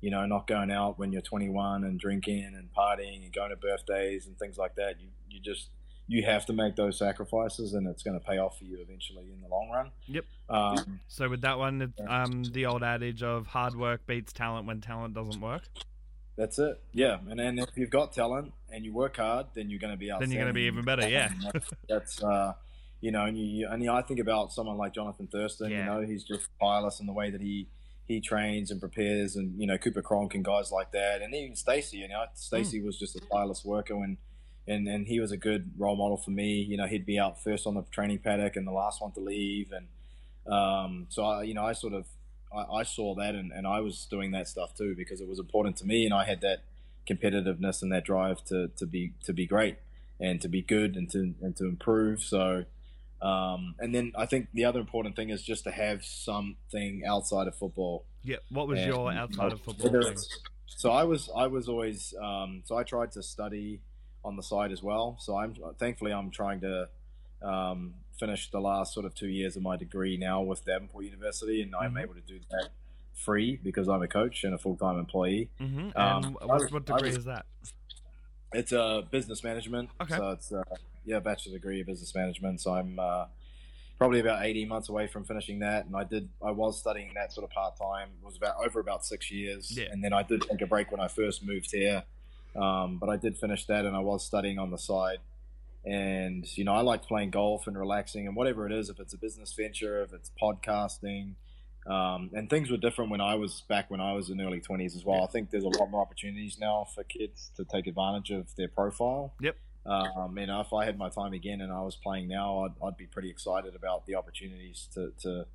you 0.00 0.12
know, 0.12 0.24
not 0.26 0.46
going 0.46 0.70
out 0.70 0.96
when 0.96 1.10
you're 1.10 1.22
21 1.22 1.82
and 1.82 1.98
drinking 1.98 2.52
and 2.56 2.68
partying 2.72 3.24
and 3.24 3.32
going 3.32 3.50
to 3.50 3.56
birthdays 3.56 4.28
and 4.28 4.38
things 4.38 4.56
like 4.56 4.76
that. 4.76 5.00
You 5.00 5.08
you 5.28 5.40
just 5.40 5.70
you 6.08 6.24
have 6.24 6.46
to 6.46 6.54
make 6.54 6.74
those 6.74 6.98
sacrifices, 6.98 7.74
and 7.74 7.86
it's 7.86 8.02
going 8.02 8.18
to 8.18 8.24
pay 8.24 8.38
off 8.38 8.58
for 8.58 8.64
you 8.64 8.78
eventually 8.80 9.30
in 9.30 9.40
the 9.42 9.48
long 9.48 9.70
run. 9.70 9.90
Yep. 10.06 10.24
Um, 10.48 11.00
So 11.06 11.28
with 11.28 11.42
that 11.42 11.58
one, 11.58 11.92
um, 12.08 12.44
the 12.44 12.66
old 12.66 12.82
adage 12.82 13.22
of 13.22 13.46
hard 13.46 13.76
work 13.76 14.06
beats 14.06 14.32
talent 14.32 14.66
when 14.66 14.80
talent 14.80 15.14
doesn't 15.14 15.40
work. 15.40 15.62
That's 16.36 16.58
it. 16.58 16.80
Yeah, 16.92 17.18
and 17.28 17.38
then 17.38 17.58
if 17.58 17.70
you've 17.76 17.90
got 17.90 18.12
talent 18.12 18.52
and 18.72 18.84
you 18.84 18.94
work 18.94 19.16
hard, 19.16 19.46
then 19.54 19.68
you're 19.68 19.80
going 19.80 19.92
to 19.92 19.98
be 19.98 20.10
Then 20.18 20.30
you're 20.30 20.40
gonna 20.40 20.52
be 20.52 20.62
even 20.62 20.84
better, 20.84 21.08
yeah. 21.08 21.30
That's, 21.52 21.70
that's 21.88 22.22
uh, 22.22 22.52
you 23.00 23.10
know, 23.10 23.24
and 23.24 23.36
you 23.36 23.68
and 23.68 23.88
I 23.90 24.02
think 24.02 24.20
about 24.20 24.52
someone 24.52 24.76
like 24.76 24.94
Johnathan 24.94 25.30
Thurston. 25.30 25.70
Yeah. 25.70 25.78
You 25.78 25.84
know, 25.84 26.06
he's 26.06 26.24
just 26.24 26.48
tireless 26.60 27.00
in 27.00 27.06
the 27.06 27.12
way 27.12 27.30
that 27.30 27.40
he 27.40 27.68
he 28.06 28.20
trains 28.20 28.70
and 28.70 28.80
prepares, 28.80 29.36
and 29.36 29.60
you 29.60 29.66
know, 29.66 29.78
Cooper 29.78 30.00
Cronk 30.00 30.34
and 30.34 30.44
guys 30.44 30.70
like 30.72 30.92
that, 30.92 31.22
and 31.22 31.34
even 31.34 31.56
Stacey. 31.56 31.98
You 31.98 32.08
know. 32.08 32.24
Stacey 32.34 32.80
was 32.80 32.98
just 32.98 33.16
a 33.16 33.20
tireless 33.20 33.64
worker 33.64 33.96
when. 33.96 34.16
And, 34.68 34.86
and 34.86 35.06
he 35.06 35.18
was 35.18 35.32
a 35.32 35.36
good 35.36 35.70
role 35.78 35.96
model 35.96 36.16
for 36.18 36.30
me. 36.30 36.60
You 36.60 36.76
know, 36.76 36.86
he'd 36.86 37.06
be 37.06 37.18
out 37.18 37.42
first 37.42 37.66
on 37.66 37.74
the 37.74 37.84
training 37.90 38.18
paddock 38.18 38.54
and 38.56 38.66
the 38.66 38.72
last 38.72 39.00
one 39.00 39.12
to 39.12 39.20
leave. 39.20 39.72
And 39.72 39.86
um, 40.52 41.06
so, 41.08 41.24
I, 41.24 41.42
you 41.44 41.54
know, 41.54 41.64
I 41.64 41.72
sort 41.72 41.94
of 41.94 42.06
I, 42.54 42.80
I 42.80 42.82
saw 42.82 43.14
that 43.16 43.34
and, 43.34 43.50
and 43.52 43.66
I 43.66 43.80
was 43.80 44.06
doing 44.10 44.30
that 44.32 44.46
stuff 44.48 44.74
too 44.74 44.94
because 44.96 45.20
it 45.20 45.28
was 45.28 45.38
important 45.38 45.76
to 45.78 45.86
me 45.86 46.04
and 46.04 46.14
I 46.14 46.24
had 46.24 46.40
that 46.42 46.64
competitiveness 47.08 47.82
and 47.82 47.90
that 47.92 48.04
drive 48.04 48.44
to, 48.44 48.68
to 48.76 48.86
be 48.86 49.12
to 49.24 49.32
be 49.32 49.46
great 49.46 49.76
and 50.20 50.40
to 50.42 50.48
be 50.48 50.62
good 50.62 50.96
and 50.96 51.10
to 51.10 51.34
and 51.40 51.56
to 51.56 51.64
improve. 51.64 52.22
So 52.22 52.64
um, 53.22 53.74
and 53.78 53.94
then 53.94 54.12
I 54.16 54.26
think 54.26 54.48
the 54.54 54.64
other 54.64 54.80
important 54.80 55.16
thing 55.16 55.30
is 55.30 55.42
just 55.42 55.64
to 55.64 55.70
have 55.70 56.04
something 56.04 57.02
outside 57.06 57.48
of 57.48 57.56
football. 57.56 58.04
Yeah. 58.22 58.36
What 58.50 58.68
was 58.68 58.78
And, 58.78 58.88
your 58.88 59.10
outside 59.12 59.52
of 59.52 59.60
football 59.62 59.90
whether 59.90 60.02
thing? 60.02 60.12
it's- 60.12 60.38
So 60.66 60.90
I 60.92 61.04
was 61.04 61.28
I 61.34 61.46
was 61.46 61.68
always 61.68 62.14
um, 62.22 62.62
so 62.64 62.76
I 62.76 62.82
tried 62.84 63.10
to 63.12 63.22
study 63.22 63.80
on 64.24 64.36
the 64.36 64.42
side 64.42 64.72
as 64.72 64.82
well. 64.82 65.16
So 65.20 65.36
I'm 65.36 65.54
thankfully 65.78 66.12
I'm 66.12 66.30
trying 66.30 66.60
to 66.60 66.88
um, 67.42 67.94
finish 68.18 68.50
the 68.50 68.60
last 68.60 68.92
sort 68.92 69.06
of 69.06 69.14
two 69.14 69.28
years 69.28 69.56
of 69.56 69.62
my 69.62 69.76
degree 69.76 70.16
now 70.16 70.42
with 70.42 70.64
Davenport 70.64 71.04
University, 71.04 71.62
and 71.62 71.74
I'm 71.74 71.94
Mhm. 71.94 72.02
able 72.02 72.14
to 72.14 72.20
do 72.20 72.40
that 72.50 72.68
free 73.14 73.56
because 73.62 73.88
I'm 73.88 74.02
a 74.02 74.08
coach 74.08 74.44
and 74.44 74.54
a 74.54 74.58
full 74.58 74.76
time 74.76 74.98
employee. 74.98 75.48
hmm 75.58 75.90
Um, 75.96 76.34
what, 76.34 76.48
was- 76.62 76.72
what 76.72 76.84
degree 76.84 77.08
was- 77.10 77.18
is 77.18 77.24
that? 77.26 77.46
It's 78.52 78.72
a 78.72 79.06
business 79.10 79.44
management. 79.44 79.90
Okay. 80.00 80.16
So 80.16 80.30
it's 80.30 80.52
uh, 80.52 80.62
yeah, 81.04 81.18
bachelor 81.20 81.52
degree 81.52 81.80
of 81.80 81.86
business 81.86 82.14
management. 82.14 82.60
So 82.60 82.72
I'm 82.74 82.98
uh, 82.98 83.26
probably 83.98 84.20
about 84.20 84.44
18 84.44 84.66
months 84.68 84.88
away 84.88 85.06
from 85.06 85.24
finishing 85.24 85.58
that, 85.60 85.84
and 85.86 85.94
I 85.94 86.04
did 86.04 86.28
I 86.42 86.50
was 86.50 86.78
studying 86.78 87.12
that 87.14 87.32
sort 87.32 87.44
of 87.44 87.50
part 87.50 87.76
time. 87.76 88.08
It 88.20 88.24
was 88.26 88.36
about 88.36 88.56
over 88.64 88.80
about 88.80 89.04
six 89.04 89.30
years, 89.30 89.76
Yeah. 89.76 89.88
and 89.92 90.02
then 90.02 90.12
I 90.12 90.22
did 90.22 90.42
take 90.42 90.60
a 90.62 90.66
break 90.66 90.90
when 90.90 91.00
I 91.00 91.08
first 91.08 91.44
moved 91.44 91.70
here. 91.70 92.04
Um, 92.56 92.98
but 92.98 93.08
I 93.08 93.16
did 93.16 93.36
finish 93.36 93.66
that, 93.66 93.84
and 93.84 93.96
I 93.96 94.00
was 94.00 94.24
studying 94.24 94.58
on 94.58 94.70
the 94.70 94.78
side. 94.78 95.18
And 95.84 96.46
you 96.56 96.64
know, 96.64 96.72
I 96.72 96.80
like 96.80 97.02
playing 97.02 97.30
golf 97.30 97.66
and 97.66 97.78
relaxing, 97.78 98.26
and 98.26 98.36
whatever 98.36 98.66
it 98.66 98.72
is, 98.72 98.88
if 98.88 98.98
it's 99.00 99.14
a 99.14 99.18
business 99.18 99.52
venture, 99.52 100.02
if 100.02 100.12
it's 100.12 100.30
podcasting, 100.40 101.34
um, 101.86 102.30
and 102.34 102.50
things 102.50 102.70
were 102.70 102.76
different 102.76 103.10
when 103.10 103.20
I 103.20 103.36
was 103.36 103.62
back 103.68 103.90
when 103.90 104.00
I 104.00 104.12
was 104.12 104.28
in 104.28 104.40
early 104.40 104.60
twenties 104.60 104.96
as 104.96 105.04
well. 105.04 105.22
I 105.22 105.26
think 105.26 105.50
there's 105.50 105.64
a 105.64 105.68
lot 105.68 105.90
more 105.90 106.02
opportunities 106.02 106.58
now 106.60 106.86
for 106.94 107.04
kids 107.04 107.50
to 107.56 107.64
take 107.64 107.86
advantage 107.86 108.30
of 108.30 108.54
their 108.56 108.68
profile. 108.68 109.32
Yep. 109.40 109.56
Um, 109.86 110.34
know, 110.34 110.60
if 110.60 110.72
I 110.72 110.84
had 110.84 110.98
my 110.98 111.08
time 111.08 111.32
again 111.32 111.62
and 111.62 111.72
I 111.72 111.80
was 111.80 111.96
playing 111.96 112.28
now, 112.28 112.64
I'd, 112.64 112.86
I'd 112.86 112.96
be 112.96 113.06
pretty 113.06 113.30
excited 113.30 113.74
about 113.74 114.04
the 114.04 114.16
opportunities 114.16 114.88
to 114.94 115.12
to, 115.22 115.46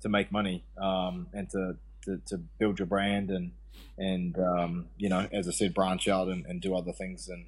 to 0.00 0.08
make 0.08 0.32
money 0.32 0.64
um, 0.80 1.26
and 1.34 1.50
to, 1.50 1.76
to, 2.02 2.18
to 2.26 2.38
build 2.58 2.78
your 2.78 2.86
brand 2.86 3.30
and 3.30 3.52
and 3.98 4.38
um, 4.38 4.86
you 4.96 5.08
know, 5.08 5.28
as 5.32 5.48
I 5.48 5.50
said, 5.50 5.74
branch 5.74 6.08
out 6.08 6.28
and, 6.28 6.46
and 6.46 6.60
do 6.60 6.74
other 6.74 6.92
things. 6.92 7.28
And 7.28 7.46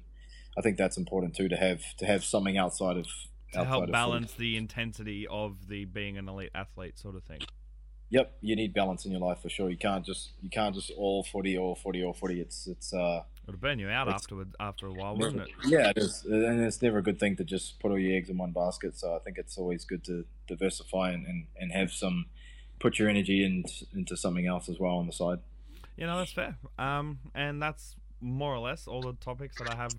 I 0.57 0.61
think 0.61 0.77
that's 0.77 0.97
important 0.97 1.35
too 1.35 1.49
to 1.49 1.55
have 1.55 1.81
to 1.97 2.05
have 2.05 2.23
something 2.23 2.57
outside 2.57 2.97
of 2.97 3.07
to 3.53 3.59
outside 3.59 3.67
help 3.67 3.91
balance 3.91 4.31
footy. 4.31 4.51
the 4.51 4.57
intensity 4.57 5.27
of 5.27 5.67
the 5.67 5.85
being 5.85 6.17
an 6.17 6.29
elite 6.29 6.51
athlete 6.53 6.99
sort 6.99 7.15
of 7.15 7.23
thing. 7.23 7.41
Yep, 8.09 8.37
you 8.41 8.55
need 8.55 8.73
balance 8.73 9.05
in 9.05 9.11
your 9.11 9.21
life 9.21 9.41
for 9.41 9.49
sure. 9.49 9.69
You 9.69 9.77
can't 9.77 10.05
just 10.05 10.31
you 10.41 10.49
can't 10.49 10.75
just 10.75 10.91
all 10.97 11.23
footy, 11.23 11.57
all 11.57 11.75
footy, 11.75 12.03
all 12.03 12.13
footy. 12.13 12.39
It's 12.41 12.67
it's 12.67 12.93
uh 12.93 13.23
It'll 13.47 13.59
burn 13.59 13.77
you 13.77 13.89
out 13.89 14.07
afterward 14.07 14.55
after 14.59 14.87
a 14.87 14.91
while, 14.91 15.15
wouldn't 15.15 15.41
it? 15.41 15.49
Yeah, 15.65 15.91
it 15.91 15.97
is, 15.99 16.25
and 16.25 16.61
it's 16.61 16.81
never 16.81 16.97
a 16.97 17.03
good 17.03 17.19
thing 17.19 17.35
to 17.35 17.43
just 17.43 17.79
put 17.79 17.91
all 17.91 17.99
your 17.99 18.17
eggs 18.17 18.29
in 18.29 18.37
one 18.37 18.51
basket. 18.51 18.97
So 18.97 19.15
I 19.15 19.19
think 19.19 19.37
it's 19.37 19.57
always 19.57 19.85
good 19.85 20.03
to 20.05 20.25
diversify 20.47 21.11
and, 21.11 21.27
and, 21.27 21.45
and 21.55 21.71
have 21.71 21.91
some, 21.91 22.25
put 22.79 22.99
your 22.99 23.09
energy 23.09 23.45
in, 23.45 23.63
into 23.93 24.17
something 24.17 24.45
else 24.45 24.69
as 24.69 24.79
well 24.79 24.95
on 24.95 25.07
the 25.07 25.13
side. 25.13 25.39
You 25.97 26.05
know, 26.05 26.17
that's 26.17 26.33
fair. 26.33 26.57
Um, 26.77 27.19
and 27.33 27.61
that's 27.61 27.95
more 28.21 28.53
or 28.53 28.59
less 28.59 28.87
all 28.87 29.01
the 29.01 29.13
topics 29.13 29.57
that 29.57 29.71
I 29.73 29.75
have 29.75 29.91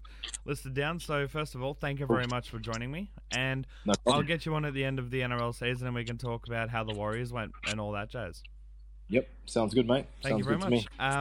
listed 0.44 0.74
down. 0.74 1.00
So 1.00 1.28
first 1.28 1.54
of 1.54 1.62
all, 1.62 1.74
thank 1.74 2.00
you 2.00 2.06
very 2.06 2.26
much 2.26 2.50
for 2.50 2.58
joining 2.58 2.90
me, 2.90 3.10
and 3.32 3.66
No 3.84 3.94
I'll 4.06 4.22
get 4.22 4.44
you 4.46 4.54
on 4.54 4.64
at 4.64 4.74
the 4.74 4.84
end 4.84 4.98
of 4.98 5.10
the 5.10 5.20
NRL 5.20 5.54
season, 5.54 5.86
and 5.86 5.96
we 5.96 6.04
can 6.04 6.18
talk 6.18 6.46
about 6.46 6.68
how 6.68 6.84
the 6.84 6.94
Warriors 6.94 7.32
went 7.32 7.52
and 7.68 7.80
all 7.80 7.92
that 7.92 8.10
jazz. 8.10 8.42
Yep, 9.08 9.28
sounds 9.46 9.74
good, 9.74 9.86
mate. 9.86 10.06
Thank 10.22 10.32
sounds 10.32 10.38
you 10.40 10.44
very 10.44 10.56
good 10.56 10.64
to 10.64 10.70
me. 10.70 10.86
much. 10.98 11.14
Um, 11.14 11.20